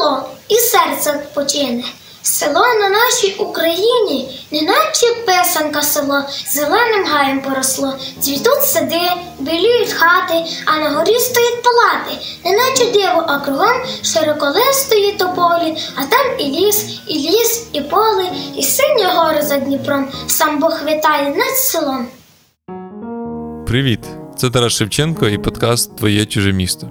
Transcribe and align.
село 0.00 0.22
і 0.48 0.54
серце 0.54 1.12
відпочине. 1.12 1.84
Село 2.22 2.60
на 2.80 2.88
нашій 2.88 3.36
Україні, 3.38 4.46
неначе 4.50 5.06
писанка 5.26 5.82
село, 5.82 6.22
зеленим 6.46 7.06
гаєм 7.06 7.40
поросло, 7.40 7.94
цвітуть 8.20 8.62
сади, 8.62 9.00
біліють 9.38 9.92
хати, 9.92 10.44
а 10.66 10.78
на 10.78 10.90
горі 10.90 11.18
стоять 11.18 11.62
палати, 11.62 12.24
неначе 12.44 12.84
диво, 12.84 13.24
а 13.26 13.38
кругом 13.38 13.82
широколистої 14.02 15.12
тополі, 15.12 15.76
а 15.96 16.04
там 16.04 16.38
і 16.38 16.44
ліс, 16.44 17.00
і 17.08 17.14
ліс, 17.14 17.66
і 17.72 17.80
поле, 17.80 18.30
і 18.56 18.62
сині 18.62 19.04
гори 19.04 19.42
за 19.42 19.56
Дніпром, 19.56 20.08
сам 20.26 20.58
Бог 20.58 20.80
вітає 20.86 21.34
над 21.34 21.56
селом. 21.56 22.08
Привіт! 23.66 24.00
Це 24.36 24.50
Тарас 24.50 24.72
Шевченко 24.72 25.28
і 25.28 25.38
подкаст 25.38 25.96
Твоє 25.96 26.26
чуже 26.26 26.52
місто. 26.52 26.90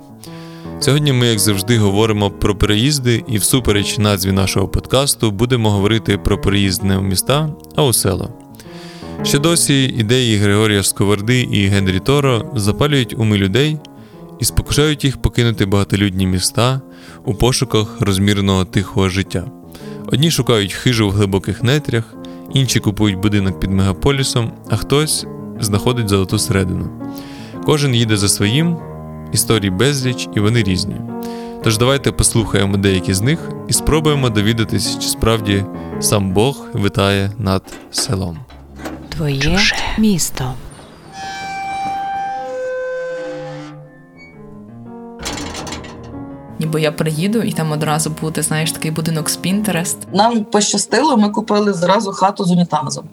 Сьогодні 0.82 1.14
ми, 1.14 1.28
як 1.28 1.40
завжди, 1.40 1.78
говоримо 1.78 2.32
про 2.32 2.56
переїзди, 2.56 3.24
і 3.28 3.38
всупереч 3.38 3.98
назві 3.98 4.32
нашого 4.32 4.68
подкасту 4.68 5.32
будемо 5.32 5.72
говорити 5.72 6.18
про 6.18 6.42
переїзд 6.42 6.84
не 6.84 6.98
у 6.98 7.02
міста, 7.02 7.50
а 7.76 7.84
у 7.84 7.94
села. 7.94 8.30
Ще 9.24 9.40
досі 9.40 9.84
ідеї 9.84 10.38
Григорія 10.38 10.84
Сковороди 10.84 11.42
і 11.42 11.68
Генрі 11.68 12.00
Торо 12.00 12.52
запалюють 12.56 13.20
уми 13.20 13.38
людей 13.38 13.78
і 14.40 14.46
спокушають 14.46 15.04
їх 15.04 15.18
покинути 15.18 15.66
багатолюдні 15.66 16.28
міста 16.28 16.82
у 17.26 17.34
пошуках 17.34 18.02
розмірного 18.02 18.66
тихого 18.66 19.10
життя. 19.10 19.52
Одні 20.06 20.32
шукають 20.32 20.74
хижу 20.74 21.10
в 21.10 21.12
глибоких 21.12 21.64
нетрях, 21.64 22.16
інші 22.54 22.80
купують 22.80 23.20
будинок 23.20 23.60
під 23.60 23.72
мегаполісом, 23.72 24.52
а 24.70 24.76
хтось 24.76 25.26
знаходить 25.60 26.10
золоту 26.10 26.40
середину. 26.40 26.90
Кожен 27.66 27.96
їде 27.96 28.18
за 28.18 28.30
своїм, 28.30 28.78
історій 29.34 29.70
безліч, 29.70 30.30
і 30.36 30.40
вони 30.40 30.64
різні. 30.64 30.96
Тож 31.64 31.78
давайте 31.78 32.12
послухаємо 32.12 32.78
деякі 32.78 33.14
з 33.14 33.22
них 33.22 33.40
і 33.68 33.74
спробуємо 33.74 34.30
довідатись, 34.30 35.00
чи 35.00 35.08
справді 35.08 35.66
сам 36.00 36.32
Бог 36.32 36.66
витає 36.74 37.32
над 37.38 37.64
селом. 37.92 38.38
Твоє 39.10 39.42
Чуже. 39.42 39.76
місто. 39.98 40.54
Ніби 46.60 46.82
я 46.82 46.92
приїду 46.92 47.42
і 47.42 47.52
там 47.52 47.72
одразу 47.72 48.10
буде, 48.22 48.42
знаєш, 48.42 48.72
такий 48.72 48.92
будинок 48.92 49.30
з 49.30 49.36
Пінтерест. 49.36 49.98
Нам 50.14 50.44
пощастило, 50.44 51.18
ми 51.18 51.30
купили 51.30 51.74
зразу 51.74 52.12
хату 52.12 52.44
з 52.44 52.52
унітазом 52.52 53.06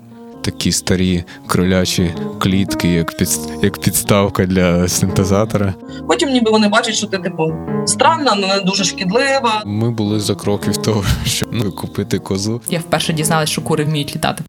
такі 0.47 0.73
старі 0.73 1.25
кролячі 1.47 2.15
клітки, 2.39 2.89
як 2.89 3.17
під, 3.17 3.29
як 3.63 3.81
підставка 3.81 4.47
для 4.47 4.89
синтезатора. 4.89 5.75
Потім, 6.09 6.29
ніби 6.29 6.51
вони 6.51 6.69
бачать, 6.69 6.95
що 6.95 7.07
ти 7.07 7.19
типу 7.19 7.53
странна, 7.87 8.31
але 8.37 8.47
не 8.47 8.61
дуже 8.61 8.85
шкідлива. 8.85 9.63
Ми 9.67 9.91
були 9.91 10.21
за 10.21 10.35
крок 10.35 10.69
від 10.69 10.83
того, 10.83 11.05
щоб 11.25 11.49
ну, 11.53 11.73
купити 11.73 12.19
козу. 12.19 12.61
Я 12.71 12.79
вперше 12.79 13.13
дізналась, 13.13 13.49
що 13.49 13.63
кури 13.63 13.85
вміють 13.85 14.17
літати. 14.17 14.45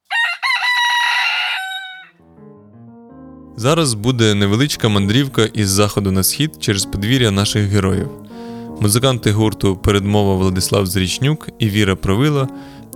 Зараз 3.56 3.94
буде 3.94 4.34
невеличка 4.34 4.90
мандрівка 4.90 5.46
із 5.54 5.70
заходу 5.70 6.12
на 6.12 6.24
схід 6.24 6.52
через 6.60 6.86
подвір'я 6.86 7.32
наших 7.32 7.64
героїв. 7.68 8.10
Музиканти 8.80 9.32
гурту 9.32 9.76
Передмова 9.76 10.36
Владислав 10.36 10.86
Зрічнюк 10.86 11.50
і 11.60 11.70
Віра 11.70 11.96
Провила 11.96 12.48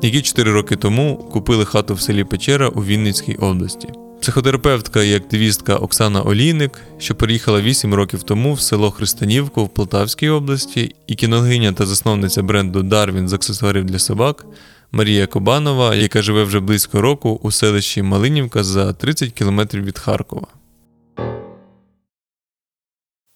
які 0.02 0.22
4 0.22 0.52
роки 0.52 0.76
тому 0.76 1.18
купили 1.18 1.66
хату 1.66 1.94
в 1.94 2.02
селі 2.02 2.24
Печера 2.24 2.68
у 2.68 2.84
Вінницькій 2.84 3.36
області. 3.36 3.88
Психотерапевтка 4.22 5.04
і 5.04 5.16
активістка 5.16 5.76
Оксана 5.76 6.22
Олійник, 6.22 6.72
що 6.98 7.16
переїхала 7.16 7.62
8 7.62 7.94
років 7.94 8.24
тому 8.24 8.54
в 8.54 8.62
село 8.62 8.92
Христанівку 8.92 9.66
в 9.66 9.70
Полтавській 9.70 10.30
області, 10.30 10.96
і 11.08 11.16
кінологиня 11.16 11.74
та 11.74 11.86
засновниця 11.86 12.44
бренду 12.44 12.84
Дарвін 12.84 13.30
з 13.30 13.34
аксесуарів 13.34 13.86
для 13.86 14.00
собак 14.00 14.46
Марія 14.92 15.28
Кобанова, 15.28 15.96
яка 15.96 16.22
живе 16.22 16.44
вже 16.44 16.60
близько 16.60 17.02
року 17.02 17.40
у 17.44 17.52
селищі 17.52 18.02
Малинівка 18.02 18.64
за 18.64 18.94
30 18.94 19.32
кілометрів 19.32 19.84
від 19.84 20.00
Харкова. 20.00 20.48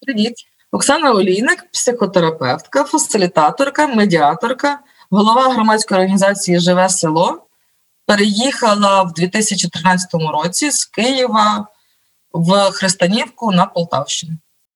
Привіт, 0.00 0.34
Оксана 0.72 1.12
Олійник, 1.12 1.66
психотерапевтка, 1.72 2.84
фасилітаторка, 2.84 3.86
медіаторка 3.86 4.78
голова 5.10 5.52
громадської 5.52 6.00
організації 6.00 6.60
Живе 6.60 6.88
село 6.88 7.42
переїхала 8.06 9.02
в 9.02 9.12
2013 9.12 10.10
році 10.14 10.70
з 10.70 10.84
Києва 10.84 11.66
в 12.32 12.70
Христанівку 12.70 13.52
на 13.52 13.66
Полтавщину. 13.66 14.32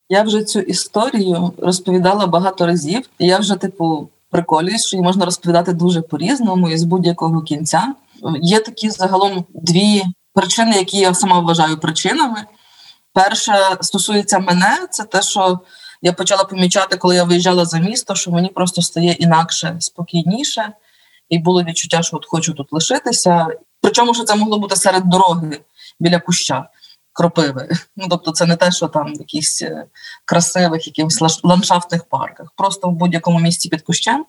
Я 0.09 0.23
вже 0.23 0.45
цю 0.45 0.61
історію 0.61 1.53
розповідала 1.59 2.27
багато 2.27 2.67
разів, 2.67 3.09
і 3.19 3.27
я 3.27 3.39
вже, 3.39 3.57
типу, 3.57 4.09
приколююсь, 4.31 4.87
що 4.87 4.97
її 4.97 5.05
можна 5.05 5.25
розповідати 5.25 5.73
дуже 5.73 6.03
по-різному 6.03 6.69
і 6.69 6.79
з 6.79 6.85
будь-якого 6.85 7.43
кінця. 7.43 7.95
Є 8.41 8.61
такі 8.61 8.91
загалом 8.91 9.45
дві 9.55 10.05
причини, 10.35 10.77
які 10.77 10.99
я 10.99 11.15
сама 11.15 11.41
вважаю 11.41 11.79
причинами. 11.79 12.45
Перше 13.13 13.77
стосується 13.81 14.39
мене, 14.39 14.79
це 14.91 15.05
те, 15.05 15.23
що 15.23 15.61
я 16.03 16.13
почала 16.13 16.45
помічати, 16.45 16.97
коли 16.97 17.15
я 17.15 17.25
виїжджала 17.25 17.65
за 17.65 17.79
місто, 17.79 18.15
що 18.15 18.31
мені 18.31 18.49
просто 18.49 18.83
стає 18.83 19.13
інакше, 19.13 19.77
спокійніше, 19.79 20.73
і 21.29 21.39
було 21.39 21.63
відчуття, 21.63 22.03
що 22.03 22.17
от 22.17 22.27
хочу 22.27 22.55
тут 22.55 22.73
лишитися. 22.73 23.47
Причому 23.81 24.15
що 24.15 24.25
це 24.25 24.35
могло 24.35 24.59
бути 24.59 24.77
серед 24.77 25.03
дороги 25.05 25.61
біля 26.01 26.21
куща 26.21 26.69
кропиви. 27.13 27.69
Ну 27.97 28.07
тобто, 28.11 28.33
це 28.33 28.47
не 28.47 28.57
те, 28.57 28.71
що 28.71 28.89
там 28.89 29.15
в 29.15 29.19
якихось 29.19 29.63
е, 29.63 29.85
красивих, 30.25 30.87
якихось 30.87 31.41
ландшафтних 31.45 32.05
парках, 32.05 32.53
просто 32.57 32.89
в 32.89 32.93
будь-якому 32.93 33.41
місці 33.41 33.69
під 33.69 33.83
кущем. 33.83 34.27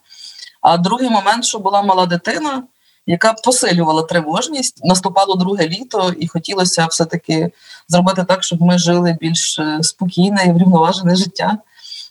А 0.62 0.78
другий 0.78 1.09
момент, 1.09 1.46
що 1.46 1.59
була 1.59 1.82
мала 1.82 2.06
дитина 2.06 2.64
яка 3.06 3.34
посилювала 3.34 4.04
тривожність. 4.04 4.86
Наступало 4.86 5.36
друге 5.36 5.68
літо, 5.68 6.14
і 6.20 6.28
хотілося 6.28 6.86
все-таки 6.86 7.52
зробити 7.88 8.24
так, 8.24 8.44
щоб 8.44 8.62
ми 8.62 8.78
жили 8.78 9.18
більш 9.22 9.60
е, 9.60 9.78
спокійне 9.82 10.46
і 10.46 10.52
врівноважене 10.52 11.16
життя. 11.16 11.58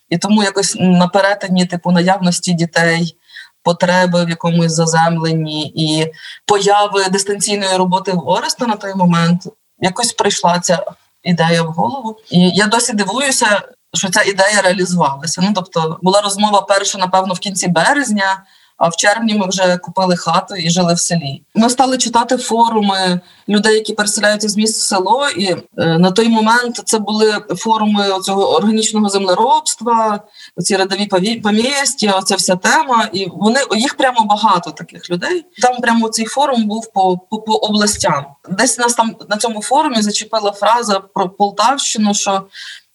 І 0.08 0.18
тому 0.18 0.42
якось 0.42 0.76
на 0.78 1.08
перетині 1.08 1.66
типу 1.66 1.92
наявності 1.92 2.52
дітей. 2.52 3.16
Потреби 3.62 4.24
в 4.24 4.28
якомусь 4.28 4.72
заземленні 4.72 5.72
і 5.76 6.12
появи 6.46 7.04
дистанційної 7.10 7.76
роботи 7.76 8.12
Ореста 8.12 8.66
на 8.66 8.76
той 8.76 8.94
момент 8.94 9.42
якось 9.78 10.12
прийшла 10.12 10.60
ця 10.60 10.84
ідея 11.22 11.62
в 11.62 11.66
голову. 11.66 12.16
І 12.30 12.50
я 12.50 12.66
досі 12.66 12.92
дивуюся, 12.92 13.62
що 13.94 14.10
ця 14.10 14.22
ідея 14.22 14.62
реалізувалася. 14.62 15.40
Ну 15.44 15.52
тобто 15.54 15.98
була 16.02 16.20
розмова 16.20 16.60
перша, 16.60 16.98
напевно, 16.98 17.34
в 17.34 17.38
кінці 17.38 17.68
березня. 17.68 18.44
А 18.80 18.88
в 18.88 18.96
червні 18.96 19.34
ми 19.34 19.48
вже 19.48 19.76
купили 19.76 20.16
хату 20.16 20.56
і 20.56 20.70
жили 20.70 20.94
в 20.94 20.98
селі. 20.98 21.42
Ми 21.54 21.70
стали 21.70 21.98
читати 21.98 22.36
форуми 22.36 23.20
людей, 23.48 23.74
які 23.74 23.92
переселяються 23.92 24.48
з 24.48 24.56
міст 24.56 24.78
в 24.78 24.82
село. 24.82 25.28
І 25.36 25.46
е, 25.46 25.58
на 25.98 26.10
той 26.10 26.28
момент 26.28 26.82
це 26.84 26.98
були 26.98 27.34
форуми 27.56 28.04
цього 28.22 28.54
органічного 28.54 29.08
землеробства, 29.08 30.20
ці 30.58 30.76
рядові 30.76 31.06
помісті, 31.42 32.08
оця 32.08 32.36
вся 32.36 32.56
тема. 32.56 33.08
І 33.12 33.28
вони 33.32 33.60
їх 33.76 33.94
прямо 33.96 34.24
багато 34.24 34.70
таких 34.70 35.10
людей. 35.10 35.44
Там 35.62 35.76
прямо 35.76 36.08
цей 36.08 36.26
форум 36.26 36.64
був 36.64 36.92
по, 36.92 37.18
по, 37.30 37.38
по 37.38 37.52
областям. 37.52 38.26
Десь 38.48 38.78
нас 38.78 38.94
там 38.94 39.16
на 39.28 39.36
цьому 39.36 39.62
форумі 39.62 40.02
зачепила 40.02 40.52
фраза 40.52 41.00
про 41.00 41.28
Полтавщину, 41.28 42.14
що 42.14 42.42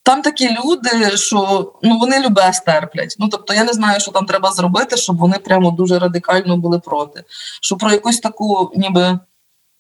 там 0.06 0.22
такі 0.22 0.50
люди, 0.50 1.18
що 1.18 1.72
ну 1.84 1.98
вони 1.98 2.20
любе 2.20 2.54
стерплять. 2.54 3.16
Ну 3.20 3.28
тобто 3.30 3.54
я 3.54 3.64
не 3.64 3.74
знаю, 3.74 4.00
що 4.00 4.12
там 4.12 4.26
треба 4.26 4.52
зробити, 4.52 4.98
щоб 4.98 5.18
вони 5.18 5.38
прямо 5.38 5.72
дуже 5.72 6.00
радикально 6.00 6.58
були 6.58 6.80
проти. 6.80 7.24
Що 7.62 7.76
про 7.76 7.92
якусь 7.92 8.20
таку, 8.20 8.72
ніби 8.76 9.20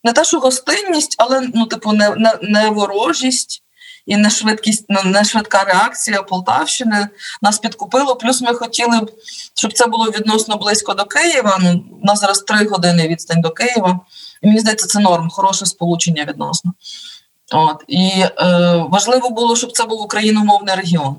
не 0.03 0.13
те, 0.13 0.23
що 0.23 0.39
гостинність, 0.39 1.15
але 1.17 1.49
ну, 1.53 1.65
типу, 1.65 1.91
не 1.91 2.09
не, 2.09 2.33
не 2.41 2.69
ворожість 2.69 3.63
і 4.05 4.17
не 4.17 4.29
швидкість, 4.29 4.85
не 5.05 5.23
швидка 5.23 5.63
реакція 5.63 6.23
Полтавщини 6.23 7.07
нас 7.41 7.59
підкупило. 7.59 8.15
Плюс 8.15 8.41
ми 8.41 8.53
хотіли 8.53 8.99
б, 8.99 9.11
щоб 9.55 9.73
це 9.73 9.87
було 9.87 10.05
відносно 10.05 10.57
близько 10.57 10.93
до 10.93 11.05
Києва. 11.05 11.57
Ну 11.61 11.83
у 12.01 12.05
нас 12.05 12.19
зараз 12.19 12.39
три 12.39 12.67
години 12.67 13.07
відстань 13.07 13.41
до 13.41 13.51
Києва. 13.51 13.99
І 14.41 14.47
мені 14.47 14.59
здається, 14.59 14.87
це 14.87 14.99
норм, 14.99 15.29
хороше 15.29 15.65
сполучення 15.65 16.25
відносно. 16.25 16.73
От 17.53 17.83
І 17.87 18.11
е, 18.21 18.85
важливо 18.89 19.29
було, 19.29 19.55
щоб 19.55 19.71
це 19.71 19.85
був 19.85 20.01
україномовний 20.01 20.75
регіон. 20.75 21.15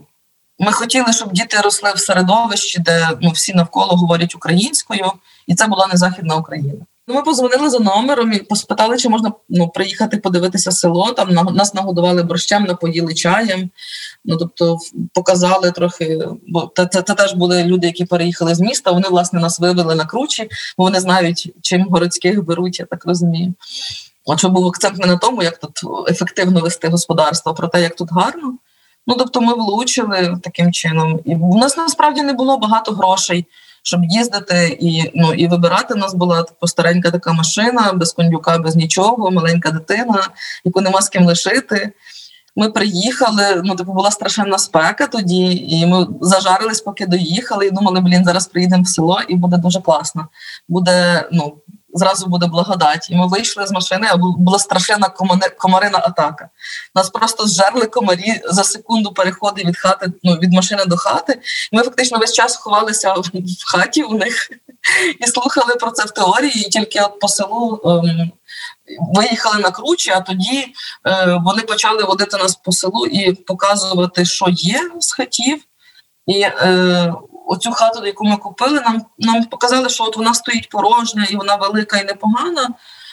Ми 0.58 0.72
хотіли, 0.72 1.12
щоб 1.12 1.32
діти 1.32 1.60
росли 1.60 1.92
в 1.96 1.98
середовищі, 1.98 2.80
де 2.80 3.10
ну, 3.20 3.30
всі 3.30 3.54
навколо 3.54 3.96
говорять 3.96 4.34
українською, 4.34 5.12
і 5.46 5.54
це 5.54 5.66
була 5.66 5.86
не 5.86 5.96
Західна 5.96 6.36
Україна. 6.36 6.72
Ну, 7.08 7.14
Ми 7.14 7.22
позвонили 7.22 7.70
за 7.70 7.78
номером 7.78 8.32
і 8.32 8.38
поспитали, 8.38 8.96
чи 8.98 9.08
можна 9.08 9.32
ну, 9.48 9.68
приїхати 9.68 10.16
подивитися 10.16 10.72
село. 10.72 11.12
Там 11.12 11.30
нас 11.54 11.74
нагодували 11.74 12.22
борщем, 12.22 12.64
напоїли 12.64 13.14
чаєм. 13.14 13.70
Ну 14.24 14.36
тобто 14.36 14.78
показали 15.12 15.70
трохи, 15.70 16.28
бо 16.48 16.72
це, 16.76 16.86
це, 16.86 17.02
це 17.02 17.14
теж 17.14 17.34
були 17.34 17.64
люди, 17.64 17.86
які 17.86 18.04
переїхали 18.04 18.54
з 18.54 18.60
міста. 18.60 18.92
Вони 18.92 19.08
власне 19.08 19.40
нас 19.40 19.60
вивели 19.60 19.94
на 19.94 20.04
кручі, 20.06 20.48
бо 20.78 20.84
вони 20.84 21.00
знають, 21.00 21.52
чим 21.62 21.86
городських 21.90 22.44
беруть, 22.44 22.78
я 22.78 22.86
так 22.86 23.06
розумію. 23.06 23.54
От 24.26 24.44
був 24.44 24.66
акцент 24.66 24.98
не 24.98 25.06
на 25.06 25.16
тому, 25.16 25.42
як 25.42 25.58
тут 25.58 25.80
ефективно 26.08 26.60
вести 26.60 26.88
господарство, 26.88 27.54
про 27.54 27.68
те, 27.68 27.82
як 27.82 27.96
тут 27.96 28.12
гарно. 28.12 28.54
Ну 29.06 29.14
тобто, 29.18 29.40
ми 29.40 29.54
влучили 29.54 30.38
таким 30.42 30.72
чином, 30.72 31.20
і 31.24 31.34
в 31.34 31.56
нас 31.56 31.76
насправді 31.76 32.22
не 32.22 32.32
було 32.32 32.58
багато 32.58 32.92
грошей, 32.92 33.46
щоб 33.82 34.04
їздити 34.04 34.76
і 34.80 35.10
ну, 35.14 35.34
і 35.34 35.48
вибирати. 35.48 35.94
У 35.94 35.96
нас 35.96 36.14
була 36.14 36.42
типу, 36.42 36.66
старенька 36.66 37.10
така 37.10 37.32
машина, 37.32 37.92
без 37.92 38.12
кондюка, 38.12 38.58
без 38.58 38.76
нічого, 38.76 39.30
маленька 39.30 39.70
дитина, 39.70 40.28
яку 40.64 40.80
нема 40.80 41.02
з 41.02 41.08
ким 41.08 41.26
лишити. 41.26 41.92
Ми 42.58 42.70
приїхали, 42.70 43.62
ну 43.64 43.76
типу 43.76 43.92
була 43.92 44.10
страшенна 44.10 44.58
спека 44.58 45.06
тоді, 45.06 45.66
і 45.68 45.86
ми 45.86 46.06
зажарились, 46.20 46.80
поки 46.80 47.06
доїхали. 47.06 47.66
І 47.66 47.70
думали, 47.70 48.00
блін, 48.00 48.24
зараз 48.24 48.46
приїдемо 48.46 48.82
в 48.82 48.88
село, 48.88 49.20
і 49.28 49.34
буде 49.36 49.56
дуже 49.56 49.80
класно. 49.80 50.28
Буде 50.68 51.28
ну 51.32 51.54
зразу 51.98 52.26
буде 52.26 52.46
благодать. 52.46 53.10
І 53.10 53.16
ми 53.16 53.26
вийшли 53.26 53.66
з 53.66 53.72
машини, 53.72 54.08
була 54.16 54.58
страшенна 54.58 55.08
комарина 55.58 55.98
атака. 55.98 56.48
Нас 56.94 57.10
просто 57.10 57.46
зжерли 57.46 57.86
комарі 57.86 58.40
за 58.44 58.64
секунду 58.64 59.12
переходи 59.12 59.64
від 59.64 59.76
хати, 59.76 60.12
ну 60.22 60.32
від 60.32 60.52
машини 60.52 60.84
до 60.86 60.96
хати. 60.96 61.40
Ми 61.72 61.82
фактично 61.82 62.18
весь 62.18 62.32
час 62.32 62.56
ховалися 62.56 63.12
в 63.12 63.30
хаті 63.66 64.02
у 64.02 64.14
них 64.14 64.50
і 65.20 65.26
слухали 65.26 65.74
про 65.74 65.90
це 65.90 66.04
в 66.04 66.10
теорії. 66.10 66.66
І 66.66 66.68
тільки 66.68 67.00
от 67.00 67.20
по 67.20 67.28
селу. 67.28 67.80
Ем, 67.84 68.32
Виїхали 69.14 69.58
на 69.58 69.70
кручі, 69.70 70.10
а 70.10 70.20
тоді 70.20 70.66
е, 71.06 71.40
вони 71.44 71.62
почали 71.62 72.02
водити 72.02 72.36
нас 72.36 72.54
по 72.54 72.72
селу 72.72 73.06
і 73.06 73.32
показувати, 73.32 74.24
що 74.24 74.46
є 74.48 74.90
з 75.00 75.12
хатів. 75.12 75.62
І 76.26 76.40
е, 76.40 77.14
оцю 77.46 77.72
хату, 77.72 78.06
яку 78.06 78.24
ми 78.24 78.36
купили, 78.36 78.80
нам 78.80 79.04
нам 79.18 79.44
показали, 79.44 79.88
що 79.88 80.04
от 80.04 80.16
вона 80.16 80.34
стоїть 80.34 80.68
порожня 80.68 81.26
і 81.30 81.36
вона 81.36 81.56
велика 81.56 81.98
і 81.98 82.04
непогана. 82.04 82.68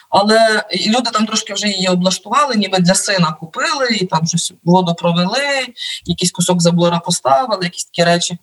Але 0.09 0.63
і 0.71 0.89
люди 0.89 1.11
там 1.11 1.25
трошки 1.25 1.53
вже 1.53 1.67
її 1.67 1.87
облаштували, 1.87 2.55
ніби 2.55 2.79
для 2.79 2.93
сина 2.95 3.31
купили, 3.39 3.87
і 3.87 4.05
там 4.05 4.27
щось 4.27 4.53
воду 4.63 4.95
провели, 4.95 5.67
якийсь 6.05 6.31
кусок 6.31 6.61
забора 6.61 6.99
поставили, 6.99 7.63
якісь 7.63 7.85
такі 7.85 8.03
речі, 8.03 8.37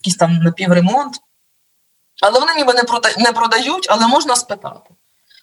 якийсь 0.00 0.16
там 0.16 0.36
напівремонт. 0.36 1.16
Але 2.22 2.40
вони 2.40 2.54
ніби 2.54 2.74
не 2.74 2.82
прода... 2.82 3.08
не 3.18 3.32
продають, 3.32 3.86
але 3.90 4.06
можна 4.06 4.36
спитати. 4.36 4.90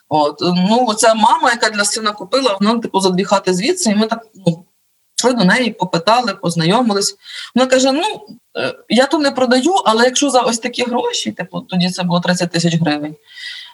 От, 0.09 0.37
ну, 0.41 0.85
Оця 0.87 1.13
мама, 1.13 1.51
яка 1.51 1.69
для 1.69 1.85
сина 1.85 2.11
купила, 2.11 2.57
вона 2.59 2.79
типу 2.79 2.99
за 2.99 3.09
дві 3.09 3.23
хати 3.23 3.53
звідси, 3.53 3.91
і 3.91 3.95
ми 3.95 4.07
так 4.07 4.27
ну, 4.45 4.65
Пішли 5.17 5.33
до 5.33 5.43
неї, 5.45 5.71
попитали, 5.71 6.33
познайомились. 6.33 7.15
Вона 7.55 7.67
каже: 7.67 7.91
Ну, 7.91 8.03
е, 8.57 8.75
я 8.89 9.05
то 9.05 9.17
не 9.17 9.31
продаю, 9.31 9.73
але 9.85 10.05
якщо 10.05 10.29
за 10.29 10.41
ось 10.41 10.59
такі 10.59 10.83
гроші, 10.83 11.31
типу, 11.31 11.61
тоді 11.61 11.89
це 11.89 12.03
було 12.03 12.19
30 12.19 12.51
тисяч 12.51 12.75
гривень, 12.75 13.15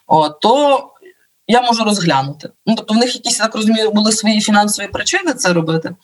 о, 0.07 0.30
то 0.30 0.84
я 1.48 1.62
можу 1.62 1.84
розглянути. 1.84 2.50
Ну, 2.66 2.75
Тобто 2.75 2.94
в 2.94 2.98
них 2.98 3.16
якісь, 3.16 3.38
так 3.38 3.56
розумію, 3.56 3.92
були 3.92 4.12
свої 4.12 4.42
фінансові 4.42 4.88
причини 4.88 5.34
це 5.34 5.54
робити. 5.54 5.95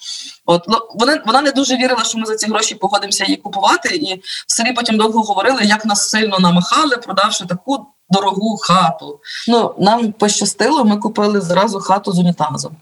От 0.45 0.65
вони, 0.95 1.21
Вона 1.25 1.41
не 1.41 1.51
дуже 1.51 1.77
вірила, 1.77 2.03
що 2.03 2.17
ми 2.17 2.25
за 2.25 2.35
ці 2.35 2.47
гроші 2.47 2.75
погодимося 2.75 3.25
її 3.25 3.37
купувати. 3.37 3.95
І 3.95 4.15
в 4.47 4.51
селі 4.51 4.73
потім 4.73 4.97
довго 4.97 5.21
говорили, 5.21 5.61
як 5.63 5.85
нас 5.85 6.09
сильно 6.09 6.39
намахали, 6.39 6.97
продавши 6.97 7.45
таку 7.45 7.85
дорогу 8.09 8.57
хату. 8.57 9.19
Ну, 9.47 9.75
Нам 9.79 10.11
пощастило, 10.11 10.85
ми 10.85 10.97
купили 10.97 11.41
зразу 11.41 11.79
хату 11.79 12.11
з 12.11 12.19
унітазом. 12.19 12.75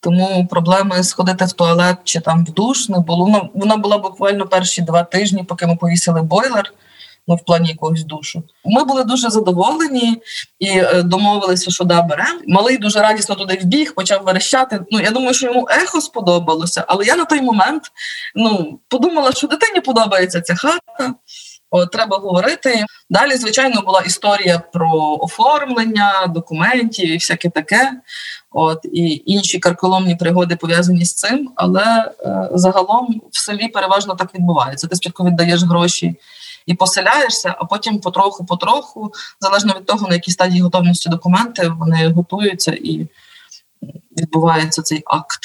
Тому 0.00 0.46
проблеми 0.50 1.02
сходити 1.02 1.44
в 1.44 1.52
туалет 1.52 1.96
чи 2.04 2.20
там 2.20 2.44
в 2.44 2.50
душ 2.52 2.88
не 2.88 2.98
було. 2.98 3.24
Вона, 3.24 3.48
вона 3.54 3.76
була 3.76 3.98
буквально 3.98 4.46
перші 4.46 4.82
два 4.82 5.02
тижні, 5.02 5.42
поки 5.42 5.66
ми 5.66 5.76
повісили 5.76 6.22
бойлер. 6.22 6.72
Ну, 7.28 7.36
в 7.36 7.44
плані 7.44 7.68
якогось 7.68 8.04
душу. 8.04 8.42
Ми 8.64 8.84
були 8.84 9.04
дуже 9.04 9.30
задоволені 9.30 10.22
і 10.58 10.68
е, 10.68 11.02
домовилися, 11.02 11.70
що 11.70 11.84
да, 11.84 12.02
беремо. 12.02 12.40
Малий 12.48 12.78
дуже 12.78 13.00
радісно 13.00 13.34
туди 13.34 13.60
вбіг, 13.62 13.94
почав 13.94 14.24
верещати. 14.24 14.80
Ну, 14.90 15.00
я 15.00 15.10
думаю, 15.10 15.34
що 15.34 15.46
йому 15.46 15.68
ехо 15.70 16.00
сподобалося, 16.00 16.84
але 16.88 17.04
я 17.04 17.16
на 17.16 17.24
той 17.24 17.40
момент 17.40 17.82
ну, 18.34 18.78
подумала, 18.88 19.32
що 19.32 19.46
дитині 19.46 19.80
подобається 19.80 20.40
ця 20.40 20.54
хата. 20.54 21.14
Треба 21.92 22.16
говорити. 22.16 22.84
Далі, 23.10 23.36
звичайно, 23.36 23.82
була 23.82 24.00
історія 24.00 24.62
про 24.72 25.18
оформлення 25.20 26.26
документів 26.26 27.10
і 27.10 27.14
всяке 27.14 27.50
таке. 27.50 27.92
От 28.50 28.78
і 28.84 29.22
інші 29.26 29.58
карколомні 29.58 30.16
пригоди 30.16 30.56
пов'язані 30.56 31.04
з 31.04 31.14
цим. 31.14 31.52
Але 31.56 32.12
е, 32.20 32.48
загалом 32.52 33.20
в 33.30 33.40
селі 33.40 33.68
переважно 33.68 34.14
так 34.14 34.34
відбувається. 34.34 34.86
Ти 34.86 34.96
спочатку 34.96 35.24
віддаєш 35.24 35.62
гроші 35.62 36.14
і 36.66 36.74
поселяєшся, 36.74 37.54
а 37.58 37.64
потім 37.64 38.00
потроху-потроху, 38.00 39.10
залежно 39.40 39.74
від 39.76 39.86
того, 39.86 40.08
на 40.08 40.14
якій 40.14 40.30
стадії 40.30 40.60
готовності 40.60 41.08
документи, 41.08 41.68
вони 41.68 42.08
готуються 42.08 42.72
і 42.72 43.06
відбувається 44.18 44.82
цей 44.82 45.02
акт 45.06 45.40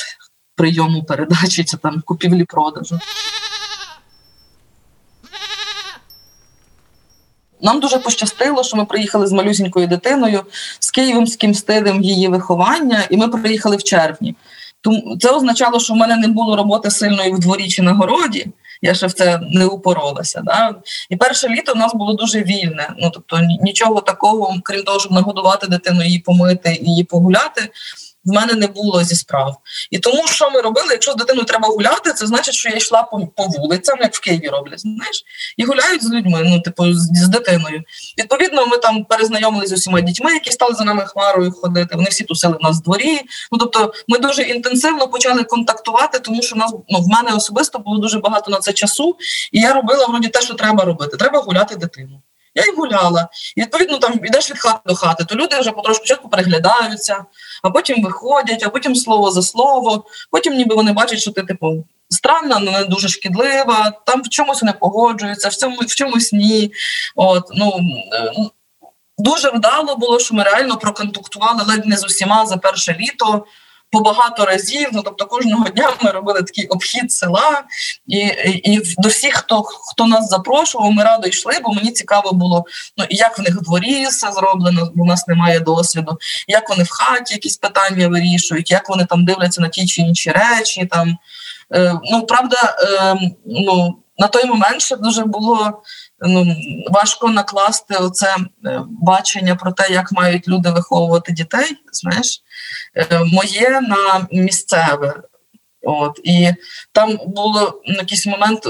прийому 0.55 1.03
передачі, 1.03 1.63
це 1.63 1.77
там 1.77 2.01
купівлі-продажу. 2.05 2.99
Нам 7.61 7.79
дуже 7.79 7.97
пощастило, 7.97 8.63
що 8.63 8.77
ми 8.77 8.85
приїхали 8.85 9.27
з 9.27 9.31
малюсінькою 9.31 9.87
дитиною 9.87 10.43
з 10.79 10.91
київським 10.91 11.53
стилем 11.53 12.03
її 12.03 12.27
виховання, 12.27 13.03
і 13.09 13.17
ми 13.17 13.27
приїхали 13.27 13.75
в 13.75 13.83
червні. 13.83 14.35
Тому 14.81 15.17
це 15.17 15.29
означало, 15.29 15.79
що 15.79 15.93
в 15.93 15.97
мене 15.97 16.17
не 16.17 16.27
було 16.27 16.55
роботи 16.55 16.91
сильної 16.91 17.31
в 17.31 17.39
дворі 17.39 17.67
чи 17.67 17.81
на 17.81 17.93
городі. 17.93 18.47
Я 18.81 18.93
ще 18.93 19.07
в 19.07 19.13
це 19.13 19.39
не 19.51 19.65
упоролася. 19.65 20.41
Да? 20.45 20.75
І 21.09 21.15
перше 21.15 21.49
літо 21.49 21.73
в 21.73 21.77
нас 21.77 21.93
було 21.93 22.13
дуже 22.13 22.43
вільне. 22.43 22.89
Ну 22.97 23.11
тобто 23.13 23.39
нічого 23.61 24.01
такого, 24.01 24.55
крім 24.63 24.83
того, 24.83 24.99
щоб 24.99 25.11
нагодувати 25.11 25.67
дитину, 25.67 26.03
її 26.03 26.19
помити, 26.19 26.79
її 26.81 27.03
погуляти 27.03 27.69
в 28.25 28.31
мене 28.31 28.53
не 28.53 28.67
було 28.67 29.03
зі 29.03 29.15
справ. 29.15 29.57
І 29.91 29.99
тому, 29.99 30.27
що 30.27 30.49
ми 30.51 30.61
робили, 30.61 30.87
якщо 30.91 31.11
з 31.11 31.15
дитиною 31.15 31.45
треба 31.45 31.67
гуляти, 31.67 32.13
це 32.13 32.27
значить, 32.27 32.53
що 32.53 32.69
я 32.69 32.75
йшла 32.75 33.03
по 33.03 33.27
по 33.27 33.43
вулицям, 33.43 33.97
як 34.01 34.13
в 34.15 34.19
Києві 34.19 34.47
роблять, 34.47 34.79
знаєш, 34.79 35.23
і 35.57 35.65
гуляють 35.65 36.03
з 36.03 36.11
людьми, 36.11 36.41
ну, 36.45 36.61
типу, 36.61 36.93
з, 36.93 37.09
з 37.13 37.27
дитиною. 37.27 37.83
Відповідно, 38.17 38.65
ми 38.65 38.77
там 38.77 39.05
перезнайомилися 39.05 39.75
з 39.75 39.79
усіма 39.79 40.01
дітьми, 40.01 40.33
які 40.33 40.51
стали 40.51 40.75
за 40.75 40.83
нами 40.83 41.05
хмарою 41.05 41.51
ходити. 41.51 41.95
Вони 41.95 42.09
всі 42.09 42.23
тусили 42.23 42.57
в 42.59 42.63
нас 42.63 42.77
в 42.77 42.81
дворі. 42.81 43.21
Ну 43.51 43.57
тобто, 43.57 43.93
ми 44.07 44.17
дуже 44.17 44.41
інтенсивно 44.41 45.07
почали 45.07 45.43
контактувати, 45.43 46.19
тому 46.19 46.41
що 46.41 46.55
нас 46.55 46.73
ну, 46.89 46.99
в 46.99 47.07
мене 47.07 47.31
особисто 47.35 47.79
було 47.79 47.97
дуже 47.97 48.19
багато 48.19 48.51
на 48.51 48.59
це 48.59 48.73
часу, 48.73 49.15
і 49.51 49.59
я 49.59 49.73
робила 49.73 50.05
вроді 50.05 50.27
те, 50.27 50.41
що 50.41 50.53
треба 50.53 50.83
робити. 50.83 51.17
Треба 51.17 51.39
гуляти 51.39 51.75
дитину. 51.75 52.21
Я 52.55 52.63
й 52.63 52.75
гуляла. 52.75 53.29
І 53.55 53.61
відповідно 53.61 53.97
там 53.97 54.13
йдеш 54.23 54.51
від 54.51 54.59
хати 54.59 54.79
до 54.85 54.95
хати, 54.95 55.25
то 55.25 55.35
люди 55.35 55.59
вже 55.59 55.71
потрошку 55.71 56.05
спочатку 56.05 56.29
переглядаються, 56.29 57.25
а 57.63 57.69
потім 57.69 58.03
виходять, 58.03 58.63
а 58.63 58.69
потім 58.69 58.95
слово 58.95 59.31
за 59.31 59.41
слово. 59.41 60.05
Потім 60.31 60.53
ніби 60.53 60.75
вони 60.75 60.91
бачать, 60.91 61.19
що 61.19 61.31
ти 61.31 61.43
типу 61.43 61.85
странна, 62.09 62.55
але 62.59 62.71
не 62.71 62.85
дуже 62.85 63.07
шкідлива, 63.07 63.93
там 64.05 64.21
в 64.21 64.29
чомусь 64.29 64.63
не 64.63 64.73
погоджуються, 64.73 65.49
в 65.49 65.55
цьому 65.55 65.77
в 65.77 65.95
чомусь 65.95 66.33
ні. 66.33 66.71
От, 67.15 67.43
ну, 67.55 67.79
Дуже 69.17 69.49
вдало 69.49 69.95
було, 69.95 70.19
що 70.19 70.35
ми 70.35 70.43
реально 70.43 70.77
проконтактували 70.77 71.63
ледь 71.67 71.85
не 71.85 71.97
з 71.97 72.05
усіма 72.05 72.45
за 72.45 72.57
перше 72.57 72.95
літо 72.99 73.45
по 73.95 74.01
багато 74.01 74.45
разів. 74.45 74.89
Ну 74.93 75.01
тобто 75.05 75.25
кожного 75.25 75.69
дня 75.69 75.93
ми 76.03 76.11
робили 76.11 76.43
такий 76.43 76.67
обхід 76.67 77.11
села, 77.11 77.63
і 78.07 78.17
і, 78.63 78.95
до 78.97 79.09
всіх, 79.09 79.33
хто 79.33 79.63
хто 79.63 80.07
нас 80.07 80.29
запрошував, 80.29 80.91
ми 80.91 81.03
радо 81.03 81.27
йшли, 81.27 81.53
бо 81.63 81.73
мені 81.73 81.91
цікаво 81.91 82.31
було, 82.31 82.65
ну 82.97 83.05
як 83.09 83.39
в 83.39 83.41
них 83.41 83.55
в 83.55 83.61
дворі 83.61 84.05
все 84.05 84.31
зроблено, 84.31 84.91
бо 84.95 85.03
в 85.03 85.07
нас 85.07 85.27
немає 85.27 85.59
досвіду, 85.59 86.17
як 86.47 86.69
вони 86.69 86.83
в 86.83 86.89
хаті 86.89 87.33
якісь 87.33 87.57
питання 87.57 88.07
вирішують, 88.07 88.71
як 88.71 88.89
вони 88.89 89.05
там 89.05 89.25
дивляться 89.25 89.61
на 89.61 89.67
ті 89.67 89.85
чи 89.85 90.01
інші 90.01 90.31
речі. 90.31 90.85
Там 90.85 91.17
е, 91.75 91.99
ну 92.11 92.25
правда, 92.25 92.77
е, 92.79 93.31
ну 93.45 93.95
на 94.17 94.27
той 94.27 94.45
момент 94.45 94.81
ще 94.81 94.95
дуже 94.95 95.25
було 95.25 95.81
ну, 96.25 96.55
важко 96.91 97.29
накласти 97.29 97.95
оце 97.95 98.35
е, 98.65 98.81
бачення 98.87 99.55
про 99.55 99.71
те, 99.71 99.93
як 99.93 100.11
мають 100.11 100.47
люди 100.47 100.69
виховувати 100.69 101.31
дітей. 101.31 101.77
Знаєш, 101.91 102.41
е, 102.95 103.19
моє 103.33 103.81
на 103.81 104.27
місцеве. 104.31 105.13
От 105.81 106.19
і 106.23 106.53
там 106.91 107.19
було 107.27 107.81
якийсь 107.85 108.27
момент, 108.27 108.67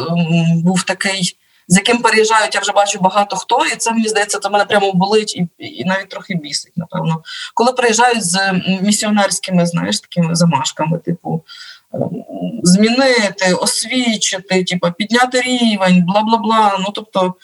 був 0.64 0.84
такий. 0.84 1.38
З 1.68 1.76
яким 1.76 1.98
переїжджають, 1.98 2.56
я 2.56 2.62
вже 2.62 2.72
бачу 2.72 3.00
багато 3.00 3.36
хто, 3.36 3.66
і 3.66 3.76
це 3.76 3.92
мені 3.92 4.08
здається, 4.08 4.40
то 4.40 4.50
мене 4.50 4.66
прямо 4.66 4.94
болить 4.94 5.36
і 5.36 5.48
і 5.58 5.86
навіть 5.86 6.10
трохи 6.10 6.36
бісить, 6.36 6.78
напевно. 6.78 7.24
Коли 7.54 7.72
приїжджають 7.72 8.26
з 8.26 8.54
місіонерськими, 8.82 9.66
знаєш, 9.66 10.00
такими 10.00 10.36
замашками, 10.36 10.98
типу 10.98 11.44
змінити, 12.64 13.54
освічити, 13.54 14.64
типу, 14.64 14.92
підняти 14.98 15.42
рівень, 15.42 16.04
бла 16.06 16.22
бла 16.22 16.38
бла. 16.38 16.78
Ну 16.80 16.92
тобто, 16.94 17.36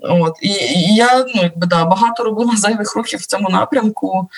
от 0.00 0.34
і, 0.42 0.48
і 0.48 0.94
я 0.94 1.18
ну 1.34 1.42
якби 1.42 1.66
да 1.66 1.84
багато 1.84 2.24
робила 2.24 2.52
зайвих 2.56 2.96
років 2.96 3.20
в 3.20 3.26
цьому 3.26 3.48
напрямку. 3.48 4.28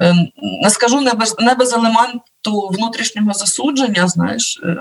Е, 0.00 0.14
не 0.62 0.70
скажу 0.70 1.00
не 1.00 1.12
без 1.12 1.36
не 1.38 1.54
без 1.54 1.72
елементу 1.72 2.68
внутрішнього 2.70 3.32
засудження, 3.32 4.08
знаєш, 4.08 4.60
е, 4.64 4.78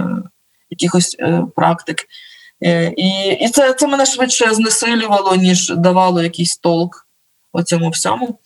якихось 0.70 1.16
е, 1.20 1.44
практик. 1.56 2.06
І 2.98 3.38
і 3.42 3.50
це 3.50 3.74
це 3.74 3.88
мене 3.88 4.06
швидше 4.06 4.54
знесилювало, 4.54 5.36
ніж 5.36 5.70
давало 5.70 6.24
якийсь 6.24 6.58
толк 6.58 7.08
у 7.54 7.64
цьому 7.64 7.90
всьому. 7.90 8.40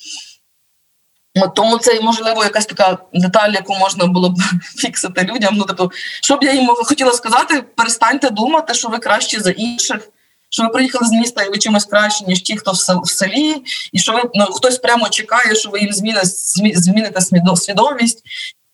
Тому 1.55 1.77
це 1.77 2.01
можливо 2.01 2.43
якась 2.43 2.65
така 2.65 2.97
деталь, 3.13 3.51
яку 3.51 3.75
можна 3.75 4.05
було 4.05 4.29
б 4.29 4.35
фіксити 4.77 5.23
людям. 5.23 5.55
Ну 5.57 5.63
тобто, 5.67 5.91
що 6.21 6.35
б 6.35 6.43
я 6.43 6.53
їм 6.53 6.67
хотіла 6.67 7.11
сказати, 7.11 7.61
перестаньте 7.61 8.29
думати, 8.29 8.73
що 8.73 8.89
ви 8.89 8.97
кращі 8.97 9.39
за 9.39 9.51
інших. 9.51 10.09
що 10.51 10.63
ви 10.63 10.69
приїхали 10.69 11.07
з 11.07 11.11
міста 11.11 11.43
і 11.43 11.49
ви 11.49 11.57
чимось 11.57 11.85
краще, 11.85 12.25
ніж 12.25 12.41
ті, 12.41 12.57
хто 12.57 12.71
в 12.71 13.09
селі, 13.09 13.63
і 13.93 13.99
що 13.99 14.13
ви 14.13 14.21
ну, 14.33 14.45
хтось 14.45 14.77
прямо 14.77 15.09
чекає, 15.09 15.55
що 15.55 15.69
ви 15.69 15.79
їм 15.79 15.93
зміните, 15.93 16.25
зміните 16.75 17.21
свідомість. 17.55 18.23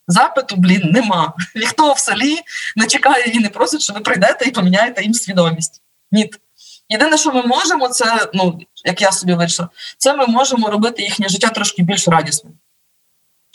Запиту, 0.08 0.56
блін, 0.56 0.82
нема. 0.84 1.34
Ніхто 1.56 1.94
в 1.94 2.00
селі 2.00 2.38
не 2.76 2.88
чекає 2.88 3.26
і 3.26 3.40
не 3.40 3.50
просить, 3.50 3.82
що 3.82 3.94
ви 3.94 4.00
прийдете 4.00 4.46
і 4.46 4.52
поміняєте 4.52 5.04
їм 5.04 5.14
свідомість. 5.14 5.82
Ні. 6.12 6.32
Єдине, 6.90 7.18
що 7.18 7.32
ми 7.32 7.44
можемо, 7.44 7.88
це, 7.88 8.30
ну, 8.34 8.60
як 8.86 9.02
я 9.02 9.12
собі 9.12 9.34
вирішила, 9.34 9.70
це 9.98 10.14
ми 10.14 10.28
можемо 10.28 10.70
робити 10.70 11.04
їхнє 11.04 11.30
життя 11.30 11.50
трошки 11.50 11.84
більш 11.84 12.08
радісним 12.08 12.54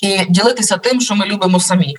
і 0.02 0.24
ділитися 0.28 0.76
тим, 0.76 1.00
що 1.00 1.14
ми 1.14 1.26
любимо 1.26 1.60
самі. 1.60 1.96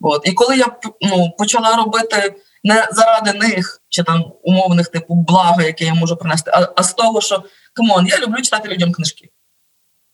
От. 0.00 0.22
І 0.24 0.32
коли 0.32 0.56
я 0.56 0.66
ну, 1.00 1.30
почала 1.38 1.76
робити 1.76 2.34
не 2.64 2.88
заради 2.92 3.32
них 3.32 3.82
чи 3.88 4.02
там 4.02 4.32
умовних 4.42 4.88
типу 4.88 5.14
блага, 5.14 5.62
яке 5.62 5.84
я 5.84 5.94
можу 5.94 6.16
принести, 6.16 6.50
а, 6.54 6.68
а 6.76 6.82
з 6.82 6.94
того, 6.94 7.20
що 7.20 7.44
come 7.74 7.92
on, 7.92 8.06
я 8.06 8.18
люблю 8.18 8.42
читати 8.42 8.68
людям 8.68 8.92
книжки. 8.92 9.28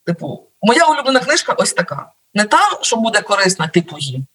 Типу, 0.06 0.46
моя 0.62 0.86
улюблена 0.86 1.20
книжка 1.20 1.52
ось 1.52 1.72
така. 1.72 2.12
Не 2.34 2.44
та, 2.44 2.58
що 2.82 2.96
буде 2.96 3.20
корисна, 3.20 3.68
типу 3.68 3.96
їм. 3.98 4.26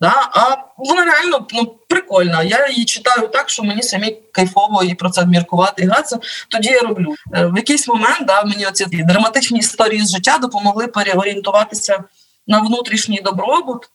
Да? 0.00 0.30
А 0.32 0.56
вона 0.76 1.04
реально 1.04 1.46
ну, 1.52 1.66
прикольна. 1.88 2.42
Я 2.42 2.68
її 2.68 2.84
читаю 2.84 3.28
так, 3.28 3.50
що 3.50 3.62
мені 3.62 3.82
самі 3.82 4.18
кайфово 4.32 4.82
і 4.82 4.94
про 4.94 5.10
це 5.10 5.26
міркувати 5.26 5.82
і 5.82 5.86
гратися. 5.86 6.18
Тоді 6.48 6.68
я 6.68 6.80
роблю. 6.80 7.14
Е, 7.34 7.46
в 7.46 7.56
якийсь 7.56 7.88
момент 7.88 8.26
да, 8.26 8.44
мені 8.44 8.66
оці 8.66 8.86
драматичні 8.86 9.58
історії 9.58 10.04
з 10.04 10.10
життя 10.10 10.38
допомогли 10.38 10.86
переорієнтуватися 10.86 12.04
на 12.46 12.60
внутрішній 12.60 13.20
добробут, 13.20 13.90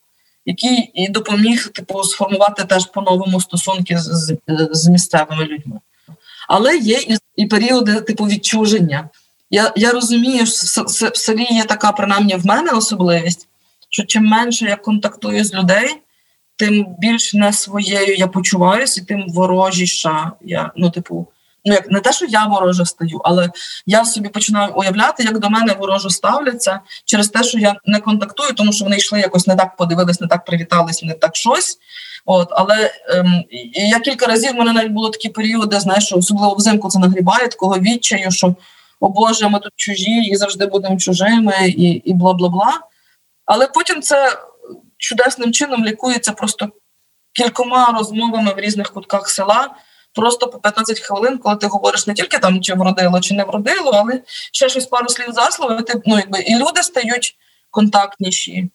який 0.46 0.92
і 0.94 1.10
допоміг 1.10 1.70
типу, 1.70 2.04
сформувати 2.04 2.64
теж 2.64 2.86
по-новому 2.86 3.42
стосунки 3.42 3.98
з, 3.98 4.04
з, 4.04 4.38
з 4.72 4.88
місцевими 4.88 5.46
людьми. 5.46 5.80
Але 6.48 6.78
є 6.78 6.98
і, 6.98 7.18
і 7.36 7.46
періоди 7.46 8.02
типу 8.02 8.26
відчуження. 8.26 9.10
Я 9.50 9.74
я 9.76 9.92
розумію, 9.92 10.46
що 10.46 10.84
в 10.84 11.18
селі 11.18 11.48
є 11.50 11.64
така, 11.64 11.92
принаймні 11.92 12.36
в 12.36 12.46
мене 12.46 12.72
особливість, 12.72 13.48
що 13.92 14.04
чим 14.04 14.26
менше 14.26 14.66
я 14.66 14.76
контактую 14.76 15.44
з 15.44 15.54
людей, 15.54 16.02
тим 16.56 16.96
більш 17.00 17.34
не 17.34 17.54
своєю 17.54 18.16
я 18.16 18.28
почуваюся, 18.28 19.02
і 19.02 19.06
тим 19.06 19.26
ворожіша 19.28 20.32
я, 20.42 20.72
ну, 20.76 20.90
типу, 20.90 21.28
ну 21.66 21.74
як 21.74 21.92
не 21.92 22.00
те, 22.00 22.14
що 22.14 22.26
я 22.26 22.46
вороже 22.46 22.86
стаю, 22.86 23.22
але 23.24 23.50
я 23.86 24.06
собі 24.06 24.30
починаю 24.30 24.74
уявляти, 24.76 25.24
як 25.24 25.40
до 25.40 25.50
мене 25.50 25.74
ворожо 25.74 26.10
ставляться 26.10 26.80
через 27.06 27.30
те, 27.30 27.44
що 27.44 27.60
я 27.60 27.76
не 27.86 28.00
контактую, 28.00 28.54
тому 28.54 28.74
що 28.74 28.84
вони 28.84 28.98
йшли 28.98 29.20
якось 29.20 29.48
не 29.48 29.56
так 29.56 29.76
подивились, 29.76 30.22
не 30.22 30.28
так 30.28 30.46
привітались, 30.46 31.04
не 31.04 31.14
так 31.14 31.36
щось. 31.36 31.78
От, 32.26 32.48
але 32.52 32.92
ем, 33.10 33.44
я 33.74 34.00
кілька 34.00 34.26
разів 34.26 34.52
в 34.52 34.56
мене 34.56 34.74
навіть 34.74 34.92
було 34.92 35.10
такі 35.10 35.30
періоди, 35.30 35.80
знаєш, 35.80 36.06
що 36.06 36.18
особливо 36.18 36.56
взимку 36.56 36.90
це 36.90 37.00
нагрібає 37.00 37.48
такого 37.48 37.80
відчаю, 37.80 38.32
що 38.32 38.56
о 39.00 39.10
Боже, 39.10 39.50
ми 39.50 39.60
тут 39.60 39.74
чужі, 39.76 40.22
і 40.24 40.36
завжди 40.36 40.66
будемо 40.66 40.98
чужими, 40.98 41.54
і 41.68 41.84
і 41.84 42.14
бла 42.14 42.34
бла 42.34 42.50
бла. 42.50 42.80
Але 43.54 43.68
потім 43.68 44.02
це 44.02 44.38
чудесним 44.98 45.52
чином 45.52 45.86
лікується 45.86 46.32
просто 46.32 46.70
кількома 47.34 47.92
розмовами 47.98 48.54
в 48.54 48.60
різних 48.60 48.92
кутках 48.94 49.30
села 49.30 49.76
просто 50.14 50.48
по 50.48 50.60
15 50.60 51.00
хвилин, 51.00 51.38
коли 51.38 51.56
ти 51.56 51.68
говориш 51.68 52.08
не 52.08 52.14
тільки 52.14 52.38
там, 52.38 52.62
чи 52.62 52.74
вродило, 52.74 53.20
чи 53.20 53.34
не 53.34 53.44
вродило, 53.44 53.92
але 53.92 54.22
ще 54.52 54.70
щось 54.70 54.86
пару 54.86 55.10
слів 55.10 55.34
за 55.34 55.52
слово, 55.52 55.74
і 55.74 55.84
ти 55.84 56.02
ну, 56.06 56.18
якби 56.18 56.40
і 56.40 56.56
люди 56.56 56.84
стають 56.84 57.36
контактніші. 57.72 58.70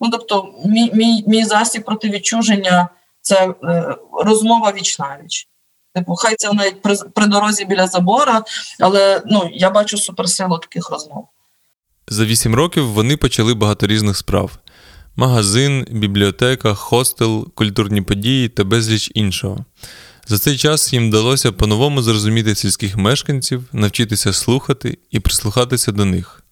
Ну, 0.00 0.10
тобто, 0.10 0.54
мій 0.64 0.90
мій, 0.94 1.24
мій 1.26 1.44
засіб 1.44 1.84
проти 1.84 2.08
відчуження 2.08 2.88
це 3.20 3.54
е, 3.64 3.96
розмова 4.12 4.72
віч 4.72 4.98
навіч. 4.98 5.48
Типу, 5.94 6.14
хай 6.14 6.36
це 6.36 6.52
навіть 6.52 6.82
при, 6.82 6.96
при 6.96 7.26
дорозі 7.26 7.64
біля 7.64 7.86
забора, 7.86 8.44
але 8.80 9.22
ну, 9.26 9.50
я 9.52 9.70
бачу 9.70 9.98
суперсилу 9.98 10.58
таких 10.58 10.90
розмов. 10.90 11.28
За 12.08 12.24
вісім 12.24 12.54
років 12.54 12.86
вони 12.86 13.16
почали 13.16 13.54
багато 13.54 13.86
різних 13.86 14.16
справ: 14.16 14.58
магазин, 15.16 15.86
бібліотека, 15.90 16.74
хостел, 16.74 17.48
культурні 17.54 18.02
події 18.02 18.48
та 18.48 18.64
безліч 18.64 19.10
іншого. 19.14 19.64
За 20.26 20.38
цей 20.38 20.56
час 20.56 20.92
їм 20.92 21.08
вдалося 21.08 21.52
по-новому 21.52 22.02
зрозуміти 22.02 22.54
сільських 22.54 22.96
мешканців, 22.96 23.64
навчитися 23.72 24.32
слухати 24.32 24.98
і 25.10 25.20
прислухатися 25.20 25.92
до 25.92 26.04
них 26.04 26.42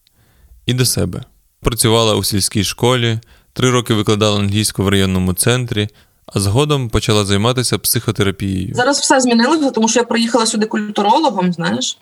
і 0.67 0.75
до 0.75 0.85
себе. 0.85 1.23
Працювала 1.61 2.15
у 2.15 2.25
сільській 2.25 2.65
школі, 2.65 3.21
три 3.53 3.71
роки 3.71 3.95
викладала 3.95 4.39
англійську 4.39 4.85
в 4.85 4.89
районному 4.89 5.33
центрі, 5.33 5.89
а 6.27 6.41
згодом 6.41 6.89
почала 6.89 7.25
займатися 7.25 7.79
психотерапією. 7.79 8.75
Зараз 8.75 9.01
все 9.01 9.21
змінилося, 9.21 9.71
тому 9.71 9.89
що 9.89 10.01
я 10.01 10.05
приїхала 10.05 10.47
сюди 10.47 10.67
культурологом, 10.67 11.53
знаєш 11.53 11.99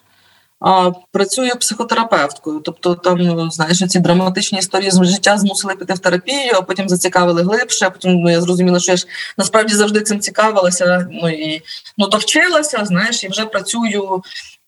а, 0.61 0.91
працює 1.13 1.55
психотерапевткою. 1.55 2.61
Тобто, 2.61 2.95
там 2.95 3.51
знаєш, 3.51 3.79
ці 3.79 3.99
драматичні 3.99 4.59
історії 4.59 4.91
з 4.91 5.05
життя 5.05 5.39
змусили 5.39 5.75
піти 5.75 5.95
в 5.95 5.99
терапію, 5.99 6.53
а 6.55 6.63
потім 6.63 6.89
зацікавили 6.89 7.43
глибше. 7.43 7.87
а 7.87 7.91
Потім 7.91 8.15
ну, 8.15 8.31
я 8.31 8.41
зрозуміла, 8.41 8.81
що 8.81 8.93
я 8.93 8.97
ж 8.97 9.07
насправді 9.39 9.75
завжди 9.75 10.01
цим 10.01 10.21
цікавилася. 10.21 11.09
Ну 11.11 11.29
і 11.29 11.63
ну 11.99 12.07
довчилася, 12.07 12.85
знаєш, 12.85 13.25
і 13.25 13.29
вже 13.29 13.45
працюю. 13.45 14.23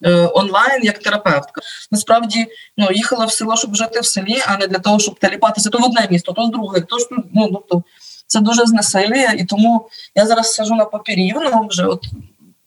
Е, 0.05 0.31
онлайн 0.35 0.85
як 0.85 0.99
терапевтка. 0.99 1.61
Насправді 1.91 2.47
ну, 2.77 2.89
їхала 2.91 3.25
в 3.25 3.33
село, 3.33 3.57
щоб 3.57 3.75
жити 3.75 4.01
в 4.01 4.07
селі, 4.07 4.43
а 4.47 4.57
не 4.57 4.67
для 4.67 4.79
того, 4.79 4.99
щоб 4.99 5.19
теліпатися 5.19 5.71
то 5.71 5.79
в 5.79 5.85
одне 5.85 6.09
місто, 6.11 6.33
то 6.33 6.47
з 6.47 6.51
друге. 6.51 6.81
То, 6.81 6.97
ну, 7.35 7.49
тобто, 7.53 7.83
Це 8.27 8.41
дуже 8.41 8.67
знесилює, 8.67 9.35
і 9.39 9.45
тому 9.45 9.89
я 10.15 10.27
зараз 10.27 10.55
сижу 10.55 10.75
на 10.75 10.85
папірівно 10.85 11.67
вже 11.71 11.87
от 11.87 12.05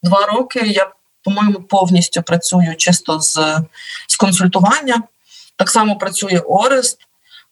два 0.03 0.25
роки. 0.25 0.59
Я 0.59 0.91
по-моєму, 1.23 1.59
повністю 1.61 2.21
працюю 2.21 2.75
чисто 2.75 3.19
з 3.19 3.59
з 4.07 4.17
консультування. 4.17 5.03
Так 5.55 5.69
само 5.69 5.97
працює 5.97 6.41
Орест. 6.45 6.99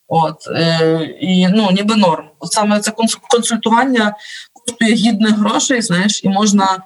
От, 0.08 0.46
е, 0.48 1.04
І 1.20 1.48
ну, 1.48 1.70
ніби 1.70 1.96
норм. 1.96 2.24
От 2.38 2.52
Саме 2.52 2.80
це 2.80 2.92
консультування 3.30 4.16
коштує 4.52 4.94
гідних 4.94 5.38
грошей, 5.38 5.82
знаєш, 5.82 6.24
і 6.24 6.28
можна 6.28 6.78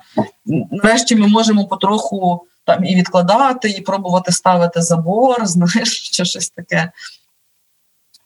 нарешті 0.70 1.16
ми 1.16 1.26
можемо 1.26 1.66
потроху 1.66 2.46
там 2.64 2.84
і 2.84 2.96
відкладати, 2.96 3.70
і 3.70 3.80
пробувати 3.80 4.32
ставити 4.32 4.82
забор, 4.82 5.46
знаєш, 5.46 6.10
чи 6.10 6.24
щось 6.24 6.50
таке. 6.50 6.92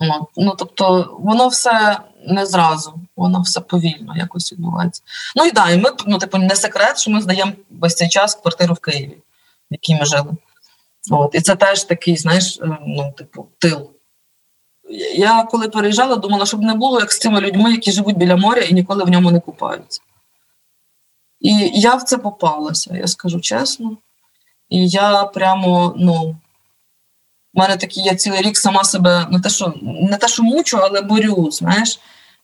От. 0.00 0.28
Ну, 0.36 0.54
Тобто, 0.58 1.16
воно 1.20 1.48
все 1.48 2.00
не 2.26 2.46
зразу, 2.46 2.94
воно 3.16 3.40
все 3.40 3.60
повільно 3.60 4.16
якось 4.16 4.52
відбувається. 4.52 5.02
Ну 5.36 5.44
і 5.44 5.50
да, 5.50 5.70
і 5.70 5.78
ми 5.78 5.90
ну, 6.06 6.18
типу, 6.18 6.38
не 6.38 6.56
секрет, 6.56 6.98
що 6.98 7.10
ми 7.10 7.20
здаємо 7.20 7.52
весь 7.70 7.94
цей 7.94 8.08
час 8.08 8.34
квартиру 8.34 8.74
в 8.74 8.78
Києві, 8.78 9.16
в 9.70 9.74
якій 9.74 9.94
ми 9.94 10.04
жили. 10.04 10.32
От, 11.10 11.34
І 11.34 11.40
це 11.40 11.56
теж 11.56 11.84
такий, 11.84 12.16
знаєш, 12.16 12.58
е, 12.62 12.78
ну, 12.86 13.12
типу, 13.18 13.48
тил. 13.58 13.90
Я 15.14 15.42
коли 15.42 15.68
переїжджала, 15.68 16.16
думала, 16.16 16.46
щоб 16.46 16.62
не 16.62 16.74
було 16.74 17.00
як 17.00 17.12
з 17.12 17.18
цими 17.18 17.40
людьми, 17.40 17.72
які 17.72 17.92
живуть 17.92 18.16
біля 18.16 18.36
моря 18.36 18.62
і 18.62 18.74
ніколи 18.74 19.04
в 19.04 19.08
ньому 19.08 19.30
не 19.30 19.40
купаються. 19.40 20.00
І 21.40 21.70
я 21.74 21.94
в 21.94 22.02
це 22.02 22.18
попалася, 22.18 22.96
я 22.96 23.06
скажу 23.06 23.40
чесно. 23.40 23.96
І 24.68 24.88
я 24.88 25.24
прямо, 25.24 25.94
ну, 25.96 26.36
у 27.54 27.60
мене 27.60 27.76
такий, 27.76 28.04
я 28.04 28.14
цілий 28.14 28.42
рік 28.42 28.58
сама 28.58 28.84
себе 28.84 29.26
не 29.30 29.40
те, 29.40 29.48
що 29.48 29.74
не 29.82 30.16
те, 30.16 30.28
що 30.28 30.42
мучу, 30.42 30.78
але 30.82 31.00
борю. 31.00 31.50
Знаєш, 31.50 32.00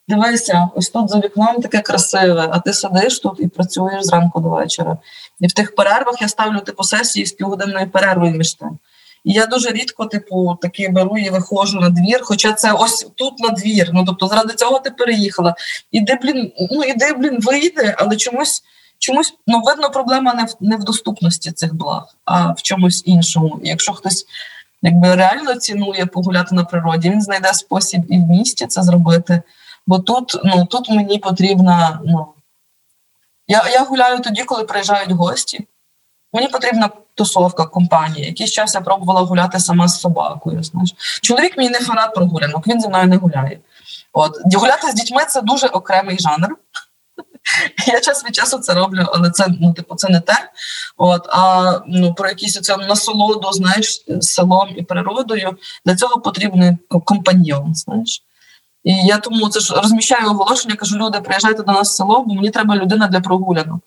дивися, 0.09 0.69
ось 0.75 0.89
тут 0.89 1.11
за 1.11 1.19
вікном 1.19 1.57
таке 1.63 1.81
красиве, 1.81 2.49
а 2.53 2.59
ти 2.59 2.73
сидиш 2.73 3.19
тут 3.19 3.41
і 3.41 3.49
працюєш 3.49 4.05
зранку 4.05 4.41
до 4.41 4.49
вечора. 4.49 4.99
І 5.41 5.47
в 5.47 5.53
тих 5.53 5.75
перервах 5.75 6.23
я 6.23 6.29
ставлю 6.29 6.61
типу 6.61 6.85
сесії 6.85 7.27
з 7.27 7.33
півгодинною 7.33 7.91
перервою 7.91 8.33
між 8.33 8.55
тим. 8.55 8.79
І 9.25 9.33
я 9.33 9.47
дуже 9.47 9.71
рідко, 9.71 10.07
типу, 10.07 10.59
таки 10.63 10.89
беру 10.89 11.19
і 11.19 11.31
виходжу 11.31 11.81
на 11.81 11.91
двір, 11.91 12.21
хоча 12.23 12.53
це 12.53 12.73
ось 12.73 13.07
тут 13.15 13.39
на 13.39 13.49
двір. 13.49 13.91
Ну 13.93 14.05
тобто, 14.05 14.27
заради 14.27 14.55
цього 14.55 14.79
ти 14.79 14.91
переїхала. 14.91 15.55
Іди, 15.91 16.19
блін, 16.23 16.53
ну 16.71 16.83
іди, 16.83 17.13
блін, 17.13 17.39
вийди, 17.41 17.95
але 17.99 18.17
чомусь. 18.17 18.63
Чомусь 18.99 19.35
ну 19.47 19.63
видно, 19.63 19.91
проблема 19.91 20.35
не 20.35 20.45
в 20.45 20.55
не 20.61 20.77
в 20.77 20.85
доступності 20.85 21.53
цих 21.53 21.75
благ, 21.75 22.15
а 22.25 22.53
в 22.53 22.63
чомусь 22.63 23.03
іншому. 23.07 23.61
Якщо 23.63 23.93
хтось 23.93 24.27
якби 24.87 25.15
реально 25.15 25.55
цінує 25.55 26.07
погуляти 26.07 26.55
на 26.55 26.65
природі, 26.65 27.11
він 27.11 27.23
знайде 27.23 27.53
спосіб 27.53 28.03
і 28.09 28.19
в 28.19 28.23
місті 28.23 28.67
це 28.67 28.83
зробити. 28.83 29.43
Бо 29.87 29.99
тут 29.99 30.41
ну, 30.45 30.67
тут 30.67 30.91
мені 30.91 31.19
потрібна. 31.19 32.01
ну, 32.05 32.27
Я 33.49 33.69
я 33.69 33.83
гуляю 33.85 34.21
тоді, 34.21 34.43
коли 34.43 34.65
приїжджають 34.65 35.11
гості. 35.11 35.67
Мені 36.33 36.49
потрібна 36.49 36.91
тусовка, 37.15 37.67
компанія. 37.67 38.27
Якийсь 38.27 38.51
час 38.51 38.75
я 38.75 38.81
пробувала 38.81 39.21
гуляти 39.21 39.61
сама 39.61 39.89
з 39.89 40.01
собакою. 40.01 40.63
Знаєш. 40.63 40.95
Чоловік 41.23 41.59
мій 41.59 41.69
не 41.69 41.81
фанат 41.81 42.15
прогулянок, 42.15 42.67
він 42.67 42.81
зі 42.81 42.89
мною 42.89 43.07
не 43.07 43.17
гуляє. 43.17 43.59
От. 44.13 44.55
Гуляти 44.55 44.91
з 44.91 44.95
дітьми 44.95 45.25
це 45.29 45.43
дуже 45.43 45.67
окремий 45.67 46.19
жанр. 46.19 46.57
Я 47.87 48.01
час 48.01 48.25
від 48.25 48.35
часу 48.35 48.59
це 48.59 48.75
роблю, 48.75 49.07
але 49.13 49.31
це 49.31 49.47
ну, 49.61 49.73
типу, 49.73 49.95
це 49.95 50.09
не 50.09 50.21
те. 50.21 50.51
От, 50.97 51.27
А 51.29 51.73
ну, 51.87 52.15
про 52.15 52.29
якісь 52.29 52.57
оце 52.57 52.77
насолоду, 52.77 53.53
знаєш, 53.53 54.05
селом 54.21 54.69
і 54.77 54.83
природою, 54.83 55.57
для 55.85 55.97
цього 55.97 56.21
потрібний 56.21 56.77
компаньйон. 57.05 57.75
знаєш. 57.75 58.23
І 58.85 58.93
я 59.07 59.19
тому 59.19 59.49
це 59.49 59.61
ж 59.61 59.75
розміщаю 59.75 60.31
оголошення, 60.31 60.77
кажу, 60.77 60.99
люди, 60.99 61.21
приїжджайте 61.21 61.63
до 61.63 61.73
нас 61.73 61.91
в 61.91 61.95
село, 61.95 62.25
бо 62.27 62.35
мені 62.35 62.51
треба 62.51 62.77
людина 62.77 63.07
для 63.07 63.21
прогулянок. 63.21 63.81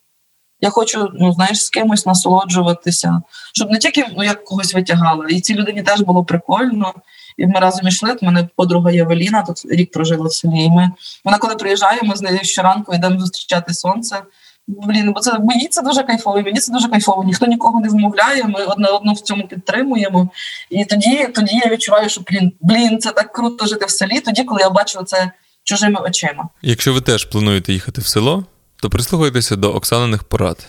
Я 0.61 0.69
хочу, 0.69 1.09
ну 1.13 1.31
знаєш, 1.31 1.65
з 1.65 1.69
кимось 1.69 2.05
насолоджуватися, 2.05 3.21
щоб 3.53 3.71
не 3.71 3.77
тільки 3.77 4.05
ну, 4.17 4.23
як 4.23 4.43
когось 4.43 4.73
витягала. 4.73 5.25
І 5.29 5.41
цій 5.41 5.55
людині 5.55 5.83
теж 5.83 6.01
було 6.01 6.25
прикольно. 6.25 6.93
І 7.39 7.47
ми 7.47 7.59
разом 7.59 7.87
йшли. 7.87 8.15
У 8.21 8.25
мене 8.25 8.47
подруга 8.55 8.91
Євеліна, 8.91 9.41
тут 9.41 9.61
рік 9.65 9.91
прожила 9.91 10.27
в 10.27 10.33
селі. 10.33 10.63
І 10.63 10.69
ми 10.69 10.91
вона, 11.25 11.37
коли 11.37 11.55
приїжджає, 11.55 11.99
ми 12.03 12.15
з 12.15 12.21
нею 12.21 12.39
щоранку 12.43 12.95
йдемо 12.95 13.19
зустрічати 13.19 13.73
сонце. 13.73 14.21
Блін, 14.67 15.13
бо 15.13 15.19
це 15.19 15.39
мені 15.39 15.67
це 15.67 15.81
дуже 15.81 16.03
кайфово, 16.03 16.41
мені 16.41 16.59
це 16.59 16.73
дуже 16.73 16.87
кайфово. 16.87 17.23
Ніхто 17.23 17.45
нікого 17.45 17.79
не 17.79 17.89
вмовляє, 17.89 18.43
ми 18.43 18.63
одне 18.63 18.87
одну 18.87 19.13
в 19.13 19.19
цьому 19.19 19.47
підтримуємо. 19.47 20.29
І 20.69 20.85
тоді, 20.85 21.27
тоді 21.35 21.61
я 21.65 21.71
відчуваю, 21.71 22.09
що 22.09 22.21
блін, 22.31 22.51
блін, 22.61 22.99
це 22.99 23.11
так 23.11 23.33
круто 23.33 23.65
жити 23.65 23.85
в 23.85 23.89
селі. 23.89 24.19
Тоді, 24.19 24.43
коли 24.43 24.61
я 24.61 24.69
бачу 24.69 25.03
це 25.03 25.31
чужими 25.63 25.99
очима. 26.01 26.49
Якщо 26.61 26.93
ви 26.93 27.01
теж 27.01 27.25
плануєте 27.25 27.73
їхати 27.73 28.01
в 28.01 28.07
село, 28.07 28.43
то 28.81 28.89
прислухайтеся 28.89 29.55
до 29.55 29.73
Оксаниних 29.73 30.23
порад. 30.23 30.67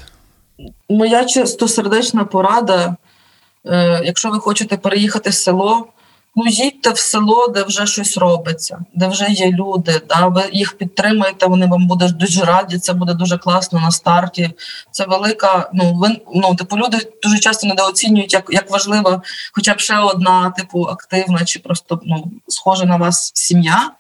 Моя 0.89 1.25
чистосердечна 1.25 2.25
порада, 2.25 2.97
е, 3.67 4.01
якщо 4.05 4.31
ви 4.31 4.39
хочете 4.39 4.77
переїхати 4.77 5.31
в 5.31 5.35
село, 5.35 5.87
ну 6.37 6.47
їдьте 6.47 6.91
в 6.91 6.99
село, 6.99 7.49
де 7.49 7.63
вже 7.63 7.87
щось 7.87 8.17
робиться, 8.17 8.79
де 8.95 9.09
вже 9.09 9.27
є 9.29 9.51
люди, 9.51 10.01
да, 10.09 10.27
ви 10.27 10.45
їх 10.53 10.79
підтримаєте, 10.79 11.47
вони 11.47 11.67
вам 11.67 11.87
будуть 11.87 12.17
дуже 12.17 12.45
раді, 12.45 12.79
це 12.79 12.93
буде 12.93 13.15
дуже 13.15 13.39
класно 13.39 13.81
на 13.81 13.91
старті. 13.91 14.51
Це 14.91 15.07
велика, 15.07 15.71
ну 15.73 15.95
ви 15.95 16.17
ну, 16.35 16.55
типу, 16.55 16.79
люди 16.79 16.99
дуже 17.23 17.39
часто 17.39 17.67
недооцінюють, 17.67 18.33
як, 18.33 18.45
як 18.51 18.71
важлива 18.71 19.23
хоча 19.53 19.75
б 19.75 19.81
ще 19.81 19.99
одна, 19.99 20.51
типу, 20.51 20.85
активна 20.85 21.45
чи 21.45 21.59
просто 21.59 22.01
ну, 22.05 22.33
схожа 22.49 22.85
на 22.85 22.97
вас 22.97 23.33
сім'я. 23.35 23.91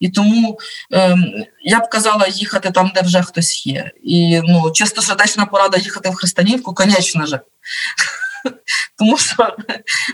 І 0.00 0.08
тому 0.08 0.58
ем, 0.92 1.24
я 1.62 1.80
б 1.80 1.88
казала 1.88 2.26
їхати 2.26 2.70
там, 2.70 2.92
де 2.94 3.00
вже 3.02 3.22
хтось 3.22 3.66
є. 3.66 3.90
І 4.02 4.40
ну, 4.44 4.70
чистосердечна 4.70 5.46
порада 5.46 5.76
їхати 5.76 6.10
в 6.10 6.14
Христанівку, 6.14 6.74
звісно 6.78 7.26
ж. 7.26 7.40
Тому 9.00 9.18
що 9.18 9.56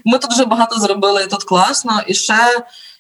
ми 0.05 0.19
тут 0.19 0.31
вже 0.33 0.45
багато 0.45 0.81
зробили, 0.81 1.23
і 1.23 1.27
тут 1.27 1.45
класно. 1.45 2.03
І 2.07 2.15
ще 2.15 2.35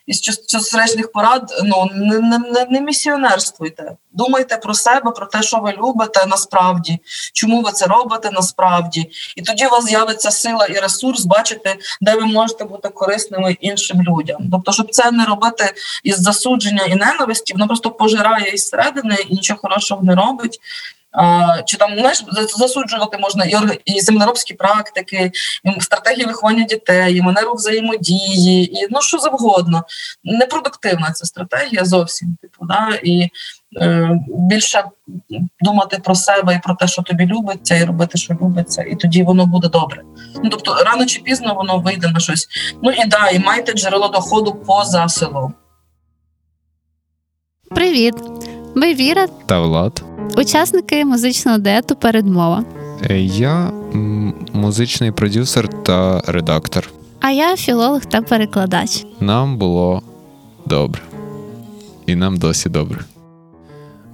із 0.06 0.20
чистосердечних 0.20 1.12
порад 1.12 1.62
ну, 1.64 1.90
не, 1.94 2.38
не, 2.38 2.66
не 2.70 2.80
місіонерствуйте. 2.80 3.96
Думайте 4.12 4.56
про 4.56 4.74
себе, 4.74 5.10
про 5.10 5.26
те, 5.26 5.42
що 5.42 5.58
ви 5.58 5.72
любите 5.72 6.26
насправді, 6.26 6.98
чому 7.32 7.62
ви 7.62 7.72
це 7.72 7.86
робите 7.86 8.30
насправді. 8.32 9.10
І 9.36 9.42
тоді 9.42 9.66
у 9.66 9.70
вас 9.70 9.84
з'явиться 9.84 10.30
сила 10.30 10.66
і 10.66 10.72
ресурс 10.72 11.24
бачити, 11.24 11.76
де 12.00 12.14
ви 12.14 12.26
можете 12.26 12.64
бути 12.64 12.88
корисними 12.88 13.56
іншим 13.60 14.02
людям. 14.02 14.48
Тобто, 14.52 14.72
щоб 14.72 14.90
це 14.90 15.10
не 15.10 15.24
робити 15.24 15.74
із 16.04 16.18
засудження 16.18 16.84
і 16.84 16.94
ненависті, 16.94 17.52
воно 17.52 17.66
просто 17.66 17.90
пожирає 17.90 18.50
із 18.50 18.68
середини 18.68 19.16
і 19.28 19.34
нічого 19.34 19.60
хорошого 19.62 20.02
не 20.02 20.14
робить. 20.14 20.60
Чи 21.66 21.76
там 21.76 21.98
знаєш, 21.98 22.24
засуджувати 22.56 23.18
можна 23.18 23.44
і 23.44 23.54
і 23.84 24.00
землеробські 24.00 24.54
практики, 24.54 25.32
і 25.64 25.80
стратегії 25.80 26.26
виховання 26.26 26.64
дітей, 26.64 27.16
і 27.16 27.22
манеру 27.22 27.54
взаємодії, 27.54 28.78
і 28.78 28.86
ну 28.90 29.02
що 29.02 29.18
завгодно. 29.18 29.84
Непродуктивна 30.24 31.12
ця 31.12 31.24
стратегія 31.24 31.84
зовсім. 31.84 32.36
Типу, 32.42 32.66
да? 32.66 32.98
І 33.02 33.28
е, 33.80 34.10
більше 34.28 34.84
думати 35.60 35.98
про 36.04 36.14
себе 36.14 36.54
і 36.54 36.60
про 36.64 36.74
те, 36.74 36.86
що 36.86 37.02
тобі 37.02 37.26
любиться, 37.26 37.76
і 37.76 37.84
робити, 37.84 38.18
що 38.18 38.34
любиться, 38.34 38.82
і 38.82 38.96
тоді 38.96 39.22
воно 39.22 39.46
буде 39.46 39.68
добре. 39.68 40.02
Ну 40.44 40.50
тобто, 40.50 40.74
рано 40.74 41.06
чи 41.06 41.20
пізно 41.20 41.54
воно 41.54 41.78
вийде 41.78 42.08
на 42.08 42.20
щось. 42.20 42.48
Ну 42.82 42.90
і 42.90 43.06
да, 43.06 43.28
і 43.28 43.38
майте 43.38 43.72
джерело 43.72 44.08
доходу 44.08 44.54
поза 44.54 45.08
селом. 45.08 45.54
Привіт! 47.70 48.14
Ми 48.74 48.94
Віра 48.94 49.26
Та 49.46 49.60
Влад. 49.60 50.15
Учасники 50.34 51.04
музичного 51.04 51.58
дуету 51.58 51.96
передмова. 51.96 52.64
Е, 53.10 53.20
Я 53.20 53.70
музичний 54.52 55.12
продюсер 55.12 55.82
та 55.82 56.22
редактор. 56.26 56.88
А 57.20 57.30
я 57.30 57.56
філолог 57.56 58.04
та 58.04 58.22
перекладач. 58.22 59.04
Нам 59.20 59.58
було 59.58 60.02
добре. 60.66 61.00
І 62.06 62.14
нам 62.14 62.36
досі 62.36 62.68
добре. 62.68 62.98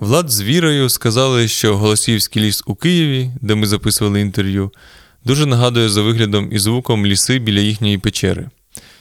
Влад 0.00 0.30
з 0.30 0.42
Вірою 0.42 0.88
сказали, 0.88 1.48
що 1.48 1.76
Голосіївський 1.76 2.42
ліс 2.42 2.62
у 2.66 2.74
Києві, 2.74 3.30
де 3.40 3.54
ми 3.54 3.66
записували 3.66 4.20
інтерв'ю, 4.20 4.70
дуже 5.24 5.46
нагадує 5.46 5.88
за 5.88 6.02
виглядом 6.02 6.48
і 6.52 6.58
звуком 6.58 7.06
ліси 7.06 7.38
біля 7.38 7.60
їхньої 7.60 7.98
печери. 7.98 8.48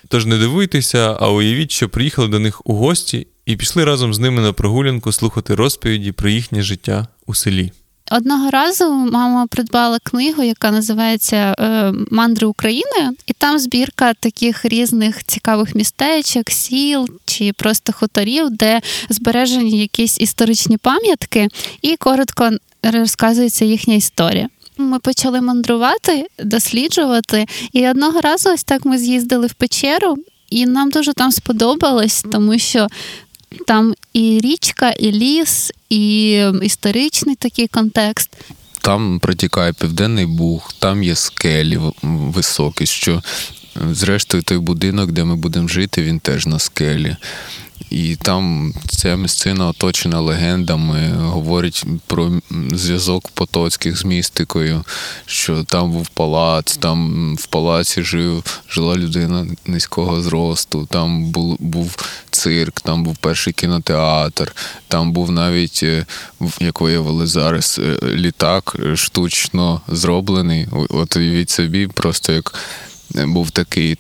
Тож 0.08 0.26
не 0.26 0.38
дивуйтеся, 0.38 1.18
а 1.20 1.30
уявіть, 1.32 1.72
що 1.72 1.90
приїхали 1.90 2.28
до 2.28 2.40
них 2.40 2.62
у 2.68 2.74
гості 2.74 3.28
і 3.46 3.56
пішли 3.56 3.86
разом 3.86 4.14
з 4.14 4.20
ними 4.20 4.42
на 4.42 4.54
прогулянку 4.54 5.12
слухати 5.12 5.56
розповіді 5.56 6.12
про 6.12 6.30
їхнє 6.30 6.62
життя 6.62 7.08
у 7.26 7.34
селі. 7.34 7.72
Одного 8.12 8.50
разу 8.50 8.92
мама 8.92 9.48
придбала 9.48 10.00
книгу, 10.04 10.44
яка 10.44 10.72
називається 10.72 11.56
е, 11.60 11.94
Мандри 12.12 12.48
України, 12.48 13.12
і 13.28 13.34
там 13.34 13.60
збірка 13.60 14.14
таких 14.14 14.66
різних 14.66 15.24
цікавих 15.24 15.76
містечок, 15.76 16.52
сіл 16.52 17.10
чи 17.26 17.54
просто 17.54 17.94
хуторів, 17.94 18.50
де 18.50 18.82
збережені 19.10 19.80
якісь 19.80 20.22
історичні 20.22 20.78
пам'ятки, 20.78 21.48
і 21.82 21.96
коротко 21.96 22.50
розказується 22.84 23.66
їхня 23.66 23.94
історія. 23.94 24.50
Ми 24.78 25.00
почали 25.00 25.42
мандрувати, 25.42 26.26
досліджувати, 26.44 27.46
і 27.74 27.90
одного 27.90 28.22
разу 28.22 28.50
ось 28.54 28.64
так 28.64 28.86
ми 28.86 28.98
з'їздили 28.98 29.48
в 29.48 29.54
печеру, 29.54 30.18
і 30.50 30.66
нам 30.66 30.90
дуже 30.90 31.14
там 31.14 31.32
сподобалось, 31.32 32.26
тому 32.32 32.60
що 32.60 32.88
там 33.68 33.94
і 34.14 34.40
річка, 34.44 34.92
і 34.92 35.12
ліс, 35.12 35.72
і 35.90 36.32
історичний 36.62 37.36
такий 37.36 37.68
контекст. 37.68 38.38
Там 38.82 39.20
протікає 39.20 39.74
Південний 39.74 40.26
Буг, 40.26 40.74
там 40.80 41.04
є 41.04 41.16
скелі 41.16 41.80
високі, 42.02 42.86
що 42.86 43.24
зрештою 43.92 44.44
той 44.44 44.58
будинок, 44.58 45.12
де 45.12 45.24
ми 45.24 45.36
будемо 45.36 45.68
жити, 45.68 46.04
він 46.04 46.20
теж 46.20 46.46
на 46.46 46.60
скелі. 46.60 47.16
І 47.90 48.16
там 48.16 48.74
ця 48.88 49.16
місцина 49.16 49.68
оточена 49.68 50.20
легендами, 50.20 51.12
говорить 51.18 51.86
про 52.08 52.32
зв'язок 52.72 53.28
Потоцьких 53.34 53.98
з 53.98 54.06
містикою, 54.06 54.84
що 55.26 55.64
там 55.64 55.92
був 55.92 56.08
палац, 56.08 56.78
там 56.78 57.36
в 57.36 57.46
палаці 57.46 58.04
жив, 58.04 58.44
жила 58.70 58.96
людина 58.96 59.48
низького 59.66 60.22
зросту, 60.22 60.88
там 60.92 61.26
був 61.26 61.58
був 61.60 61.96
цирк, 62.32 62.82
там 62.82 63.04
був 63.04 63.18
перший 63.18 63.54
кінотеатр, 63.54 64.56
там 64.88 65.12
був 65.12 65.32
навіть, 65.32 65.80
е, 65.84 66.06
як 66.60 66.82
виявили 66.82 67.28
зараз, 67.28 67.80
е, 67.84 68.08
літак 68.08 68.76
штучно 68.96 69.82
зроблений. 69.88 70.68
От 70.90 71.16
уявіть 71.16 71.50
собі, 71.50 71.88
просто 71.88 72.34
як 72.34 72.54
був 73.16 73.52
такий. 73.52 73.98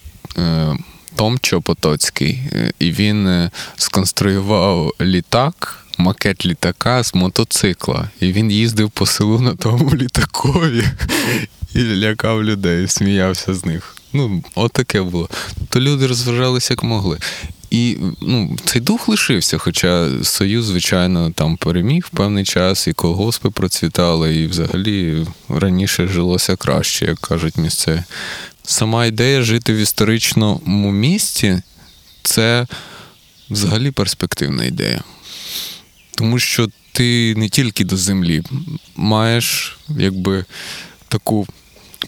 Томчо 1.15 1.61
Потоцький, 1.61 2.39
е, 2.53 2.71
і 2.79 2.91
він 2.91 3.27
е, 3.27 3.51
сконструював 3.75 4.91
літак, 5.01 5.85
макет 5.97 6.45
літака 6.45 7.03
з 7.03 7.15
мотоцикла. 7.15 8.09
І 8.19 8.31
він 8.31 8.51
їздив 8.51 8.89
по 8.89 9.05
селу 9.05 9.39
на 9.39 9.55
тому 9.55 9.95
літакові 9.95 10.83
і 11.73 11.83
лякав 11.83 12.43
людей, 12.43 12.87
сміявся 12.87 13.53
з 13.53 13.65
них. 13.65 13.95
Ну, 14.13 14.43
от 14.55 14.95
було. 14.95 15.29
То 15.69 15.79
люди 15.79 16.07
розважалися 16.07 16.73
як 16.73 16.83
могли. 16.83 17.17
І 17.71 17.97
ну, 18.21 18.57
цей 18.65 18.81
дух 18.81 19.07
лишився, 19.07 19.57
хоча 19.57 20.09
Союз, 20.23 20.65
звичайно, 20.65 21.31
там 21.31 21.57
переміг 21.57 22.07
в 22.13 22.17
певний 22.17 22.43
час, 22.45 22.87
і 22.87 22.93
колгоспи 22.93 23.49
процвітали, 23.49 24.35
і 24.35 24.47
взагалі 24.47 25.25
раніше 25.49 26.07
жилося 26.07 26.55
краще, 26.55 27.05
як 27.05 27.19
кажуть 27.19 27.57
місцеві 27.57 28.03
сама 28.71 29.05
ідея 29.05 29.41
жити 29.41 29.73
в 29.73 29.77
історичному 29.77 30.91
місті 30.91 31.61
це 32.23 32.67
взагалі 33.49 33.91
перспективна 33.91 34.63
ідея. 34.63 35.03
Тому 36.15 36.39
що 36.39 36.67
ти 36.91 37.35
не 37.35 37.49
тільки 37.49 37.85
до 37.85 37.97
землі 37.97 38.43
маєш 38.95 39.77
якби 39.89 40.45
таку 41.07 41.47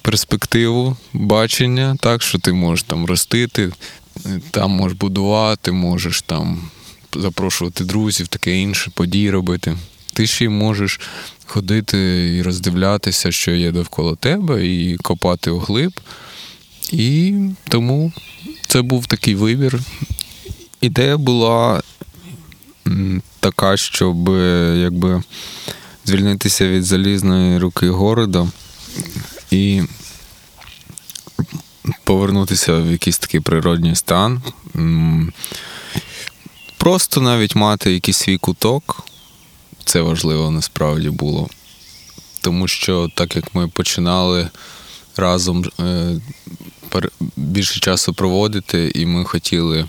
перспективу 0.02 0.98
бачення, 1.14 1.96
так, 2.00 2.22
що 2.22 2.40
ти 2.40 2.54
можеш 2.54 2.84
там 2.84 3.06
ростити, 3.06 3.72
там 4.52 4.72
можеш 4.72 4.98
будувати, 4.98 5.72
можеш 5.72 6.22
там 6.22 6.70
запрошувати 7.16 7.84
друзів, 7.84 8.28
таке 8.28 8.58
інше, 8.58 8.92
події 8.94 9.32
робити. 9.32 9.78
Ти 10.14 10.28
ще 10.28 10.46
й 10.46 10.50
можеш 10.50 11.00
ходити 11.46 12.28
і 12.38 12.42
роздивлятися, 12.42 13.32
що 13.32 13.52
є 13.52 13.72
довкола 13.72 14.16
тебе, 14.16 14.68
і 14.68 14.98
копати 14.98 15.52
вглиб. 15.52 15.94
І 16.94 17.36
тому 17.70 18.12
це 18.68 18.82
був 18.82 19.06
такий 19.06 19.36
вибір. 19.36 19.80
Ідея 20.82 21.18
була 21.18 21.82
така, 23.40 23.78
щоб 23.78 24.30
якби 24.78 25.24
звільнитися 26.06 26.68
від 26.68 26.84
залізної 26.84 27.58
руки 27.60 27.90
города 27.90 28.48
і 29.52 29.82
повернутися 32.04 32.74
в 32.74 32.92
якийсь 32.92 33.18
такий 33.18 33.40
природній 33.40 33.96
стан. 33.96 34.42
Просто 36.78 37.22
навіть 37.22 37.56
мати 37.56 37.94
якийсь 37.94 38.18
свій 38.18 38.38
куток. 38.38 39.06
Це 39.86 40.02
важливо 40.02 40.52
насправді 40.52 41.10
було. 41.10 41.50
тому 42.42 42.68
що 42.68 43.10
так 43.16 43.36
як 43.36 43.56
ми 43.56 43.68
починали 43.68 44.50
разом 45.18 45.66
е, 45.80 46.16
більше 47.36 47.80
часу 47.80 48.14
проводити, 48.14 48.92
і 48.96 49.06
ми 49.06 49.26
хотіли 49.26 49.86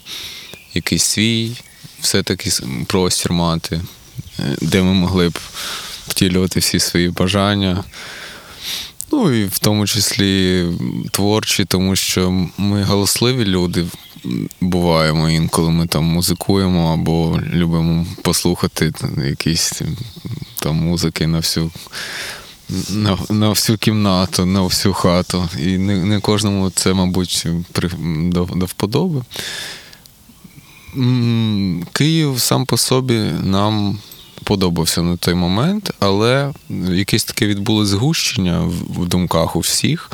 якийсь 0.75 1.05
свій 1.05 1.57
все-таки 2.01 2.51
простір 2.87 3.33
мати, 3.33 3.81
е, 4.39 4.57
де 4.61 4.83
ми 4.83 4.93
могли 4.93 5.29
б 5.29 5.39
втілювати 6.09 6.61
всі 6.61 6.81
свої 6.81 7.11
бажання. 7.11 7.85
Ну 9.13 9.33
і 9.33 9.45
в 9.45 9.59
тому 9.59 9.87
числі 9.87 10.65
творчі, 11.11 11.65
тому 11.65 11.97
що 11.97 12.49
ми 12.59 12.83
галасливі 12.83 13.45
люди 13.45 13.87
буваємо 14.61 15.31
інколи 15.31 15.71
ми 15.71 15.87
там 15.87 16.05
музикуємо 16.05 16.93
або 16.93 17.41
любимо 17.53 18.07
послухати 18.23 18.93
якісь 19.27 19.83
там 20.61 20.77
музики 20.77 21.27
на 21.27 21.39
всю 21.39 21.71
на 22.91 23.19
на 23.31 23.49
всю 23.49 23.79
кімнату, 23.79 24.47
на 24.47 24.63
всю 24.63 24.93
хату. 24.93 25.49
І 25.59 25.79
не 25.79 26.05
не 26.05 26.21
кожному 26.21 26.71
це, 26.71 26.95
мабуть, 26.95 27.47
при, 27.73 27.91
до, 28.33 28.45
до 28.45 28.67
вподоби. 28.67 29.23
Київ 31.93 32.41
сам 32.41 32.67
по 32.67 32.77
собі 32.77 33.19
нам 33.43 33.99
подобався 34.45 35.03
на 35.03 35.17
той 35.17 35.35
момент, 35.35 35.91
але 36.01 36.53
якесь 36.91 37.25
таке 37.25 37.47
відбулося 37.47 37.91
згущення 37.91 38.61
в 38.89 39.09
думках 39.09 39.57
у 39.57 39.61
всіх. 39.61 40.11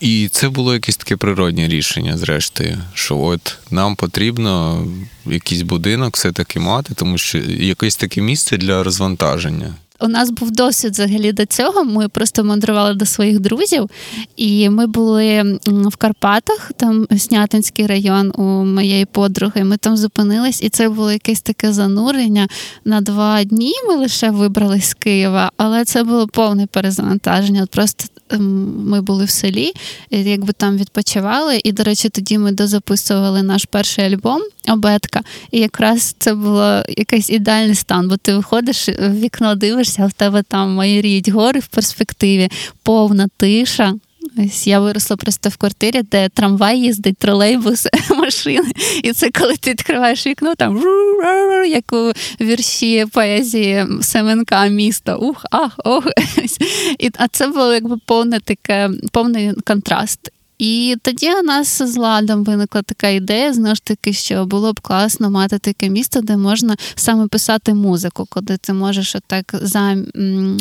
І 0.00 0.28
це 0.32 0.48
було 0.48 0.74
якесь 0.74 0.96
таке 0.96 1.16
природнє 1.16 1.68
рішення, 1.68 2.18
зрештою, 2.18 2.78
що 2.94 3.18
от 3.18 3.56
нам 3.70 3.96
потрібно 3.96 4.84
якийсь 5.26 5.62
будинок 5.62 6.16
все-таки 6.16 6.60
мати, 6.60 6.94
тому 6.94 7.18
що 7.18 7.38
якесь 7.38 7.96
таке 7.96 8.20
місце 8.20 8.56
для 8.56 8.82
розвантаження. 8.82 9.74
У 10.04 10.08
нас 10.08 10.30
був 10.30 10.50
досвід 10.50 10.92
взагалі 10.92 11.32
до 11.32 11.46
цього. 11.46 11.84
Ми 11.84 12.08
просто 12.08 12.44
мандрували 12.44 12.94
до 12.94 13.06
своїх 13.06 13.40
друзів, 13.40 13.90
і 14.36 14.68
ми 14.70 14.86
були 14.86 15.58
в 15.66 15.96
Карпатах, 15.96 16.72
там 16.76 17.06
Снятинський 17.18 17.86
район 17.86 18.32
у 18.34 18.42
моєї 18.64 19.04
подруги. 19.04 19.64
Ми 19.64 19.76
там 19.76 19.96
зупинились, 19.96 20.62
і 20.62 20.68
це 20.68 20.88
було 20.88 21.12
якесь 21.12 21.40
таке 21.40 21.72
занурення. 21.72 22.48
На 22.84 23.00
два 23.00 23.44
дні 23.44 23.72
ми 23.88 23.94
лише 23.94 24.30
вибрались 24.30 24.88
з 24.88 24.94
Києва, 24.94 25.50
але 25.56 25.84
це 25.84 26.04
було 26.04 26.26
повне 26.26 26.66
перезавантаження. 26.66 27.66
Просто 27.66 28.04
ми 28.38 29.00
були 29.00 29.24
в 29.24 29.30
селі, 29.30 29.72
якби 30.10 30.52
там 30.52 30.76
відпочивали. 30.76 31.60
І, 31.64 31.72
до 31.72 31.82
речі, 31.82 32.08
тоді 32.08 32.38
ми 32.38 32.52
дозаписували 32.52 33.42
наш 33.42 33.64
перший 33.64 34.04
альбом 34.04 34.42
Обетка. 34.68 35.20
І 35.50 35.58
якраз 35.60 36.16
це 36.18 36.34
було 36.34 36.82
якийсь 36.88 37.30
ідеальний 37.30 37.74
стан, 37.74 38.08
бо 38.08 38.16
ти 38.16 38.34
виходиш 38.34 38.88
в 38.88 39.10
вікно, 39.20 39.54
дивишся, 39.54 40.02
а 40.02 40.06
в 40.06 40.12
тебе 40.12 40.42
там 40.42 40.74
майоріють 40.74 41.28
гори 41.28 41.60
в 41.60 41.66
перспективі, 41.66 42.48
повна 42.82 43.28
тиша. 43.36 43.94
Ось 44.38 44.66
я 44.66 44.80
виросла 44.80 45.16
просто 45.16 45.48
в 45.48 45.56
квартирі, 45.56 46.02
де 46.02 46.28
трамвай 46.28 46.80
їздить, 46.80 47.18
тролейбус, 47.18 47.86
машини. 48.16 48.72
І 49.02 49.12
це 49.12 49.30
коли 49.30 49.56
ти 49.56 49.70
відкриваєш 49.70 50.26
вікно, 50.26 50.54
там 50.54 50.82
як 51.68 51.92
у 51.92 52.12
вірші 52.40 53.06
поезії 53.12 53.86
Семенка 54.02 54.66
міста. 54.66 55.16
Ух, 55.16 55.44
ах, 55.50 55.72
ох. 55.84 56.06
І, 56.98 57.10
А 57.18 57.28
це 57.28 57.48
було 57.48 57.74
якби 57.74 57.96
повне 58.06 58.40
таке, 58.40 58.90
повний 59.12 59.52
контраст. 59.64 60.33
І 60.58 60.96
тоді 61.02 61.34
у 61.34 61.42
нас 61.42 61.82
з 61.82 61.96
ладом 61.96 62.44
виникла 62.44 62.82
така 62.82 63.08
ідея, 63.08 63.52
знову 63.52 63.74
ж 63.74 63.84
таки, 63.84 64.12
що 64.12 64.46
було 64.46 64.72
б 64.72 64.80
класно 64.80 65.30
мати 65.30 65.58
таке 65.58 65.88
місто, 65.88 66.20
де 66.20 66.36
можна 66.36 66.76
саме 66.94 67.26
писати 67.28 67.74
музику, 67.74 68.26
коли 68.30 68.56
ти 68.60 68.72
можеш 68.72 69.14
отак 69.16 69.54
за 69.62 69.96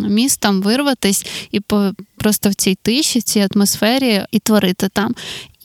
містом 0.10 0.62
вирватись 0.62 1.26
і 1.52 1.60
по 1.60 1.92
просто 2.18 2.50
в 2.50 2.54
цій 2.54 2.76
тиші, 2.82 3.22
цій 3.22 3.48
атмосфері 3.54 4.26
і 4.32 4.40
творити 4.40 4.90
там. 4.94 5.16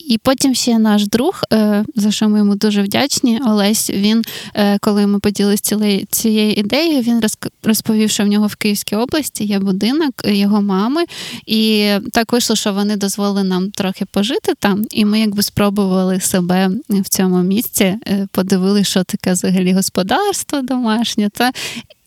І 0.09 0.19
потім 0.19 0.55
ще 0.55 0.79
наш 0.79 1.07
друг, 1.07 1.41
е, 1.53 1.85
за 1.95 2.11
що 2.11 2.29
ми 2.29 2.39
йому 2.39 2.55
дуже 2.55 2.83
вдячні, 2.83 3.41
Олесь. 3.47 3.91
Він, 3.91 4.25
е, 4.55 4.79
коли 4.79 5.07
ми 5.07 5.19
поділилися 5.19 5.77
цією 6.11 6.53
ідеєю, 6.53 7.03
він 7.03 7.21
розповів, 7.63 8.11
що 8.11 8.25
в 8.25 8.27
нього 8.27 8.47
в 8.47 8.57
Київській 8.57 8.97
області 8.97 9.45
є 9.45 9.59
будинок 9.59 10.15
його 10.25 10.63
мами, 10.63 11.05
і 11.47 11.91
так 12.13 12.33
вийшло, 12.33 12.57
що 12.57 12.73
вони 12.73 12.97
дозволили 12.97 13.45
нам 13.45 13.71
трохи 13.71 14.05
пожити 14.05 14.53
там, 14.59 14.85
і 14.91 15.05
ми 15.05 15.21
якби 15.21 15.43
спробували 15.43 16.21
себе 16.21 16.71
в 16.89 17.09
цьому 17.09 17.43
місці, 17.43 17.85
е, 17.85 18.27
подивилися, 18.33 18.91
що 18.91 19.05
таке 19.05 19.33
взагалі 19.33 19.73
господарство 19.73 20.61
домашнє. 20.63 21.29
Та 21.29 21.51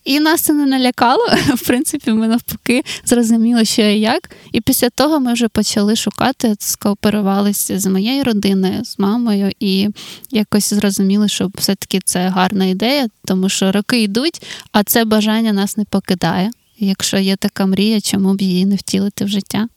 і 0.04 0.20
нас 0.20 0.42
це 0.42 0.54
не 0.54 0.66
налякало. 0.66 1.26
В 1.56 1.68
принципі, 1.68 2.12
ми 2.12 2.28
навпаки 2.28 2.84
зрозуміли, 3.06 3.66
що 3.66 3.82
і 3.82 4.00
як. 4.00 4.30
І 4.52 4.62
після 4.62 4.90
того 4.90 5.20
ми 5.20 5.34
вже 5.34 5.48
почали 5.48 5.96
шукати, 5.96 6.56
скооперувалися 6.60 7.80
з 7.80 7.86
моєю 7.86 8.24
родиною, 8.24 8.86
з 8.86 9.00
мамою, 9.00 9.52
і 9.60 9.90
якось 10.32 10.74
зрозуміли, 10.74 11.28
що 11.30 11.52
все-таки 11.56 12.00
це 12.06 12.28
гарна 12.28 12.66
ідея, 12.66 13.08
тому 13.26 13.50
що 13.50 13.72
роки 13.72 14.02
йдуть, 14.02 14.42
а 14.72 14.84
це 14.84 15.06
бажання 15.06 15.54
нас 15.54 15.78
не 15.78 15.86
покидає. 15.86 16.52
Якщо 16.80 17.18
є 17.18 17.36
така 17.36 17.66
мрія, 17.66 18.02
чому 18.02 18.34
б 18.34 18.42
її 18.42 18.66
не 18.66 18.76
втілити 18.76 19.26
в 19.26 19.28
життя? 19.28 19.68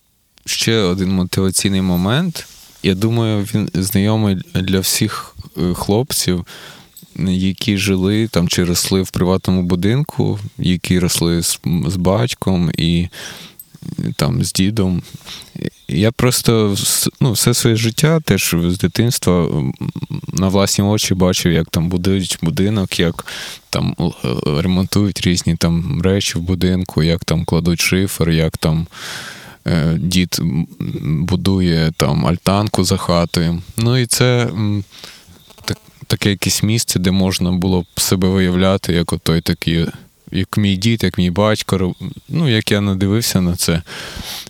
Ще 0.47 0.79
один 0.79 1.13
мотиваційний 1.13 1.83
момент. 1.83 2.47
Я 2.83 2.95
думаю, 2.95 3.49
він 3.55 3.69
знайомий 3.75 4.37
для 4.55 4.81
всіх 4.81 5.37
е, 5.59 5.75
хлопців 5.75 6.47
які 7.19 7.77
жили 7.77 8.29
там 8.29 8.49
чи 8.49 8.65
росли 8.65 9.03
в 9.03 9.11
приватному 9.11 9.63
будинку, 9.63 10.39
які 10.59 10.99
росли 10.99 11.43
з, 11.43 11.61
з 11.87 11.97
батьком 11.97 12.71
і 12.79 13.09
там 14.17 14.45
з 14.45 14.53
дідом. 14.53 15.03
Я 15.89 16.13
просто 16.13 16.77
ну, 17.21 17.33
все 17.33 17.55
своє 17.55 17.77
життя 17.77 18.21
теж 18.21 18.55
з 18.65 18.79
дитинства 18.79 19.49
на 20.33 20.49
власні 20.49 20.85
очі 20.85 21.15
бачив, 21.15 21.53
як 21.53 21.71
там 21.71 21.89
будують 21.89 22.39
будинок, 22.43 23.01
як 23.01 23.27
там 23.71 23.97
ремонтують 24.47 25.21
різні 25.21 25.57
там 25.57 26.03
речі 26.03 26.39
в 26.39 26.41
будинку, 26.41 27.03
як 27.03 27.25
там 27.25 27.45
кладуть 27.45 27.81
шифер, 27.81 28.31
як 28.31 28.57
там. 28.57 28.87
Е, 29.67 29.99
дід 29.99 30.39
будує 31.05 31.93
там 31.97 32.27
альтанку 32.27 32.85
за 32.85 32.97
хатою. 32.97 33.63
Ну 33.77 33.99
і 33.99 34.07
це 34.07 34.51
таке 36.07 36.31
якесь 36.31 36.63
місце, 36.63 36.99
де 36.99 37.11
можна 37.11 37.53
було 37.53 37.83
б 37.83 38.01
себе 38.01 38.29
виявляти, 38.29 38.93
як 38.93 39.13
отой 39.13 39.41
такий, 39.41 39.87
як 40.33 40.57
мій 40.57 40.77
дід, 40.77 41.05
як 41.05 41.19
мій 41.19 41.31
батько. 41.31 41.95
Ну, 42.29 42.49
як 42.49 42.73
я 42.73 42.81
надивився 42.81 43.41
на 43.41 43.57
це. 43.57 43.83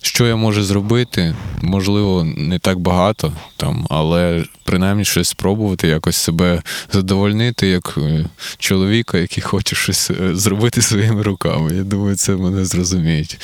Що 0.01 0.27
я 0.27 0.35
можу 0.35 0.63
зробити? 0.63 1.35
Можливо, 1.61 2.23
не 2.23 2.59
так 2.59 2.79
багато, 2.79 3.33
там, 3.57 3.87
але 3.89 4.45
принаймні 4.63 5.05
щось 5.05 5.29
спробувати, 5.29 5.87
якось 5.87 6.17
себе 6.17 6.61
задовольнити 6.91 7.67
як 7.67 7.95
е, 7.97 8.25
чоловіка, 8.57 9.17
який 9.17 9.43
хоче 9.43 9.75
щось 9.75 10.11
е, 10.11 10.35
зробити 10.35 10.81
своїми 10.81 11.21
руками. 11.21 11.75
Я 11.75 11.83
думаю, 11.83 12.15
це 12.15 12.35
мене 12.35 12.65
зрозуміють. 12.65 13.39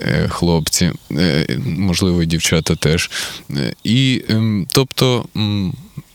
Е, 0.00 0.28
хлопці, 0.28 0.92
можливо, 1.66 2.22
і 2.22 2.26
дівчата 2.26 2.76
теж. 2.76 3.10
І 3.84 4.24
ем, 4.28 4.66
тобто 4.72 5.24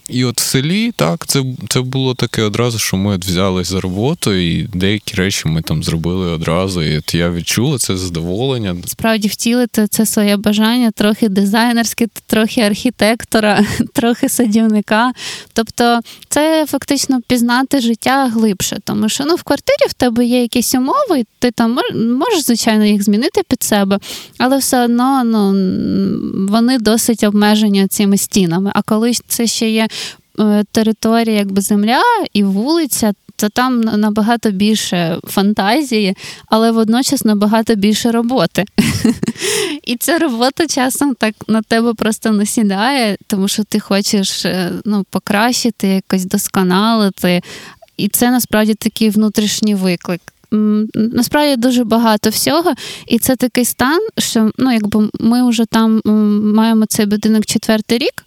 і 0.09 0.25
от 0.25 0.41
в 0.41 0.43
селі 0.43 0.91
так, 0.95 1.27
це 1.27 1.43
це 1.69 1.81
було 1.81 2.15
таке 2.15 2.43
одразу, 2.43 2.79
що 2.79 2.97
ми 2.97 3.15
от 3.15 3.25
взялись 3.25 3.67
за 3.67 3.81
роботу, 3.81 4.33
і 4.33 4.67
деякі 4.73 5.15
речі 5.15 5.47
ми 5.47 5.61
там 5.61 5.83
зробили 5.83 6.27
одразу. 6.31 6.81
І 6.81 6.97
от 6.97 7.13
я 7.13 7.31
відчула 7.31 7.77
це 7.77 7.97
задоволення. 7.97 8.75
Справді 8.85 9.27
втілити 9.27 9.87
це 9.87 10.05
своє 10.05 10.37
бажання, 10.37 10.91
трохи 10.91 11.29
дизайнерське, 11.29 12.07
трохи 12.27 12.61
архітектора, 12.61 13.65
трохи 13.93 14.29
садівника. 14.29 15.11
Тобто, 15.53 15.99
це 16.29 16.65
фактично 16.65 17.21
пізнати 17.27 17.81
життя 17.81 18.27
глибше, 18.33 18.77
тому 18.83 19.09
що 19.09 19.23
ну 19.25 19.35
в 19.35 19.43
квартирі 19.43 19.89
в 19.89 19.93
тебе 19.93 20.25
є 20.25 20.41
якісь 20.41 20.75
умови, 20.75 21.25
ти 21.39 21.51
там 21.51 21.79
можеш, 21.93 22.45
звичайно, 22.45 22.85
їх 22.85 23.03
змінити 23.03 23.41
під 23.49 23.63
себе, 23.63 23.99
але 24.37 24.57
все 24.57 24.83
одно 24.83 25.23
ну, 25.23 25.53
вони 26.49 26.77
досить 26.77 27.23
обмежені 27.23 27.87
цими 27.87 28.17
стінами. 28.17 28.71
А 28.75 28.81
коли 28.81 29.11
це 29.27 29.47
ще 29.47 29.69
є 29.69 29.87
територія, 30.71 31.37
якби 31.37 31.61
земля 31.61 32.01
і 32.33 32.43
вулиця, 32.43 33.13
то 33.35 33.49
там 33.49 33.81
набагато 33.81 34.51
більше 34.51 35.17
фантазії, 35.23 36.15
але 36.47 36.71
водночас 36.71 37.25
набагато 37.25 37.75
більше 37.75 38.11
роботи. 38.11 38.65
І 39.83 39.95
ця 39.95 40.17
робота 40.17 40.67
часом 40.67 41.15
так 41.15 41.35
на 41.47 41.61
тебе 41.61 41.93
просто 41.93 42.31
насідає, 42.31 43.17
тому 43.27 43.47
що 43.47 43.63
ти 43.63 43.79
хочеш 43.79 44.45
е, 44.45 44.71
ну, 44.85 45.05
покращити, 45.09 45.87
якось 45.87 46.25
досконалити. 46.25 47.41
І 47.97 48.07
це 48.07 48.31
насправді 48.31 48.73
такий 48.73 49.09
внутрішній 49.09 49.75
виклик. 49.75 50.21
Насправді 50.95 51.55
дуже 51.55 51.83
багато 51.83 52.29
всього, 52.29 52.73
і 53.07 53.19
це 53.19 53.35
такий 53.35 53.65
стан, 53.65 53.99
що 54.17 54.51
ну, 54.57 54.71
якби 54.71 55.09
ми 55.19 55.49
вже 55.49 55.65
там 55.65 56.01
маємо 56.55 56.85
цей 56.85 57.05
будинок 57.05 57.45
четвертий 57.45 57.97
рік. 57.97 58.25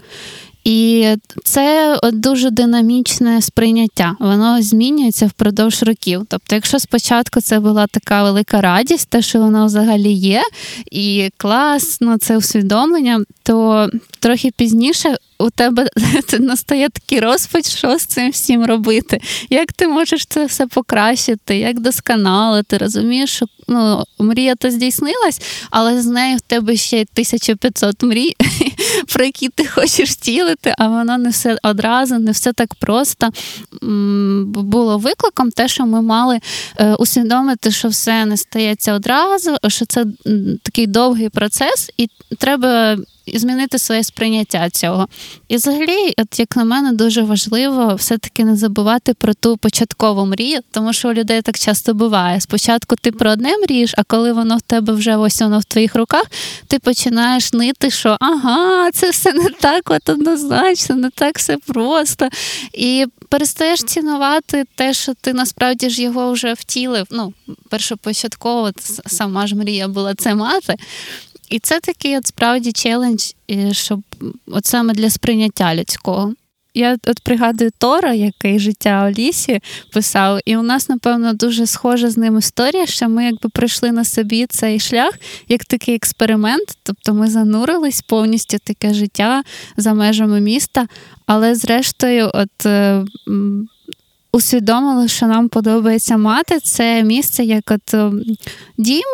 І 0.64 1.08
це 1.44 1.98
дуже 2.12 2.50
динамічне 2.50 3.42
сприйняття. 3.42 4.16
Воно 4.20 4.62
змінюється 4.62 5.26
впродовж 5.26 5.82
років. 5.82 6.22
Тобто, 6.28 6.54
якщо 6.54 6.78
спочатку 6.78 7.40
це 7.40 7.60
була 7.60 7.86
така 7.86 8.22
велика 8.22 8.60
радість, 8.60 9.08
те, 9.08 9.22
що 9.22 9.38
воно 9.38 9.66
взагалі 9.66 10.12
є, 10.12 10.42
і 10.90 11.30
класно, 11.36 12.18
це 12.18 12.36
усвідомлення, 12.36 13.24
то 13.42 13.88
трохи 14.20 14.50
пізніше 14.56 15.16
у 15.42 15.50
тебе 15.50 15.88
настає 16.38 16.88
такий 16.88 17.20
розпач, 17.20 17.68
що 17.76 17.98
з 17.98 18.06
цим 18.06 18.30
всім 18.30 18.64
робити. 18.64 19.20
Як 19.50 19.72
ти 19.72 19.88
можеш 19.88 20.26
це 20.26 20.46
все 20.46 20.66
покращити, 20.66 21.58
як 21.58 21.80
досконалити? 21.80 22.78
Розумієш, 22.78 23.30
що 23.30 23.46
ну, 23.68 24.04
мрія 24.18 24.54
то 24.54 24.70
здійснилась, 24.70 25.40
але 25.70 26.02
з 26.02 26.06
нею 26.06 26.36
в 26.36 26.40
тебе 26.40 26.76
ще 26.76 26.96
1500 26.96 28.02
мрій, 28.02 28.36
про 29.14 29.24
які 29.24 29.48
ти 29.48 29.66
хочеш 29.66 30.10
втілити, 30.10 30.74
а 30.78 30.88
воно 30.88 31.18
не 31.18 31.30
все 31.30 31.58
одразу, 31.62 32.18
не 32.18 32.30
все 32.30 32.52
так 32.52 32.74
просто. 32.74 33.30
Було 34.46 34.98
викликом 34.98 35.50
те, 35.50 35.68
що 35.68 35.86
ми 35.86 36.02
мали 36.02 36.40
е, 36.76 36.94
усвідомити, 36.94 37.70
що 37.70 37.88
все 37.88 38.24
не 38.24 38.36
стається 38.36 38.94
одразу, 38.94 39.56
що 39.68 39.86
це 39.86 40.04
такий 40.62 40.86
довгий 40.86 41.28
процес, 41.28 41.90
і 41.96 42.08
треба 42.38 42.96
змінити 43.26 43.78
своє 43.78 44.04
сприйняття 44.04 44.70
цього. 44.70 45.08
І 45.48 45.56
взагалі, 45.56 46.14
от 46.18 46.40
як 46.40 46.56
на 46.56 46.64
мене, 46.64 46.92
дуже 46.92 47.22
важливо 47.22 47.94
все-таки 47.94 48.44
не 48.44 48.56
забувати 48.56 49.14
про 49.14 49.34
ту 49.34 49.56
початкову 49.56 50.26
мрію, 50.26 50.60
тому 50.70 50.92
що 50.92 51.08
у 51.08 51.12
людей 51.12 51.42
так 51.42 51.58
часто 51.58 51.94
буває. 51.94 52.40
Спочатку 52.40 52.96
ти 52.96 53.12
про 53.12 53.30
одне 53.30 53.58
мрієш, 53.58 53.94
а 53.96 54.02
коли 54.02 54.32
воно 54.32 54.56
в 54.56 54.60
тебе 54.60 54.92
вже 54.92 55.16
ось 55.16 55.40
воно 55.40 55.58
в 55.58 55.64
твоїх 55.64 55.94
руках, 55.94 56.24
ти 56.66 56.78
починаєш 56.78 57.52
нити, 57.52 57.90
що 57.90 58.16
ага, 58.20 58.90
це 58.90 59.10
все 59.10 59.32
не 59.32 59.48
так 59.48 59.90
от 59.90 60.08
однозначно, 60.08 60.96
не 60.96 61.10
так 61.10 61.38
все 61.38 61.56
просто. 61.56 62.28
І 62.72 63.06
перестаєш 63.28 63.82
цінувати 63.82 64.64
те, 64.74 64.94
що 64.94 65.14
ти 65.20 65.32
насправді 65.32 65.90
ж 65.90 66.02
його 66.02 66.32
вже 66.32 66.52
втілив. 66.52 67.06
Ну, 67.10 67.34
першопочатково 67.68 68.70
сама 69.06 69.46
ж 69.46 69.56
мрія 69.56 69.88
була 69.88 70.14
це 70.14 70.34
мати. 70.34 70.76
І 71.52 71.58
це 71.58 71.80
такий 71.80 72.18
от 72.18 72.26
справді 72.26 72.72
челендж, 72.72 73.22
щоб 73.72 74.02
от 74.46 74.66
саме 74.66 74.94
для 74.94 75.10
сприйняття 75.10 75.74
людського. 75.74 76.34
Я 76.74 76.96
от 77.06 77.20
пригадую 77.20 77.70
Тора, 77.78 78.14
який 78.14 78.58
життя 78.58 79.06
у 79.06 79.20
лісі 79.20 79.60
писав, 79.92 80.40
і 80.44 80.56
у 80.56 80.62
нас, 80.62 80.88
напевно, 80.88 81.32
дуже 81.32 81.66
схожа 81.66 82.10
з 82.10 82.16
ним 82.16 82.38
історія, 82.38 82.86
що 82.86 83.08
ми 83.08 83.24
якби 83.24 83.48
пройшли 83.48 83.92
на 83.92 84.04
собі 84.04 84.46
цей 84.46 84.80
шлях 84.80 85.14
як 85.48 85.64
такий 85.64 85.94
експеримент, 85.94 86.78
тобто 86.82 87.14
ми 87.14 87.30
занурились 87.30 88.02
повністю 88.02 88.58
таке 88.64 88.94
життя 88.94 89.42
за 89.76 89.94
межами 89.94 90.40
міста, 90.40 90.86
але 91.26 91.54
зрештою, 91.54 92.30
от. 92.34 92.66
Е, 92.66 93.04
усвідомили, 94.32 95.08
що 95.08 95.26
нам 95.26 95.48
подобається 95.48 96.16
мати 96.16 96.60
це 96.60 97.02
місце 97.02 97.44
як 97.44 97.70
от 97.70 97.94
дім, 98.78 99.04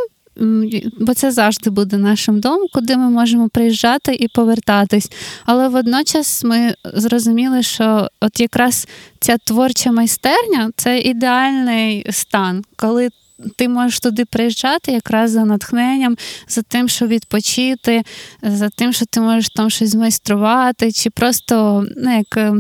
бо 1.01 1.15
це 1.15 1.31
завжди 1.31 1.71
буде 1.71 1.97
нашим 1.97 2.41
домом, 2.41 2.69
куди 2.73 2.97
ми 2.97 3.11
можемо 3.11 3.49
приїжджати 3.49 4.15
і 4.15 4.29
повертатись. 4.29 5.11
Але 5.45 5.69
водночас 5.69 6.45
ми 6.45 6.75
зрозуміли, 6.85 7.63
що 7.63 8.09
от 8.21 8.41
якраз 8.41 8.89
ця 9.21 9.39
творча 9.39 9.93
майстерня 9.93 10.71
це 10.77 10.99
ідеальний 11.01 12.07
стан, 12.11 12.65
коли. 12.77 13.09
Ти 13.57 13.69
можеш 13.69 14.01
туди 14.01 14.25
приїжджати 14.25 14.93
якраз 14.93 15.31
за 15.31 15.45
натхненням, 15.45 16.17
за 16.49 16.63
тим, 16.63 16.89
щоб 16.89 17.09
відпочити, 17.09 18.03
за 18.43 18.69
тим, 18.69 18.93
що 18.93 19.07
ти 19.07 19.21
можеш 19.21 19.49
там 19.49 19.71
щось 19.71 19.91
змайструвати, 19.91 20.93
чи 20.93 21.11
просто 21.11 21.85
ну, 21.97 22.17
як 22.17 22.53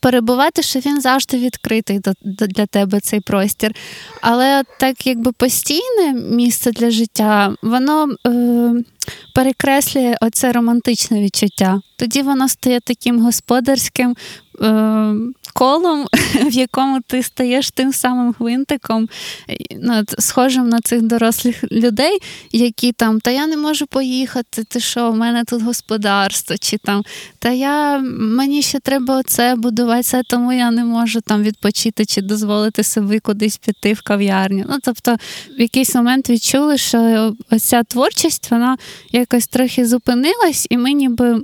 перебувати, 0.00 0.62
що 0.62 0.78
він 0.78 1.00
завжди 1.00 1.38
відкритий 1.38 2.00
для 2.24 2.66
тебе 2.66 3.00
цей 3.00 3.20
простір. 3.20 3.72
Але 4.20 4.62
так 4.80 5.06
якби 5.06 5.32
постійне 5.32 6.12
місце 6.12 6.72
для 6.72 6.90
життя, 6.90 7.54
воно 7.62 8.08
е, 8.26 8.72
перекреслює 9.34 10.16
оце 10.20 10.52
романтичне 10.52 11.20
відчуття. 11.20 11.80
Тоді 11.98 12.22
воно 12.22 12.48
стає 12.48 12.80
таким 12.80 13.20
господарським, 13.20 14.16
Е, 14.62 15.14
колом, 15.56 16.06
в 16.34 16.52
якому 16.52 17.00
ти 17.00 17.22
стаєш 17.22 17.70
тим 17.70 17.92
самим 17.92 18.34
гвинтиком, 18.38 19.08
ну, 19.82 20.02
схожим 20.18 20.68
на 20.68 20.80
цих 20.80 21.02
дорослих 21.02 21.72
людей, 21.72 22.18
які 22.52 22.92
там, 22.92 23.20
та 23.20 23.30
я 23.30 23.46
не 23.46 23.56
можу 23.56 23.86
поїхати, 23.86 24.64
ти 24.64 24.80
що, 24.80 25.10
в 25.10 25.16
мене 25.16 25.44
тут 25.44 25.62
господарство, 25.62 26.56
чи 26.60 26.78
там, 26.78 27.02
та 27.38 27.50
я 27.50 27.98
мені 28.18 28.62
ще 28.62 28.80
треба 28.80 29.18
оце 29.18 29.54
будувати, 29.54 30.02
це, 30.02 30.22
тому 30.22 30.52
я 30.52 30.70
не 30.70 30.84
можу 30.84 31.20
там 31.20 31.42
відпочити 31.42 32.04
чи 32.04 32.22
дозволити 32.22 32.82
собі 32.82 33.18
кудись 33.18 33.56
піти 33.56 33.92
в 33.92 34.02
кав'ярню. 34.02 34.64
Ну, 34.68 34.76
тобто, 34.82 35.16
в 35.58 35.60
якийсь 35.60 35.94
момент 35.94 36.30
відчули, 36.30 36.78
що 36.78 37.32
оця 37.50 37.82
творчість, 37.82 38.50
вона 38.50 38.76
якось 39.12 39.46
трохи 39.46 39.86
зупинилась, 39.86 40.66
і 40.70 40.78
ми 40.78 40.92
ніби 40.92 41.40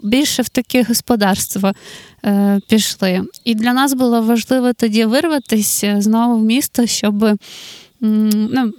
більше 0.00 0.42
в 0.42 0.48
таке 0.48 0.82
господарство 0.82 1.72
е, 2.24 2.60
пішли. 2.68 3.22
І 3.44 3.54
для 3.54 3.72
нас 3.72 3.94
було 3.94 4.22
важливо 4.22 4.72
тоді 4.72 5.04
вирватися 5.04 5.96
знову 6.00 6.36
в 6.36 6.44
місто, 6.44 6.86
щоб 6.86 7.38
ну, 8.00 8.72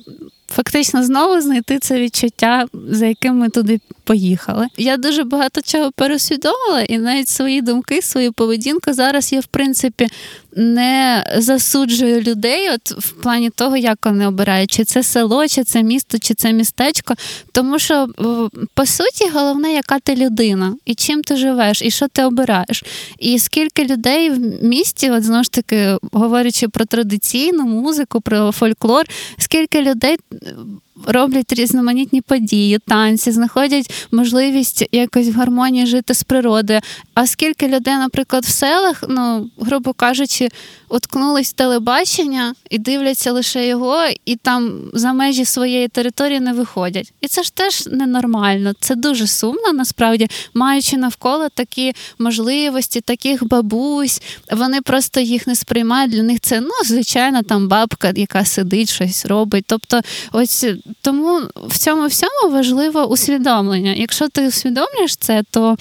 фактично 0.47 1.03
знову 1.03 1.41
знайти 1.41 1.79
це 1.79 2.01
відчуття, 2.01 2.65
за 2.89 3.05
яким 3.05 3.37
ми 3.37 3.49
туди 3.49 3.79
поїхали. 4.03 4.67
Я 4.77 4.97
дуже 4.97 5.23
багато 5.23 5.61
чого 5.61 5.91
пересвідомила, 5.91 6.81
і 6.81 6.97
навіть 6.97 7.27
свої 7.27 7.61
думки, 7.61 8.01
свою 8.01 8.33
поведінку 8.33 8.93
зараз 8.93 9.33
я, 9.33 9.39
в 9.39 9.45
принципі, 9.45 10.07
не 10.55 11.25
засуджую 11.37 12.21
людей, 12.21 12.69
от 12.69 12.91
в 12.91 13.11
плані 13.11 13.49
того, 13.49 13.77
як 13.77 13.97
вони 14.05 14.27
обирають, 14.27 14.71
чи 14.71 14.83
це 14.83 15.03
село, 15.03 15.47
чи 15.47 15.63
це 15.63 15.83
місто, 15.83 16.17
чи 16.19 16.33
це 16.33 16.53
містечко. 16.53 17.13
Тому 17.51 17.79
що, 17.79 18.07
по 18.73 18.85
суті, 18.85 19.29
головне, 19.33 19.73
яка 19.73 19.99
ти 19.99 20.15
людина, 20.15 20.75
і 20.85 20.95
чим 20.95 21.21
ти 21.21 21.35
живеш, 21.35 21.81
і 21.81 21.91
що 21.91 22.07
ти 22.07 22.23
обираєш. 22.23 22.83
І 23.19 23.39
скільки 23.39 23.85
людей 23.85 24.29
в 24.29 24.63
місті, 24.63 25.11
от 25.11 25.23
знову 25.23 25.43
ж 25.43 25.51
таки, 25.51 25.97
говорячи 26.11 26.67
про 26.67 26.85
традиційну 26.85 27.63
музику, 27.63 28.21
про 28.21 28.51
фольклор, 28.51 29.05
скільки 29.37 29.81
людей 29.81 30.17
роблять 31.05 31.53
різноманітні 31.53 32.21
події, 32.21 32.79
танці, 32.87 33.31
знаходять 33.31 34.07
можливість 34.11 34.85
якось 34.91 35.27
в 35.27 35.33
гармонії 35.33 35.85
жити 35.85 36.13
з 36.13 36.23
природою. 36.23 36.79
А 37.13 37.27
скільки 37.27 37.67
людей, 37.67 37.93
наприклад, 37.93 38.45
в 38.45 38.49
селах, 38.49 39.03
ну, 39.09 39.49
грубо 39.57 39.93
кажучи, 39.93 40.49
уткнулись 40.89 41.49
в 41.49 41.53
телебачення 41.53 42.53
і 42.69 42.77
дивляться 42.77 43.31
лише 43.31 43.67
його, 43.67 43.97
і 44.25 44.35
там 44.35 44.81
за 44.93 45.13
межі 45.13 45.45
своєї 45.45 45.87
території 45.87 46.39
не 46.39 46.53
виходять. 46.53 47.13
І 47.21 47.27
це 47.27 47.43
ж 47.43 47.55
теж 47.55 47.87
ненормально. 47.87 48.73
Це 48.79 48.95
дуже 48.95 49.27
сумно, 49.27 49.73
насправді, 49.73 50.27
маючи 50.53 50.97
навколо 50.97 51.49
такі 51.49 51.93
можливості, 52.19 53.01
таких 53.01 53.47
бабусь, 53.47 54.21
вони 54.51 54.81
просто 54.81 55.19
їх 55.19 55.47
не 55.47 55.55
сприймають. 55.55 56.11
Для 56.11 56.23
них 56.23 56.39
це 56.39 56.61
ну, 56.61 56.71
звичайно, 56.85 57.43
там 57.43 57.67
бабка, 57.67 58.11
яка 58.15 58.45
сидить, 58.45 58.89
щось 58.89 59.25
робить. 59.25 59.65
Тобто, 59.67 60.01
ось 60.31 60.65
тому 61.01 61.41
в 61.67 61.77
цьому 61.77 62.07
всьому 62.07 62.53
важливо 62.53 63.05
усвідомлення. 63.05 63.93
Якщо 63.93 64.29
ти 64.29 64.47
усвідомлюєш 64.47 65.15
це, 65.15 65.43
то 65.51 65.75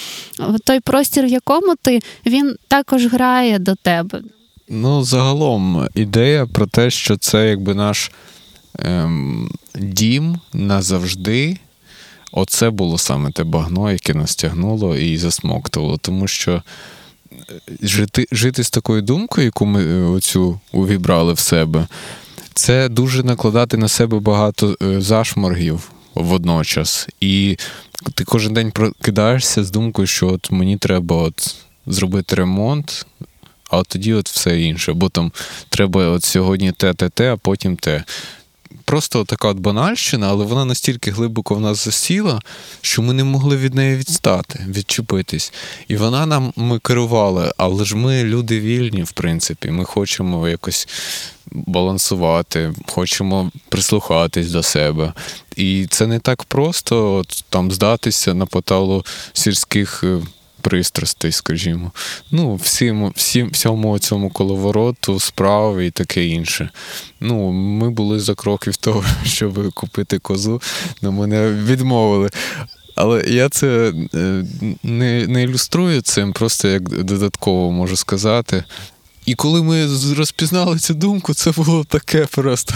той 0.65 0.81
простір, 0.81 1.25
в 1.25 1.29
якому 1.29 1.75
ти, 1.83 2.01
він 2.27 2.57
також 2.69 3.07
грає 3.07 3.59
до 3.59 3.75
тебе. 3.75 4.23
Ну, 4.69 5.03
загалом, 5.05 5.89
ідея 5.95 6.47
про 6.47 6.67
те, 6.67 6.91
що 6.91 7.17
це 7.17 7.49
якби 7.49 7.75
наш 7.75 8.11
ем, 8.79 9.51
дім 9.75 10.41
назавжди. 10.53 11.59
Оце 12.33 12.71
було 12.71 12.99
саме 12.99 13.31
те 13.31 13.45
багно, 13.45 13.93
яке 13.93 14.15
нас 14.15 14.37
тягнуло 14.37 14.97
і 14.97 15.17
засмоктувало. 15.17 15.97
Тому 15.97 16.29
що 16.29 16.63
е, 17.33 17.35
жити 17.83 18.27
жити 18.33 18.65
з 18.65 18.71
такою 18.71 19.03
думкою, 19.03 19.45
яку 19.45 19.67
ми 19.67 19.85
е, 19.85 20.03
оцю 20.03 20.61
увібрали 20.73 21.33
в 21.33 21.39
себе, 21.39 21.87
це 22.59 22.89
дуже 22.89 23.23
накладати 23.23 23.77
на 23.77 23.89
себе 23.89 24.21
багато 24.21 24.77
е, 24.83 25.01
зашморгів 25.01 25.91
водночас. 26.15 27.09
І 27.21 27.57
ти 28.15 28.25
кожен 28.25 28.55
день 28.55 28.71
прокидаєшся 28.71 29.65
з 29.65 29.71
думкою, 29.71 30.07
що 30.07 30.29
от 30.29 30.51
мені 30.51 30.77
треба 30.77 31.17
от 31.17 31.57
зробити 31.87 32.35
ремонт, 32.35 33.07
а 33.71 33.79
от 33.79 33.87
тоді 33.89 34.15
от 34.15 34.29
все 34.29 34.61
інше. 34.61 34.93
Бо 34.93 35.09
там 35.09 35.33
треба 35.69 36.07
от 36.07 36.25
сьогодні 36.25 36.73
те, 36.73 36.95
те, 36.95 37.09
те, 37.09 37.33
а 37.33 37.37
потім 37.37 37.77
те. 37.77 38.05
Просто 38.85 39.25
така 39.25 39.49
от 39.49 39.59
банальщина, 39.59 40.29
але 40.29 40.45
вона 40.45 40.65
настільки 40.65 41.11
глибоко 41.11 41.55
в 41.55 41.61
нас 41.61 41.85
засіла, 41.85 42.41
що 42.81 43.03
ми 43.03 43.13
не 43.13 43.25
могли 43.25 43.57
від 43.57 43.75
неї 43.75 43.97
відстати, 43.97 44.67
відчепитись. 44.69 45.53
І 45.89 45.97
вона 45.97 46.27
нам 46.27 46.53
ми 46.57 46.79
керували, 46.79 47.53
але 47.57 47.85
ж 47.85 47.97
ми 47.97 48.25
люди 48.25 48.61
вільні, 48.61 49.03
в 49.03 49.13
принципі. 49.13 49.71
Ми 49.71 49.85
хочемо 49.85 50.49
якось 50.49 50.89
балансувати, 51.53 52.75
хочемо 52.87 53.51
прислухатись 53.69 54.51
до 54.51 54.63
себе. 54.63 55.13
І 55.57 55.87
це 55.91 56.07
не 56.07 56.19
так 56.19 56.45
просто 56.45 57.15
от, 57.15 57.45
там 57.49 57.73
здатися 57.73 58.35
на 58.35 58.47
поталу 58.47 59.05
сільських 59.33 60.05
е, 60.05 60.19
пристрастей, 60.61 61.33
скажімо. 61.33 61.93
Ну, 62.31 62.55
всім, 62.55 63.13
всім, 63.17 63.51
всьому 63.51 63.99
цьому 63.99 64.31
коловороту, 64.31 65.21
справи 65.21 65.87
і 65.87 65.91
таке 65.91 66.27
інше. 66.27 66.71
Ну, 67.21 67.51
Ми 67.53 67.91
були 67.91 68.21
за 68.21 68.35
кроків 68.35 68.77
того, 68.77 69.05
щоб 69.25 69.73
купити 69.75 70.19
козу, 70.19 70.63
але 71.03 71.13
мене 71.13 71.51
відмовили. 71.51 72.31
Але 72.95 73.25
я 73.29 73.49
це 73.49 73.93
е, 74.15 74.45
не 74.83 75.27
не 75.27 75.43
ілюструю 75.43 76.03
цим, 76.03 76.33
просто 76.33 76.69
як 76.69 77.05
додатково 77.05 77.73
можу 77.73 77.97
сказати. 77.97 78.65
І 79.29 79.35
коли 79.35 79.63
ми 79.63 79.87
розпізнали 80.17 80.79
цю 80.79 80.95
думку, 80.95 81.35
це 81.35 81.51
було 81.51 81.85
таке 81.85 82.27
просто 82.27 82.75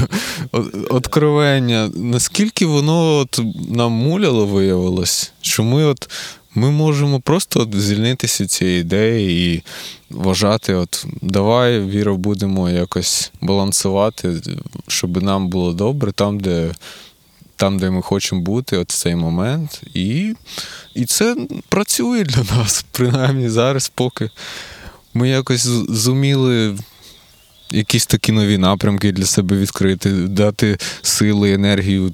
откровення. 0.91 1.91
Наскільки 1.95 2.67
воно 2.67 3.17
от 3.17 3.41
нам 3.69 3.93
муляло 3.93 4.47
виявилось, 4.47 5.33
що 5.41 5.65
ми 5.65 5.85
от 5.85 6.11
ми 6.55 6.71
можемо 6.71 7.21
просто 7.21 7.69
звільнитися 7.73 8.47
цієї 8.47 8.81
ідеї 8.81 9.55
і 9.55 9.63
вважати, 10.11 10.75
от 10.75 11.07
давай, 11.23 11.81
Віро, 11.81 12.17
будемо 12.17 12.71
якось 12.71 13.33
балансувати, 13.41 14.41
щоб 14.89 15.23
нам 15.23 15.49
було 15.49 15.73
добре 15.73 16.13
там, 16.13 16.41
де 16.41 16.75
там, 17.57 17.79
де 17.79 17.91
ми 17.91 18.03
хочемо 18.03 18.41
бути, 18.41 18.77
от 18.77 18.93
в 18.93 18.97
цей 18.97 19.17
момент. 19.17 19.83
І, 19.95 20.35
І 20.95 21.05
це 21.05 21.37
працює 21.69 22.25
для 22.25 22.57
нас, 22.57 22.85
принаймні 22.91 23.49
зараз, 23.49 23.93
поки 23.95 24.31
ми 25.15 25.29
якось 25.29 25.67
зуміли. 25.89 26.79
Якісь 27.75 28.07
такі 28.07 28.33
нові 28.33 28.59
напрямки 28.59 29.13
для 29.13 29.27
себе 29.27 29.57
відкрити, 29.57 30.11
дати 30.11 30.79
сили, 31.03 31.53
енергію 31.53 32.13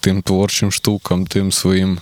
тим 0.00 0.22
творчим 0.22 0.72
штукам, 0.72 1.26
тим 1.26 1.52
своїм 1.52 1.98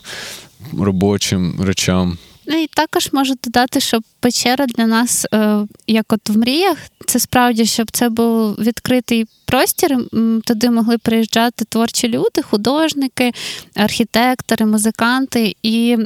робочим 0.72 1.60
речам. 1.62 2.18
Ну 2.46 2.62
і 2.62 2.66
також 2.66 3.12
можу 3.12 3.34
додати, 3.44 3.80
що 3.80 4.00
печера 4.20 4.66
для 4.66 4.86
нас, 4.86 5.26
е, 5.34 5.66
як 5.86 6.12
от 6.12 6.28
в 6.28 6.38
мріях, 6.38 6.78
це 7.06 7.20
справді, 7.20 7.66
щоб 7.66 7.90
це 7.90 8.08
був 8.08 8.54
відкритий 8.54 9.26
простір. 9.44 9.98
Туди 10.44 10.70
могли 10.70 10.98
приїжджати 10.98 11.64
творчі 11.64 12.08
люди, 12.08 12.42
художники, 12.42 13.32
архітектори, 13.74 14.66
музиканти. 14.66 15.56
І 15.62 15.96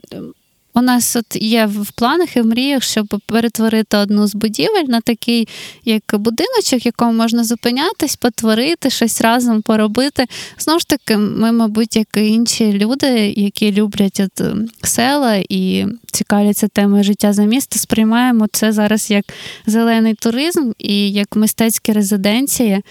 у 0.79 0.83
нас 0.83 1.17
от 1.17 1.37
є 1.37 1.67
в 1.67 1.93
планах 1.93 2.37
і 2.37 2.41
в 2.41 2.47
мріях, 2.47 2.83
щоб 2.83 3.21
перетворити 3.27 3.97
одну 3.97 4.27
з 4.27 4.35
будівель 4.35 4.85
на 4.89 5.01
такий, 5.01 5.49
як 5.85 6.03
будиночок, 6.13 6.85
в 6.85 6.87
якому 6.87 7.13
можна 7.13 7.45
зупинятись, 7.45 8.17
потворити, 8.17 8.91
щось 8.91 9.21
разом 9.21 9.63
поробити. 9.63 10.27
Знову 10.59 10.81
ж 10.81 10.89
таки, 10.89 11.17
ми, 11.17 11.53
мабуть, 11.53 11.97
як 11.97 12.09
і 12.17 12.29
інші 12.29 12.73
люди, 12.73 13.35
які 13.37 13.73
люблять 13.73 14.21
от 14.21 14.41
е, 14.41 14.55
села 14.83 15.43
і 15.49 15.87
цікавляться 16.13 16.69
темою 16.69 17.05
життя 17.05 17.33
за 17.33 17.45
місто, 17.45 17.79
сприймаємо 17.79 18.47
це 18.53 18.73
зараз 18.73 19.11
як 19.11 19.25
зелений 19.67 20.15
туризм 20.15 20.73
і 20.79 21.11
як 21.11 21.37
мистецькі 21.37 21.93
резиденції, 21.93 22.83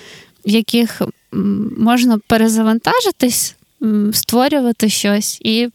в 0.45 0.49
яких 0.49 1.01
можна 1.77 2.19
перезавантажитись, 2.27 3.55
створювати 4.11 4.89
щось 4.89 5.39
і 5.41 5.69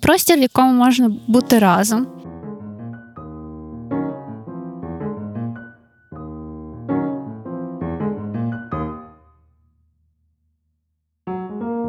простір, 0.00 0.38
в 0.38 0.42
якому 0.42 0.72
можна 0.72 1.12
бути 1.26 1.58
разом. 1.58 2.06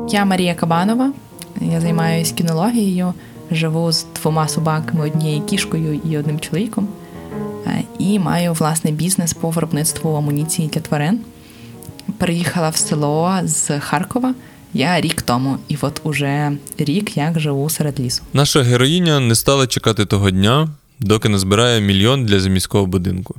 Я 0.10 0.26
Марія 0.26 0.56
Кабанова, 0.56 1.12
я 1.62 1.82
займаюся 1.82 2.34
кінологією, 2.36 3.14
живу 3.52 3.92
з 3.92 4.06
двома 4.22 4.48
собаками, 4.48 5.06
однією 5.06 5.42
кішкою 5.42 6.02
і 6.12 6.18
одним 6.18 6.40
чоловіком. 6.40 6.88
Е, 7.68 7.84
і 8.00 8.20
маю 8.20 8.54
власний 8.54 8.94
бізнес 8.94 9.34
по 9.34 9.50
виробництву 9.50 10.16
амуніції 10.16 10.68
для 10.68 10.82
тварин. 10.82 11.20
Приїхала 12.18 12.70
в 12.70 12.76
село 12.76 13.40
з 13.44 13.80
Харкова. 13.80 14.34
Я 14.74 15.02
рік 15.02 15.22
тому, 15.22 15.58
і 15.68 15.78
от 15.82 16.02
уже 16.04 16.52
рік 16.78 17.18
як 17.18 17.40
живу 17.40 17.70
серед 17.70 18.00
лісу. 18.00 18.24
Наша 18.34 18.64
героїня 18.64 19.20
не 19.20 19.36
стала 19.36 19.68
чекати 19.68 20.06
того 20.06 20.32
дня, 20.32 20.70
доки 21.00 21.30
не 21.30 21.40
збирає 21.40 21.82
мільйон 21.82 22.26
для 22.26 22.40
заміського 22.40 22.86
будинку. 22.86 23.36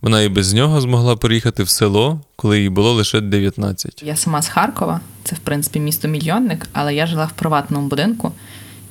Вона 0.00 0.22
і 0.22 0.28
без 0.28 0.52
нього 0.52 0.80
змогла 0.80 1.16
приїхати 1.16 1.62
в 1.62 1.68
село, 1.68 2.20
коли 2.36 2.60
їй 2.60 2.68
було 2.68 2.92
лише 2.92 3.20
19. 3.20 4.02
Я 4.06 4.16
сама 4.16 4.42
з 4.42 4.48
Харкова, 4.48 5.00
це 5.24 5.36
в 5.36 5.38
принципі 5.38 5.80
місто 5.80 6.08
мільйонник, 6.08 6.68
але 6.72 6.94
я 6.94 7.06
жила 7.06 7.24
в 7.24 7.32
приватному 7.32 7.88
будинку 7.88 8.32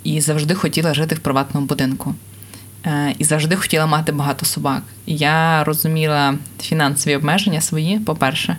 і 0.04 0.22
завжди 0.22 0.56
хотіла 0.56 0.94
жити 0.94 1.16
в 1.16 1.20
приватному 1.20 1.68
будинку. 1.68 2.16
Е, 2.86 3.16
і 3.18 3.24
завжди 3.24 3.56
хотіла 3.56 3.86
мати 3.86 4.12
багато 4.12 4.46
собак. 4.46 4.84
Я 5.06 5.64
розуміла 5.64 6.36
фінансові 6.62 7.16
обмеження 7.16 7.62
свої, 7.62 8.00
по-перше. 8.00 8.58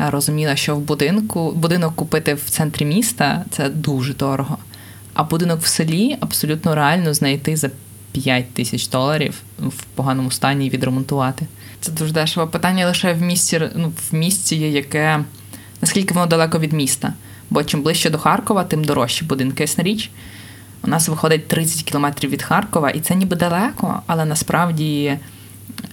Е, 0.00 0.10
розуміла, 0.10 0.56
що 0.56 0.76
в 0.76 0.80
будинку 0.80 1.52
будинок 1.52 1.96
купити 1.96 2.34
в 2.34 2.50
центрі 2.50 2.84
міста 2.84 3.44
це 3.50 3.68
дуже 3.68 4.14
дорого. 4.14 4.58
А 5.14 5.24
будинок 5.24 5.60
в 5.60 5.66
селі 5.66 6.16
абсолютно 6.20 6.74
реально 6.74 7.14
знайти 7.14 7.56
за 7.56 7.70
5 8.12 8.54
тисяч 8.54 8.88
доларів 8.88 9.40
в 9.58 9.82
поганому 9.94 10.30
стані 10.30 10.66
і 10.66 10.70
відремонтувати. 10.70 11.46
Це 11.80 11.92
дуже 11.92 12.12
дешеве 12.12 12.46
питання 12.46 12.86
лише 12.86 13.12
в 13.12 13.22
місті 13.22 13.62
ну, 13.76 13.92
в 14.10 14.14
місті, 14.14 14.56
яке 14.56 15.24
наскільки 15.80 16.14
воно 16.14 16.26
далеко 16.26 16.58
від 16.58 16.72
міста. 16.72 17.12
Бо 17.50 17.64
чим 17.64 17.82
ближче 17.82 18.10
до 18.10 18.18
Харкова, 18.18 18.64
тим 18.64 18.84
дорожчі 18.84 19.24
будинки. 19.24 19.62
Ясна 19.62 19.84
річ. 19.84 20.10
У 20.82 20.86
нас 20.86 21.08
виходить 21.08 21.48
30 21.48 21.82
кілометрів 21.82 22.30
від 22.30 22.42
Харкова, 22.42 22.90
і 22.90 23.00
це 23.00 23.14
ніби 23.14 23.36
далеко, 23.36 24.02
але 24.06 24.24
насправді 24.24 25.18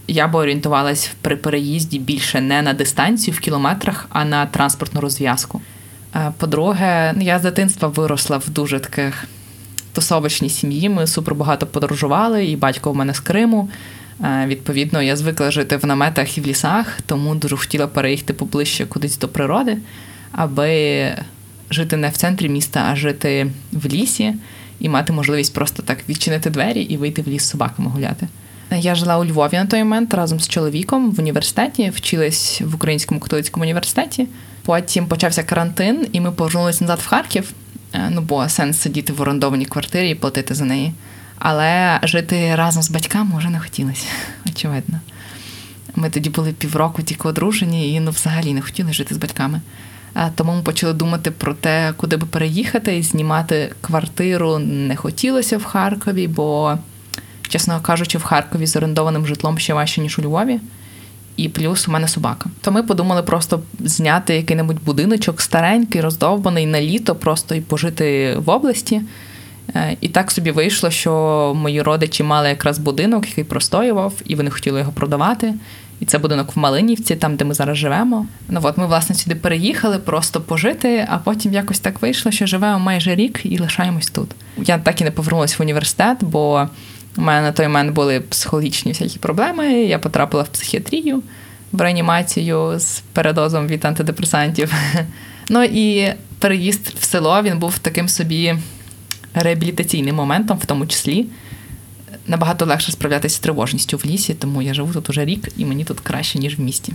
я 0.07 0.27
би 0.27 0.39
орієнтувалась 0.39 1.11
при 1.21 1.35
переїзді 1.35 1.99
більше 1.99 2.41
не 2.41 2.61
на 2.61 2.73
дистанцію 2.73 3.35
в 3.35 3.39
кілометрах, 3.39 4.07
а 4.09 4.25
на 4.25 4.45
транспортну 4.45 5.01
розв'язку. 5.01 5.61
Е, 6.15 6.31
по-друге, 6.37 7.13
я 7.19 7.39
з 7.39 7.41
дитинства 7.41 7.87
виросла 7.87 8.37
в 8.37 8.49
дуже 8.49 8.79
таких 8.79 9.25
тусовочній 9.93 10.49
сім'ї. 10.49 10.89
Ми 10.89 11.07
супер 11.07 11.35
багато 11.35 11.67
подорожували, 11.67 12.45
і 12.45 12.55
батько 12.55 12.91
в 12.91 12.95
мене 12.95 13.13
з 13.13 13.19
Криму. 13.19 13.69
Е, 14.23 14.45
відповідно, 14.47 15.01
я 15.01 15.15
звикла 15.15 15.51
жити 15.51 15.77
в 15.77 15.85
наметах 15.85 16.37
і 16.37 16.41
в 16.41 16.47
лісах, 16.47 17.01
тому 17.05 17.35
дуже 17.35 17.57
хотіла 17.57 17.87
переїхати 17.87 18.33
поближче 18.33 18.85
кудись 18.85 19.17
до 19.17 19.27
природи, 19.27 19.77
аби 20.31 21.15
жити 21.69 21.97
не 21.97 22.09
в 22.09 22.17
центрі 22.17 22.49
міста, 22.49 22.87
а 22.91 22.95
жити 22.95 23.51
в 23.71 23.85
лісі 23.85 24.33
і 24.79 24.89
мати 24.89 25.13
можливість 25.13 25.53
просто 25.53 25.83
так 25.83 25.97
відчинити 26.09 26.49
двері 26.49 26.81
і 26.81 26.97
вийти 26.97 27.21
в 27.21 27.27
ліс 27.27 27.43
з 27.43 27.49
собаками 27.49 27.89
гуляти. 27.89 28.27
Я 28.71 28.95
жила 28.95 29.17
у 29.17 29.25
Львові 29.25 29.53
на 29.53 29.65
той 29.65 29.79
момент 29.79 30.13
разом 30.13 30.39
з 30.39 30.47
чоловіком 30.47 31.11
в 31.11 31.19
університеті, 31.19 31.89
вчилась 31.89 32.61
в 32.65 32.75
Українському 32.75 33.19
католицькому 33.19 33.63
університеті. 33.63 34.27
Потім 34.65 35.07
почався 35.07 35.43
карантин, 35.43 36.07
і 36.11 36.21
ми 36.21 36.31
повернулися 36.31 36.83
назад 36.83 36.99
в 36.99 37.07
Харків. 37.07 37.51
Е, 37.93 38.09
ну 38.09 38.21
бо 38.21 38.49
сенс 38.49 38.77
сидіти 38.77 39.13
в 39.13 39.21
орендованій 39.21 39.65
квартирі 39.65 40.09
і 40.09 40.15
платити 40.15 40.55
за 40.55 40.65
неї. 40.65 40.93
Але 41.39 41.99
жити 42.03 42.55
разом 42.55 42.83
з 42.83 42.91
батьками 42.91 43.37
вже 43.37 43.49
не 43.49 43.59
хотілося, 43.59 44.05
очевидно. 44.49 44.99
Ми 45.95 46.09
тоді 46.09 46.29
були 46.29 46.51
півроку 46.51 47.01
тільки 47.01 47.27
одружені 47.27 47.93
і 47.93 47.99
ну, 47.99 48.11
взагалі 48.11 48.53
не 48.53 48.61
хотіли 48.61 48.93
жити 48.93 49.15
з 49.15 49.17
батьками. 49.17 49.61
Е, 50.15 50.31
тому 50.35 50.55
ми 50.55 50.61
почали 50.61 50.93
думати 50.93 51.31
про 51.31 51.53
те, 51.53 51.93
куди 51.97 52.17
би 52.17 52.27
переїхати 52.27 52.97
і 52.97 53.03
знімати 53.03 53.71
квартиру 53.81 54.59
не 54.59 54.95
хотілося 54.95 55.57
в 55.57 55.63
Харкові, 55.63 56.27
бо 56.27 56.77
чесно 57.51 57.81
кажучи, 57.81 58.17
в 58.17 58.23
Харкові 58.23 58.65
з 58.65 58.75
орендованим 58.75 59.27
житлом 59.27 59.59
ще 59.59 59.73
важче, 59.73 60.01
ніж 60.01 60.19
у 60.19 60.21
Львові. 60.21 60.59
І 61.37 61.49
плюс 61.49 61.87
у 61.87 61.91
мене 61.91 62.07
собака. 62.07 62.49
То 62.61 62.71
ми 62.71 62.83
подумали 62.83 63.23
просто 63.23 63.61
зняти 63.79 64.35
який-небудь 64.35 64.83
будиночок 64.85 65.41
старенький, 65.41 66.01
роздовбаний 66.01 66.65
на 66.65 66.81
літо, 66.81 67.15
просто 67.15 67.55
і 67.55 67.61
пожити 67.61 68.35
в 68.45 68.49
області. 68.49 69.01
Е, 69.75 69.97
і 70.01 70.09
так 70.09 70.31
собі 70.31 70.51
вийшло, 70.51 70.89
що 70.89 71.53
мої 71.55 71.81
родичі 71.81 72.23
мали 72.23 72.49
якраз 72.49 72.79
будинок, 72.79 73.27
який 73.27 73.43
простоював, 73.43 74.13
і 74.25 74.35
вони 74.35 74.49
хотіли 74.49 74.79
його 74.79 74.91
продавати. 74.91 75.53
І 75.99 76.05
це 76.05 76.17
будинок 76.17 76.55
в 76.55 76.59
Малинівці, 76.59 77.15
там, 77.15 77.35
де 77.35 77.45
ми 77.45 77.53
зараз 77.53 77.77
живемо. 77.77 78.25
Ну 78.49 78.59
от 78.63 78.77
ми, 78.77 78.85
власне, 78.85 79.15
сюди 79.15 79.35
переїхали 79.35 79.97
просто 79.97 80.41
пожити, 80.41 81.07
а 81.09 81.17
потім 81.17 81.53
якось 81.53 81.79
так 81.79 82.01
вийшло, 82.01 82.31
що 82.31 82.45
живемо 82.45 82.79
майже 82.79 83.15
рік 83.15 83.39
і 83.43 83.59
лишаємось 83.59 84.09
тут. 84.09 84.31
Я 84.57 84.77
так 84.77 85.01
і 85.01 85.03
не 85.03 85.11
повернулася 85.11 85.55
в 85.59 85.61
університет, 85.61 86.17
бо 86.21 86.67
у 87.17 87.21
мене 87.21 87.41
на 87.41 87.51
той 87.51 87.67
момент 87.67 87.93
були 87.93 88.19
психологічні 88.19 88.91
всякі 88.91 89.19
проблеми. 89.19 89.73
Я 89.73 89.99
потрапила 89.99 90.43
в 90.43 90.47
психіатрію, 90.47 91.23
в 91.71 91.81
реанімацію 91.81 92.79
з 92.79 93.03
передозом 93.13 93.67
від 93.67 93.85
антидепресантів. 93.85 94.73
Ну 95.49 95.63
і 95.63 96.13
переїзд 96.39 96.87
в 96.99 97.03
село 97.03 97.41
він 97.41 97.59
був 97.59 97.79
таким 97.79 98.09
собі 98.09 98.55
реабілітаційним 99.33 100.15
моментом, 100.15 100.57
в 100.57 100.65
тому 100.65 100.87
числі. 100.87 101.25
Набагато 102.27 102.65
легше 102.65 102.91
справлятися 102.91 103.35
з 103.35 103.39
тривожністю 103.39 103.97
в 103.97 104.05
лісі, 104.05 104.33
тому 104.33 104.61
я 104.61 104.73
живу 104.73 104.93
тут 104.93 105.09
уже 105.09 105.25
рік, 105.25 105.49
і 105.57 105.65
мені 105.65 105.83
тут 105.83 105.99
краще, 105.99 106.39
ніж 106.39 106.57
в 106.57 106.61
місті. 106.61 106.93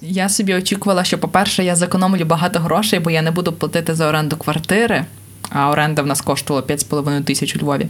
Я 0.00 0.28
собі 0.28 0.54
очікувала, 0.54 1.04
що, 1.04 1.18
по-перше, 1.18 1.64
я 1.64 1.76
зекономлю 1.76 2.24
багато 2.24 2.58
грошей, 2.58 2.98
бо 2.98 3.10
я 3.10 3.22
не 3.22 3.30
буду 3.30 3.52
платити 3.52 3.94
за 3.94 4.08
оренду 4.08 4.36
квартири 4.36 5.04
а 5.52 5.70
оренда 5.70 6.02
в 6.02 6.06
нас 6.06 6.20
коштувала 6.20 6.66
5,5 6.66 7.24
тисяч 7.24 7.56
у 7.56 7.58
Львові 7.58 7.86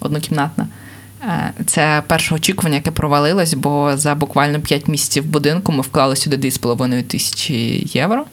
однокімнатна. 0.00 0.66
Е, 1.22 1.52
Це 1.66 2.02
перше 2.06 2.34
очікування, 2.34 2.76
яке 2.76 2.90
провалилось, 2.90 3.54
бо 3.54 3.92
за 3.96 4.14
буквально 4.14 4.60
5 4.60 4.88
місяців 4.88 5.26
будинку 5.26 5.72
ми 5.72 5.80
вклали 5.80 6.16
сюди 6.16 6.36
2,5 6.36 7.02
тисячі 7.02 7.90
євро, 7.94 8.24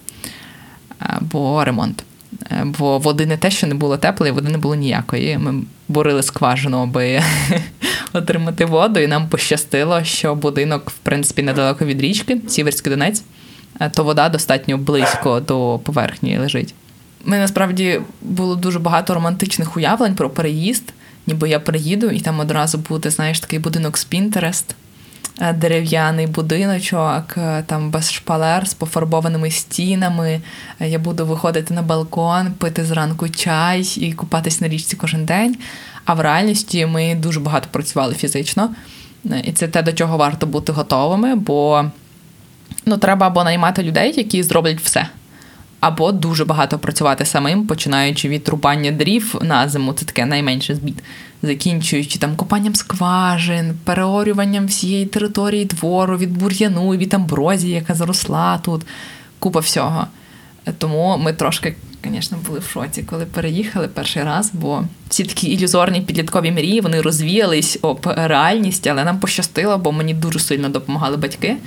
е, 1.02 1.18
бо 1.22 1.64
ремонт. 1.64 2.04
Е, 2.52 2.64
Бо 2.80 2.98
води 2.98 3.26
не 3.26 3.38
те, 3.38 3.52
що 3.52 3.68
не 3.68 3.76
було 3.76 3.98
теплої, 3.98 4.32
води 4.32 4.52
не 4.52 4.58
було 4.58 4.76
ніякої. 4.76 5.38
Ми 5.38 5.64
бурили 5.88 6.24
скважину, 6.24 6.78
аби 6.78 7.22
отримати 8.14 8.66
воду, 8.66 9.00
і 9.00 9.08
нам 9.08 9.30
пощастило, 9.30 10.04
що 10.04 10.36
будинок, 10.36 10.90
в 10.90 10.98
принципі, 10.98 11.44
недалеко 11.44 11.86
від 11.86 12.02
річки, 12.02 12.42
Сіверський 12.48 12.92
Донець, 12.92 13.24
то 13.92 14.04
вода 14.04 14.30
достатньо 14.30 14.78
близько 14.78 15.40
до 15.40 15.80
поверхні 15.84 16.38
лежить. 16.38 16.74
Ми 17.26 17.38
насправді 17.38 18.02
було 18.22 18.56
дуже 18.56 18.80
багато 18.80 19.14
романтичних 19.14 19.78
уявлень 19.78 20.16
про 20.16 20.30
переїзд, 20.30 20.94
ніби 21.28 21.50
я 21.50 21.60
приїду, 21.60 22.10
і 22.10 22.20
там 22.20 22.40
одразу 22.40 22.78
буде, 22.78 23.10
знаєш, 23.10 23.40
такий 23.40 23.60
будинок 23.60 23.98
з 23.98 24.04
Пінтерест, 24.04 24.76
дерев'яний 25.56 26.28
будиночок, 26.28 27.38
е, 27.38 27.64
там 27.66 27.92
без 27.92 28.12
шпалер, 28.12 28.68
з 28.68 28.74
пофарбованими 28.74 29.52
стінами. 29.52 30.42
Е, 30.80 30.90
Я 30.90 31.00
буду 31.00 31.26
виходити 31.26 31.74
на 31.74 31.82
балкон, 31.82 32.52
пити 32.52 32.86
зранку 32.86 33.30
чай 33.30 33.94
і 33.98 34.14
купатись 34.14 34.62
на 34.62 34.68
річці 34.68 34.96
кожен 34.96 35.26
день. 35.26 35.58
А 36.06 36.14
в 36.14 36.20
реальності 36.20 36.86
ми 36.86 37.16
дуже 37.16 37.40
багато 37.40 37.68
працювали 37.72 38.14
фізично. 38.14 38.70
Е, 39.32 39.42
І 39.46 39.52
це 39.52 39.68
те, 39.68 39.82
до 39.82 39.94
чого 39.94 40.18
варто 40.18 40.48
бути 40.48 40.72
готовими, 40.72 41.36
бо 41.36 41.86
ну, 42.86 42.98
треба 42.98 43.28
або 43.28 43.44
наймати 43.44 43.84
людей, 43.84 44.14
які 44.18 44.44
зроблять 44.44 44.80
все. 44.82 45.08
Або 45.80 46.12
дуже 46.12 46.46
багато 46.46 46.80
працювати 46.80 47.26
самим, 47.26 47.68
починаючи 47.68 48.30
від 48.30 48.50
рубання 48.50 48.92
дрів 48.92 49.36
на 49.42 49.70
зиму, 49.70 49.94
це 49.94 50.06
таке 50.06 50.26
найменше 50.26 50.76
збід, 50.76 51.04
закінчуючи 51.44 52.20
там 52.20 52.36
копанням 52.36 52.76
скважин, 52.76 53.74
переорюванням 53.84 54.68
всієї 54.68 55.06
території 55.06 55.66
двору 55.66 56.18
від 56.18 56.38
бур'яну, 56.38 56.90
від 56.90 57.14
амброзії, 57.14 57.74
яка 57.74 57.94
заросла 57.94 58.58
тут, 58.58 58.82
купа 59.40 59.60
всього. 59.60 60.08
Тому 60.78 61.18
ми 61.18 61.34
трошки, 61.34 61.76
звісно, 62.06 62.38
були 62.48 62.60
в 62.60 62.64
шоці, 62.64 63.04
коли 63.04 63.26
переїхали 63.26 63.88
перший 63.88 64.24
раз, 64.24 64.52
бо 64.54 64.84
всі 65.10 65.24
такі 65.24 65.48
ілюзорні 65.48 66.02
підліткові 66.02 66.52
мрії 66.52 66.82
вони 66.82 67.02
розвіялись 67.02 67.80
об 67.82 68.14
реальність, 68.16 68.88
але 68.88 69.04
нам 69.04 69.20
пощастило, 69.20 69.78
бо 69.78 69.92
мені 69.92 70.14
дуже 70.14 70.40
сильно 70.40 70.70
допомагали 70.70 71.18
батьки. 71.18 71.58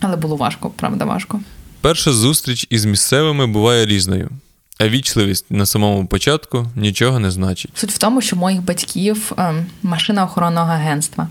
Але 0.00 0.16
було 0.16 0.36
важко, 0.36 0.70
правда, 0.70 1.04
важко. 1.04 1.40
Перша 1.86 2.12
зустріч 2.12 2.66
із 2.70 2.84
місцевими 2.84 3.46
буває 3.46 3.86
різною, 3.86 4.30
а 4.78 4.88
вічливість 4.88 5.50
на 5.50 5.66
самому 5.66 6.06
початку 6.06 6.66
нічого 6.76 7.18
не 7.18 7.30
значить. 7.30 7.70
Суть 7.74 7.92
в 7.92 7.98
тому, 7.98 8.20
що 8.20 8.36
моїх 8.36 8.62
батьків 8.62 9.32
ем, 9.38 9.66
машина 9.82 10.24
охоронного 10.24 10.72
агентства, 10.72 11.28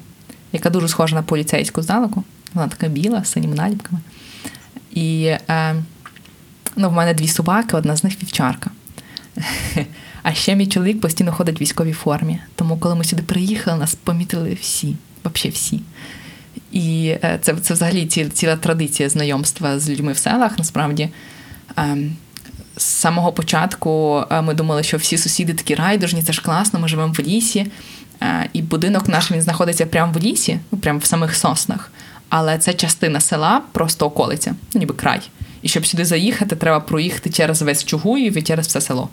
яка 0.51 0.69
дуже 0.69 0.87
схожа 0.87 1.15
на 1.15 1.23
поліцейську 1.23 1.81
здалеку. 1.81 2.23
Вона 2.53 2.67
така 2.67 2.87
біла, 2.87 3.23
з 3.23 3.31
синіми 3.31 3.55
наліпками. 3.55 4.01
І 4.91 5.35
ем, 5.47 5.85
ну, 6.75 6.89
в 6.89 6.93
мене 6.93 7.13
дві 7.13 7.27
собаки, 7.27 7.77
одна 7.77 7.95
з 7.95 8.03
них 8.03 8.21
вівчарка. 8.21 8.71
А 10.23 10.33
ще 10.33 10.55
мій 10.55 10.67
чоловік 10.67 11.01
постійно 11.01 11.33
ходить 11.33 11.59
в 11.59 11.61
військовій 11.61 11.93
формі. 11.93 12.39
Тому, 12.55 12.77
коли 12.77 12.95
ми 12.95 13.03
сюди 13.03 13.23
приїхали, 13.23 13.77
нас 13.77 13.95
помітили 13.95 14.57
всі, 14.61 14.95
взагалі 15.23 15.49
всі. 15.49 15.81
І 16.75 17.07
е, 17.23 17.39
це, 17.41 17.55
це 17.55 17.73
взагалі 17.73 18.05
ці, 18.05 18.25
ціла 18.25 18.55
традиція 18.55 19.09
знайомства 19.09 19.79
з 19.79 19.89
людьми 19.89 20.11
в 20.11 20.17
селах. 20.17 20.57
Насправді, 20.57 21.09
ем, 21.77 22.15
з 22.77 22.83
самого 22.83 23.31
початку 23.31 24.23
е, 24.31 24.41
ми 24.41 24.53
думали, 24.53 24.83
що 24.83 24.97
всі 24.97 25.17
сусіди 25.17 25.53
такі 25.53 25.75
райдужні, 25.75 26.23
це 26.23 26.33
ж 26.33 26.41
класно, 26.41 26.79
ми 26.79 26.87
живемо 26.87 27.13
в 27.13 27.19
лісі. 27.19 27.67
Е, 28.21 28.49
І 28.53 28.61
будинок 28.61 29.07
наш 29.07 29.31
він 29.31 29.41
знаходиться 29.41 29.85
прямо 29.85 30.13
в 30.13 30.17
лісі, 30.17 30.59
ну, 30.71 30.79
прямо 30.79 30.99
в 30.99 31.05
самих 31.05 31.35
соснах. 31.35 31.91
Але 32.29 32.57
це 32.57 32.73
частина 32.73 33.19
села, 33.19 33.61
просто 33.71 34.05
околиця, 34.05 34.55
ну 34.73 34.79
ніби 34.79 34.93
край. 34.93 35.21
І 35.61 35.67
щоб 35.67 35.85
сюди 35.85 36.05
заїхати, 36.05 36.55
треба 36.55 36.79
проїхати 36.79 37.29
через 37.29 37.61
весь 37.61 37.85
Чугуїв 37.85 38.37
і 38.37 38.41
через 38.41 38.67
все 38.67 38.81
село. 38.81 39.09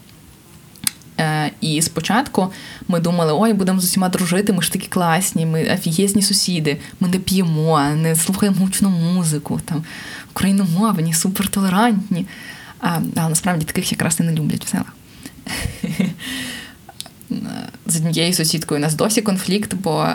Е, 1.22 1.50
І 1.60 1.82
спочатку 1.82 2.52
ми 2.88 3.00
думали, 3.00 3.32
ой, 3.32 3.52
будемо 3.52 3.80
з 3.80 3.84
усіма 3.84 4.08
дружити, 4.08 4.52
ми 4.52 4.62
ж 4.62 4.72
такі 4.72 4.86
класні, 4.88 5.46
ми 5.46 5.74
офігезні 5.74 6.22
сусіди, 6.22 6.76
ми 7.00 7.08
не 7.08 7.18
п'ємо, 7.18 7.80
не 7.80 8.16
слухаємо 8.16 8.58
гучну 8.60 8.90
музику, 8.90 9.60
там, 9.64 9.84
україномовні, 10.30 11.14
супертолерантні. 11.14 12.26
А, 12.80 13.00
Але 13.16 13.28
насправді 13.28 13.64
таких 13.64 13.92
якраз 13.92 14.20
і 14.20 14.22
не 14.22 14.32
люблять 14.32 14.64
в 14.64 14.68
селах. 14.68 14.94
З 17.86 17.96
однією 17.96 18.34
сусідкою 18.34 18.80
у 18.80 18.82
нас 18.82 18.94
досі 18.94 19.22
конфлікт, 19.22 19.74
бо 19.74 20.08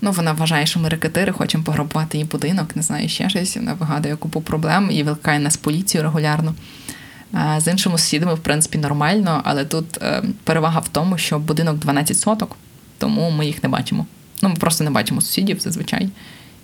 ну, 0.00 0.12
вона 0.12 0.32
вважає, 0.32 0.66
що 0.66 0.80
ми 0.80 0.88
рекетири, 0.88 1.32
хочемо 1.32 1.64
пограбувати 1.64 2.18
її 2.18 2.28
будинок, 2.30 2.76
не 2.76 2.82
знаю, 2.82 3.08
ще 3.08 3.30
щось. 3.30 3.56
Вона 3.56 3.74
вигадує 3.74 4.16
купу 4.16 4.40
проблем 4.40 4.90
і 4.90 5.02
викликає 5.02 5.38
нас 5.38 5.56
поліцію 5.56 6.02
регулярно. 6.02 6.54
З 7.32 7.70
іншими 7.70 7.98
сусідами, 7.98 8.34
в 8.34 8.38
принципі, 8.38 8.78
нормально, 8.78 9.40
але 9.44 9.64
тут 9.64 10.02
е, 10.02 10.22
перевага 10.44 10.80
в 10.80 10.88
тому, 10.88 11.18
що 11.18 11.38
будинок 11.38 11.78
12 11.78 12.18
соток, 12.18 12.56
тому 12.98 13.30
ми 13.30 13.46
їх 13.46 13.62
не 13.62 13.68
бачимо. 13.68 14.06
Ну, 14.42 14.48
ми 14.48 14.54
просто 14.54 14.84
не 14.84 14.90
бачимо 14.90 15.20
сусідів 15.20 15.60
зазвичай. 15.60 16.08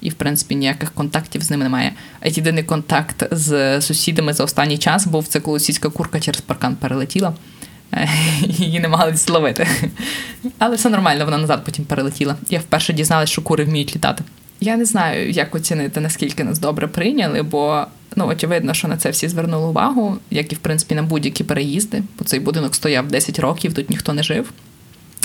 І, 0.01 0.11
в 0.11 0.15
принципі, 0.15 0.55
ніяких 0.55 0.93
контактів 0.93 1.43
з 1.43 1.51
ними 1.51 1.65
немає. 1.65 1.93
А 2.21 2.29
єдиний 2.29 2.65
контакт 2.65 3.29
з 3.31 3.81
сусідами 3.81 4.33
за 4.33 4.45
останній 4.45 4.79
час 4.79 5.07
був 5.07 5.27
це 5.27 5.41
коли 5.41 5.61
сільська 5.61 5.89
курка 5.89 6.21
через 6.21 6.41
паркан 6.41 6.77
перелетіла. 6.77 7.35
Е, 7.93 8.09
Її 8.41 8.81
не 8.81 8.89
могли 8.89 9.17
зловити. 9.17 9.69
Але 10.59 10.77
все 10.77 10.91
нормально, 10.91 11.25
вона 11.25 11.39
назад 11.39 11.65
потім 11.65 11.85
перелетіла. 11.85 12.37
Я 12.51 12.59
вперше 12.59 12.93
дізналась, 12.93 13.31
що 13.31 13.43
кури 13.43 13.65
вміють 13.65 13.97
літати. 13.97 14.25
Я 14.61 14.77
не 14.77 14.85
знаю, 14.85 15.31
як 15.31 15.55
оцінити, 15.55 16.01
наскільки 16.01 16.45
нас 16.45 16.59
добре 16.59 16.87
прийняли, 16.87 17.43
бо 17.43 17.87
ну, 18.17 18.27
очевидно, 18.27 18.75
що 18.75 18.89
на 18.89 18.97
це 18.97 19.11
всі 19.11 19.29
звернули 19.29 19.67
увагу, 19.67 20.19
як 20.31 20.53
і 20.53 20.55
в 20.55 20.59
принципі 20.59 20.95
на 20.95 21.03
будь-які 21.03 21.45
переїзди, 21.45 22.03
бо 22.19 22.25
цей 22.25 22.41
будинок 22.41 22.75
стояв 22.75 23.09
10 23.09 23.39
років, 23.39 23.75
тут 23.75 23.91
ніхто 23.91 24.13
не 24.13 24.23
жив. 24.23 24.53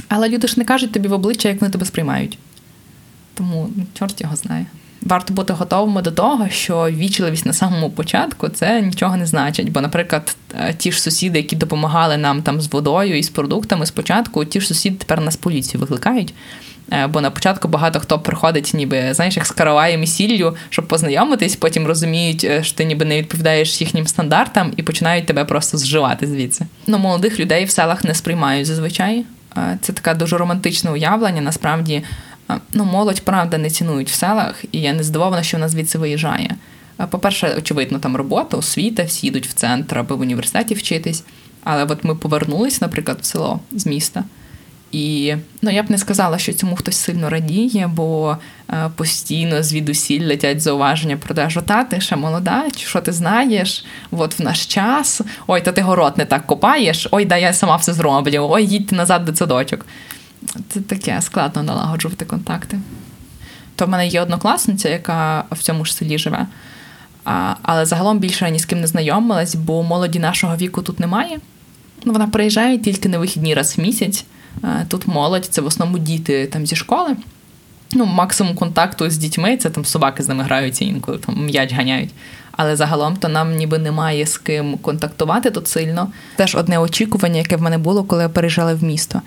Але 0.08 0.30
люди 0.30 0.48
ж 0.48 0.54
не 0.58 0.66
кажуть 0.66 0.92
тобі 0.92 1.08
в 1.08 1.14
обличчя, 1.14 1.50
як 1.50 1.62
вони 1.62 1.72
тебе 1.72 1.86
сприймають. 1.86 2.38
Тому 3.34 3.70
ну, 3.76 3.86
чорт 3.94 4.22
його 4.22 4.36
знає. 4.36 4.66
Варто 5.02 5.34
бути 5.34 5.54
готовими 5.54 6.02
до 6.02 6.12
того, 6.12 6.50
що 6.50 6.90
вічливість 6.92 7.46
на 7.46 7.54
самому 7.54 7.90
початку 7.90 8.50
це 8.50 8.82
нічого 8.82 9.18
не 9.18 9.26
значить. 9.26 9.72
Бо, 9.72 9.82
наприклад, 9.82 10.36
е, 10.60 10.74
ті 10.74 10.92
ж 10.92 11.02
сусіди, 11.02 11.40
які 11.40 11.56
допомагали 11.56 12.18
нам 12.18 12.42
там 12.42 12.62
з 12.62 12.72
водою 12.72 13.18
і 13.18 13.24
з 13.24 13.30
продуктами 13.30 13.86
спочатку, 13.86 14.46
ті 14.46 14.62
ж 14.62 14.68
сусіди 14.68 14.96
тепер 14.96 15.22
нас 15.22 15.36
поліцію 15.36 15.82
викликають. 15.82 16.34
Е, 16.94 17.08
Бо 17.08 17.22
на 17.22 17.32
початку 17.32 17.68
багато 17.68 18.00
хто 18.00 18.20
приходить, 18.20 18.72
ніби 18.74 19.14
знаєш, 19.14 19.38
як 19.38 19.46
з 19.46 19.52
караваєм 19.52 20.04
і 20.04 20.08
сіллю, 20.08 20.56
щоб 20.70 20.88
познайомитись, 20.88 21.56
потім 21.56 21.88
розуміють, 21.88 22.44
е, 22.44 22.64
що 22.64 22.78
ти 22.78 22.86
ніби 22.86 23.06
не 23.06 23.18
відповідаєш 23.18 23.82
їхнім 23.82 24.08
стандартам 24.08 24.74
і 24.78 24.84
починають 24.84 25.26
тебе 25.26 25.46
просто 25.46 25.78
зживати 25.78 26.28
звідси. 26.28 26.66
Ну, 26.88 26.98
молодих 26.98 27.40
людей 27.40 27.66
в 27.66 27.70
селах 27.70 28.04
не 28.04 28.14
сприймають 28.16 28.68
зазвичай. 28.68 29.26
Е, 29.58 29.78
Це 29.82 29.94
таке 29.94 30.14
дуже 30.14 30.38
романтичне 30.38 30.92
уявлення. 30.92 31.42
Насправді, 31.42 32.04
ну, 32.74 32.86
молодь 32.86 33.22
правда 33.22 33.58
не 33.58 33.70
цінують 33.70 34.10
в 34.10 34.14
селах, 34.14 34.64
і 34.72 34.82
я 34.82 34.94
не 34.94 35.04
здивована, 35.04 35.44
що 35.44 35.58
вона 35.58 35.70
звідси 35.70 35.98
виїжджає. 35.98 36.56
По-перше, 37.10 37.56
очевидно, 37.58 38.00
там 38.00 38.16
робота, 38.16 38.58
освіта, 38.58 39.04
всі 39.04 39.28
йдуть 39.28 39.48
в 39.48 39.54
центр, 39.54 39.98
аби 39.98 40.16
в 40.16 40.20
університеті 40.20 40.74
вчитись. 40.74 41.24
Але 41.64 41.84
от 41.84 42.04
ми 42.04 42.16
повернулись, 42.16 42.82
наприклад, 42.82 43.18
в 43.22 43.26
село 43.26 43.60
з 43.72 43.86
міста. 43.86 44.24
І 44.92 45.36
ну, 45.62 45.72
я 45.72 45.84
б 45.84 45.92
не 45.92 45.98
сказала, 45.98 46.38
що 46.38 46.54
цьому 46.54 46.76
хтось 46.76 46.98
сильно 46.98 47.30
радіє, 47.30 47.90
бо 47.94 48.38
е, 48.70 48.90
постійно 48.96 49.64
звідусіль 49.64 50.28
летять 50.28 50.62
зауваження 50.62 51.18
про 51.18 51.36
те, 51.36 51.50
що 51.50 51.62
та 51.62 51.84
ти 51.84 52.02
ще 52.02 52.16
молода, 52.16 52.64
чи 52.76 52.88
що 52.88 53.02
ти 53.02 53.12
знаєш, 53.12 53.86
от 54.12 54.40
в 54.40 54.44
наш 54.44 54.66
час, 54.66 55.22
ой, 55.48 55.62
та 55.62 55.72
ти 55.72 55.82
город 55.82 56.14
не 56.18 56.26
так 56.26 56.46
копаєш, 56.46 57.08
ой, 57.12 57.26
да 57.26 57.38
я 57.38 57.54
сама 57.54 57.76
все 57.76 57.94
зроблю, 57.94 58.48
ой, 58.50 58.66
їдь 58.66 58.92
назад 58.92 59.26
до 59.26 59.36
садочок. 59.36 59.86
Це 60.70 60.82
таке 60.82 61.22
складно 61.22 61.64
налагоджувати 61.64 62.26
контакти. 62.26 62.80
То 63.76 63.86
в 63.86 63.90
мене 63.90 64.08
є 64.08 64.22
однокласниця, 64.22 64.90
яка 64.90 65.44
в 65.52 65.60
цьому 65.60 65.86
ж 65.86 65.96
селі 65.96 66.18
живе. 66.18 66.48
А, 67.26 67.54
але 67.62 67.86
загалом 67.86 68.20
більше 68.20 68.52
ні 68.52 68.60
з 68.60 68.66
ким 68.66 68.82
не 68.82 68.88
знайомилась, 68.88 69.56
бо 69.56 69.84
молоді 69.84 70.20
нашого 70.20 70.56
віку 70.56 70.82
тут 70.82 71.00
немає. 71.00 71.40
Ну, 72.06 72.14
вона 72.14 72.28
приїжджає 72.28 72.78
тільки 72.78 73.10
на 73.10 73.18
вихідні 73.18 73.54
раз 73.54 73.78
в 73.78 73.82
місяць. 73.82 74.26
Е, 74.64 74.86
Тут 74.88 75.08
молодь, 75.08 75.46
це 75.46 75.62
в 75.62 75.66
основному 75.66 76.04
діти 76.04 76.48
там 76.48 76.66
зі 76.66 76.76
школи. 76.76 77.16
Ну, 77.94 78.06
максимум 78.06 78.56
контакту 78.56 79.10
з 79.10 79.18
дітьми 79.18 79.58
це 79.58 79.70
там 79.70 79.86
собаки 79.86 80.24
з 80.24 80.28
ними 80.28 80.44
граються 80.44 80.86
інколи, 80.86 81.18
там 81.18 81.46
м'яч 81.46 81.74
ганяють. 81.74 82.10
Але 82.52 82.76
загалом 82.76 83.16
то 83.16 83.28
нам 83.28 83.56
ніби 83.56 83.78
немає 83.78 84.26
з 84.26 84.38
ким 84.38 84.78
контактувати 84.78 85.52
тут 85.52 85.68
сильно. 85.68 86.12
Теж 86.36 86.56
одне 86.56 86.80
очікування, 86.80 87.38
яке 87.38 87.56
в 87.56 87.62
мене 87.62 87.78
було, 87.78 88.04
коли 88.04 88.24
я 88.24 88.30
переїжджала 88.30 88.74
в 88.74 88.84
місто, 88.84 89.22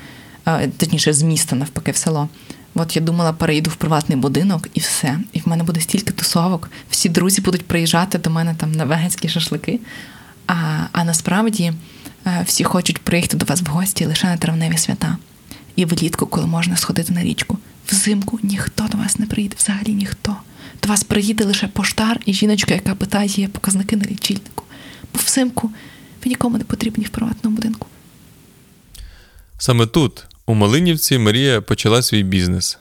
Е, 0.47 0.68
точніше, 0.68 1.12
з 1.12 1.22
міста 1.22 1.57
навпаки 1.57 1.91
в 1.91 1.97
село. 1.97 2.29
От 2.75 2.97
я 2.97 3.03
думала, 3.03 3.33
переїду 3.33 3.70
в 3.70 3.77
приватний 3.77 4.18
будинок 4.18 4.68
і 4.75 4.81
все. 4.81 5.18
І 5.33 5.41
в 5.41 5.49
мене 5.49 5.64
буде 5.64 5.81
стільки 5.81 6.12
тусовок. 6.12 6.70
Всі 6.91 7.09
друзі 7.09 7.41
будуть 7.41 7.66
приїжджати 7.66 8.18
до 8.18 8.31
мене 8.31 8.55
там 8.59 8.72
на 8.72 8.85
веганські 8.85 9.29
шашлики. 9.29 9.81
А, 10.47 10.55
а 10.93 11.05
насправді 11.05 11.73
е, 12.27 12.45
всі 12.47 12.65
хочуть 12.65 12.99
приїхати 12.99 13.37
до 13.37 13.47
вас 13.47 13.63
в 13.63 13.67
гості 13.67 14.07
лише 14.07 14.27
на 14.27 14.37
травневі 14.37 14.79
свята. 14.79 15.17
І 15.77 15.85
влітку, 15.85 16.27
коли 16.27 16.47
можна 16.47 16.77
сходити 16.77 17.13
на 17.13 17.23
річку. 17.23 17.59
Взимку 17.89 18.39
ніхто 18.43 18.85
до 18.93 18.99
вас 18.99 19.19
не 19.19 19.27
приїде, 19.27 19.57
взагалі 19.59 19.95
ніхто. 19.95 20.37
До 20.83 20.89
вас 20.89 21.05
приїде 21.05 21.45
лише 21.45 21.69
поштар 21.69 22.21
і 22.27 22.35
жіночка, 22.35 22.75
яка 22.75 22.95
питає 22.95 23.49
показники 23.49 23.97
на 23.97 24.05
лічильнику. 24.05 24.65
Бо 25.15 25.21
взимку 25.25 25.71
ви 26.25 26.29
нікому 26.29 26.59
не 26.59 26.65
потрібні 26.65 27.05
в 27.05 27.09
приватному 27.09 27.57
будинку. 27.57 27.87
Саме 29.59 29.87
тут, 29.87 30.25
у 30.47 30.55
Малинівці, 30.55 31.19
Марія 31.19 31.61
почала 31.61 32.03
свій 32.03 32.23
бізнес. 32.23 32.79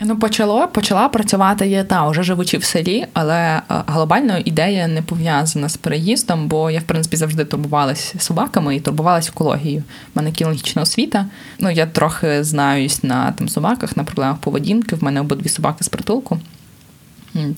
Ну, 0.00 0.18
почало, 0.18 0.68
почала 0.68 1.08
працювати 1.08 1.66
я 1.66 1.84
та 1.84 2.08
вже 2.08 2.22
живучи 2.22 2.58
в 2.58 2.64
селі, 2.64 3.06
але 3.12 3.36
е, 3.36 3.62
глобально 3.86 4.38
ідея 4.38 4.88
не 4.88 5.02
пов'язана 5.02 5.68
з 5.68 5.76
переїздом, 5.76 6.48
бо 6.48 6.70
я, 6.70 6.80
в 6.80 6.82
принципі, 6.82 7.16
завжди 7.16 7.44
турбувалася 7.44 8.18
собаками 8.18 8.76
і 8.76 8.80
турбувалася 8.80 9.30
екологією. 9.34 9.82
У 10.14 10.18
мене 10.18 10.32
кінологічна 10.32 10.82
освіта. 10.82 11.26
Ну, 11.58 11.70
я 11.70 11.86
трохи 11.86 12.44
знаюсь 12.44 13.02
на 13.02 13.32
там 13.32 13.48
собаках, 13.48 13.96
на 13.96 14.04
проблемах 14.04 14.38
поведінки. 14.38 14.96
В 14.96 15.04
мене 15.04 15.20
обидві 15.20 15.48
собаки 15.48 15.84
з 15.84 15.88
притулку. 15.88 16.38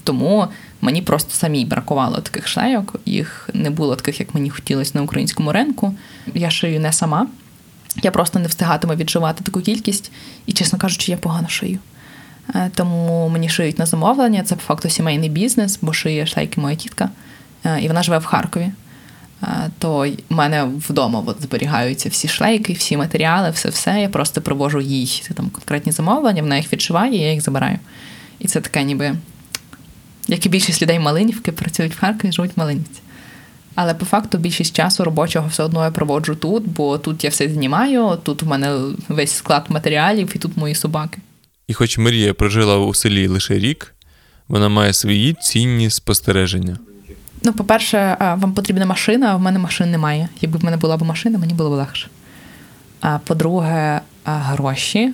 Тому 0.04 0.46
мені 0.80 1.02
просто 1.02 1.34
самій 1.34 1.64
бракувало 1.64 2.16
таких 2.16 2.48
шлейок. 2.48 2.96
Їх 3.06 3.50
не 3.54 3.70
було 3.70 3.96
таких, 3.96 4.20
як 4.20 4.34
мені 4.34 4.50
хотілося 4.50 4.92
на 4.94 5.02
українському 5.02 5.52
ринку. 5.52 5.94
Я 6.34 6.50
шию 6.50 6.80
не 6.80 6.92
сама. 6.92 7.26
Я 8.02 8.10
просто 8.10 8.38
не 8.38 8.48
встигатиму 8.48 8.94
відживати 8.94 9.44
таку 9.44 9.60
кількість, 9.60 10.12
і, 10.46 10.52
чесно 10.52 10.78
кажучи, 10.78 11.12
я 11.12 11.18
погано 11.18 11.48
шию. 11.48 11.78
Е, 12.54 12.70
Тому 12.74 13.28
мені 13.28 13.48
шиють 13.48 13.78
на 13.78 13.86
замовлення. 13.86 14.42
Це 14.42 14.54
по 14.54 14.62
факту 14.62 14.90
сімейний 14.90 15.28
бізнес, 15.28 15.78
бо 15.82 15.92
шиє 15.92 16.26
шлейки 16.26 16.60
моя 16.60 16.76
тітка, 16.76 17.10
Е, 17.64 17.80
і 17.80 17.88
вона 17.88 18.02
живе 18.02 18.18
в 18.18 18.24
Харкові. 18.24 18.70
Е, 19.42 19.46
То 19.78 20.06
в 20.30 20.34
мене 20.34 20.64
вдома 20.88 21.22
от 21.26 21.42
зберігаються 21.42 22.08
всі 22.08 22.28
шлейки, 22.28 22.72
всі 22.72 22.96
матеріали, 22.96 23.50
все 23.50 23.68
все. 23.68 24.00
Я 24.00 24.08
просто 24.08 24.40
привожу 24.40 24.80
їй 24.80 25.22
там 25.34 25.50
конкретні 25.50 25.92
замовлення, 25.92 26.42
вона 26.42 26.56
їх 26.56 26.72
відшиває, 26.72 27.16
я 27.16 27.32
їх 27.32 27.40
забираю. 27.40 27.78
І 28.38 28.48
це 28.48 28.60
таке, 28.60 28.82
ніби 28.82 29.16
як 30.28 30.46
і 30.46 30.48
більшість 30.48 30.82
людей 30.82 30.98
Малинівки 30.98 31.52
працюють 31.52 31.94
в 31.94 32.00
Харкові, 32.00 32.32
живуть 32.32 32.56
в 32.56 32.58
Малинівці. 32.60 33.00
Але 33.74 33.94
по 33.94 34.04
факту 34.04 34.38
більшість 34.38 34.76
часу 34.76 35.04
робочого 35.04 35.48
все 35.48 35.62
одно 35.62 35.84
я 35.84 35.90
проводжу 35.90 36.36
тут, 36.40 36.68
бо 36.68 36.98
тут 36.98 37.24
я 37.24 37.30
все 37.30 37.48
знімаю, 37.48 38.18
тут 38.22 38.42
в 38.42 38.46
мене 38.46 38.78
весь 39.08 39.32
склад 39.32 39.66
матеріалів, 39.68 40.32
і 40.34 40.38
тут 40.38 40.56
мої 40.56 40.74
собаки. 40.74 41.18
І 41.70 41.74
хоч 41.74 41.98
Марія 41.98 42.34
прожила 42.34 42.78
у 42.78 42.94
селі 42.94 43.26
лише 43.26 43.58
рік, 43.58 43.94
вона 44.48 44.68
має 44.68 44.92
свої 44.92 45.36
цінні 45.42 45.90
спостереження. 45.90 46.78
Ну, 47.42 47.52
по-перше, 47.52 48.16
вам 48.20 48.54
потрібна 48.54 48.86
машина, 48.86 49.32
а 49.32 49.36
в 49.36 49.40
мене 49.40 49.58
машин 49.58 49.90
немає. 49.90 50.28
Якби 50.40 50.58
в 50.58 50.64
мене 50.64 50.76
була 50.76 50.96
б 50.96 51.02
машина, 51.02 51.38
мені 51.38 51.54
було 51.54 51.70
б 51.70 51.72
легше. 51.72 52.08
А 53.00 53.18
по-друге, 53.18 54.00
гроші 54.24 55.12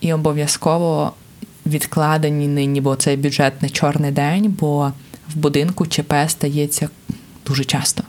і 0.00 0.12
обов'язково 0.12 1.12
відкладені 1.66 2.48
нині, 2.48 2.80
бо 2.80 2.96
цей 2.96 3.16
бюджетний 3.16 3.70
чорний 3.70 4.10
день, 4.10 4.56
бо 4.60 4.92
в 5.28 5.36
будинку 5.36 5.86
ЧП 5.86 6.14
стається 6.28 6.88
дуже 7.46 7.64
часто. 7.64 8.04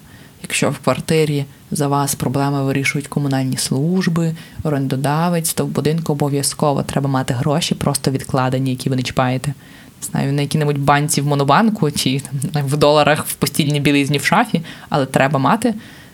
Якщо 0.46 0.70
в 0.70 0.78
квартирі 0.78 1.46
за 1.72 1.88
вас 1.88 2.16
проблеми 2.16 2.64
вирішують 2.64 3.08
комунальні 3.08 3.58
служби, 3.58 4.36
орендодавець, 4.64 5.54
то 5.54 5.66
в 5.66 5.70
будинку 5.70 6.14
обов'язково 6.14 6.84
треба 6.84 7.10
мати 7.10 7.34
гроші, 7.34 7.76
просто 7.76 8.12
відкладені, 8.12 8.70
які 8.70 8.90
ви 8.90 8.96
не 8.96 9.04
чіпаєте. 9.04 9.54
Знаю, 10.02 10.34
на 10.34 10.42
якій-небудь 10.42 10.78
банці 10.78 11.22
в 11.22 11.28
монобанку 11.28 11.92
чи 11.92 12.22
в 12.54 12.78
доларах 12.78 13.26
в 13.26 13.34
постільній 13.34 13.80
білизні 13.80 14.18
в 14.18 14.26
шафі, 14.26 14.62
але 14.90 15.06
треба 15.06 15.40
мати. 15.40 15.74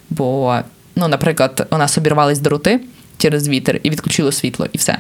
Бо, 0.10 0.60
ну, 0.96 1.08
наприклад, 1.08 1.68
у 1.72 1.78
нас 1.78 1.98
обірвались 1.98 2.40
дроти 2.40 2.82
через 3.18 3.48
вітер 3.48 3.80
і 3.84 3.90
відключило 3.90 4.32
світло, 4.32 4.68
і 4.74 4.78
все. 4.78 4.98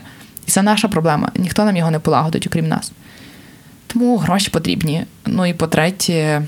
І 0.48 0.52
це 0.52 0.62
наша 0.62 0.88
проблема. 0.88 1.32
Ніхто 1.36 1.66
нам 1.66 1.78
його 1.78 1.92
не 1.92 2.00
полагодить, 2.00 2.48
окрім 2.48 2.68
нас. 2.68 2.92
Тому 3.88 4.18
гроші 4.18 4.50
потрібні. 4.50 5.06
Ну 5.26 5.46
і 5.46 5.54
по-третє, 5.54 6.42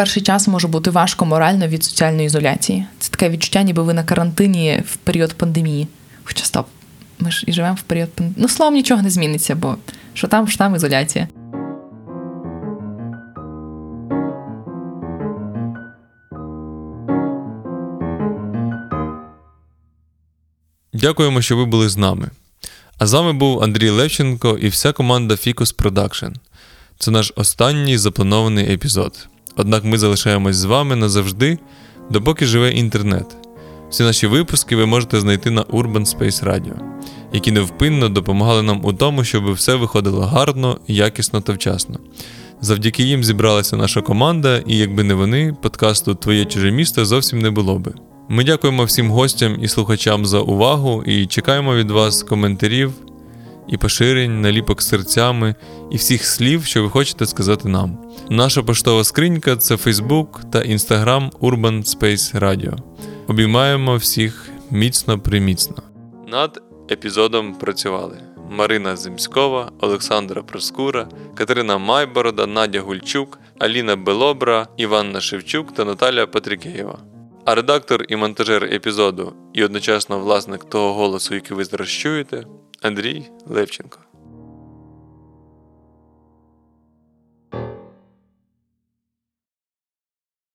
перший 0.00 0.22
час 0.22 0.48
може 0.48 0.68
бути 0.68 0.90
важко 0.90 1.26
морально 1.26 1.68
від 1.68 1.84
соціальної 1.84 2.26
ізоляції. 2.26 2.86
Це 2.98 3.10
таке 3.10 3.28
відчуття, 3.28 3.62
ніби 3.62 3.82
ви 3.82 3.94
на 3.94 4.04
карантині 4.04 4.82
в 4.86 4.96
період 4.96 5.34
пандемії. 5.34 5.88
Хоча 6.24 6.44
стоп, 6.44 6.66
ми 7.18 7.30
ж 7.30 7.44
і 7.46 7.52
живемо 7.52 7.74
в 7.74 7.82
період 7.82 8.12
пандемії. 8.12 8.42
Ну, 8.42 8.48
словом, 8.48 8.74
нічого 8.74 9.02
не 9.02 9.10
зміниться, 9.10 9.54
бо 9.54 9.76
що 10.14 10.28
там, 10.28 10.48
що 10.48 10.58
там 10.58 10.74
ізоляція. 10.74 11.28
Дякуємо, 20.92 21.42
що 21.42 21.56
ви 21.56 21.64
були 21.64 21.88
з 21.88 21.96
нами. 21.96 22.30
А 22.98 23.06
з 23.06 23.12
вами 23.12 23.32
був 23.32 23.62
Андрій 23.62 23.90
Левченко 23.90 24.58
і 24.60 24.68
вся 24.68 24.92
команда 24.92 25.34
Ficus 25.34 25.76
Production. 25.76 26.34
Це 26.98 27.10
наш 27.10 27.32
останній 27.36 27.98
запланований 27.98 28.72
епізод. 28.72 29.28
Однак 29.60 29.84
ми 29.84 29.98
залишаємось 29.98 30.56
з 30.56 30.64
вами 30.64 30.96
назавжди, 30.96 31.58
допоки 32.10 32.46
живе 32.46 32.70
інтернет. 32.70 33.36
Всі 33.90 34.02
наші 34.02 34.26
випуски 34.26 34.76
ви 34.76 34.86
можете 34.86 35.20
знайти 35.20 35.50
на 35.50 35.62
Urban 35.62 36.16
Space 36.16 36.44
Radio, 36.44 36.74
які 37.32 37.52
невпинно 37.52 38.08
допомагали 38.08 38.62
нам 38.62 38.84
у 38.84 38.92
тому, 38.92 39.24
щоб 39.24 39.52
все 39.52 39.74
виходило 39.74 40.20
гарно, 40.20 40.80
якісно 40.86 41.40
та 41.40 41.52
вчасно. 41.52 41.98
Завдяки 42.60 43.02
їм 43.02 43.24
зібралася 43.24 43.76
наша 43.76 44.00
команда, 44.00 44.62
і 44.66 44.76
якби 44.76 45.04
не 45.04 45.14
вони, 45.14 45.56
подкасту 45.62 46.14
Твоє 46.14 46.44
чуже 46.44 46.70
місто 46.70 47.04
зовсім 47.04 47.38
не 47.38 47.50
було 47.50 47.78
би. 47.78 47.94
Ми 48.28 48.44
дякуємо 48.44 48.84
всім 48.84 49.10
гостям 49.10 49.56
і 49.62 49.68
слухачам 49.68 50.26
за 50.26 50.38
увагу 50.38 51.02
і 51.06 51.26
чекаємо 51.26 51.74
від 51.74 51.90
вас 51.90 52.22
коментарів 52.22 52.92
і 53.68 53.76
поширень, 53.76 54.40
наліпок 54.40 54.82
серцями 54.82 55.54
і 55.90 55.96
всіх 55.96 56.24
слів, 56.24 56.64
що 56.64 56.82
ви 56.82 56.90
хочете 56.90 57.26
сказати 57.26 57.68
нам. 57.68 57.98
Наша 58.30 58.62
поштова 58.62 59.04
скринька 59.04 59.56
це 59.56 59.74
Facebook 59.74 60.50
та 60.50 60.58
Instagram 60.58 61.30
Urban 61.30 61.96
Space 61.96 62.38
Radio. 62.40 62.78
Обіймаємо 63.26 63.96
всіх 63.96 64.48
міцно 64.70 65.18
приміцно. 65.18 65.76
Над 66.28 66.62
епізодом 66.90 67.54
працювали 67.54 68.18
Марина 68.50 68.96
Земськова, 68.96 69.72
Олександра 69.80 70.42
Проскура, 70.42 71.08
Катерина 71.34 71.78
Майборода, 71.78 72.46
Надя 72.46 72.80
Гульчук, 72.80 73.38
Аліна 73.58 73.96
Белобра, 73.96 74.66
Іванна 74.76 75.20
Шевчук 75.20 75.74
та 75.74 75.84
Наталя 75.84 76.26
Патрікеєва. 76.26 76.98
А 77.44 77.54
редактор 77.54 78.04
і 78.08 78.16
монтажер 78.16 78.64
епізоду 78.64 79.32
і 79.52 79.64
одночасно 79.64 80.18
власник 80.18 80.64
того 80.64 80.94
голосу, 80.94 81.34
який 81.34 81.56
ви 81.56 81.64
зараз 81.64 81.88
чуєте, 81.88 82.44
Андрій 82.82 83.30
Левченко. 83.46 83.98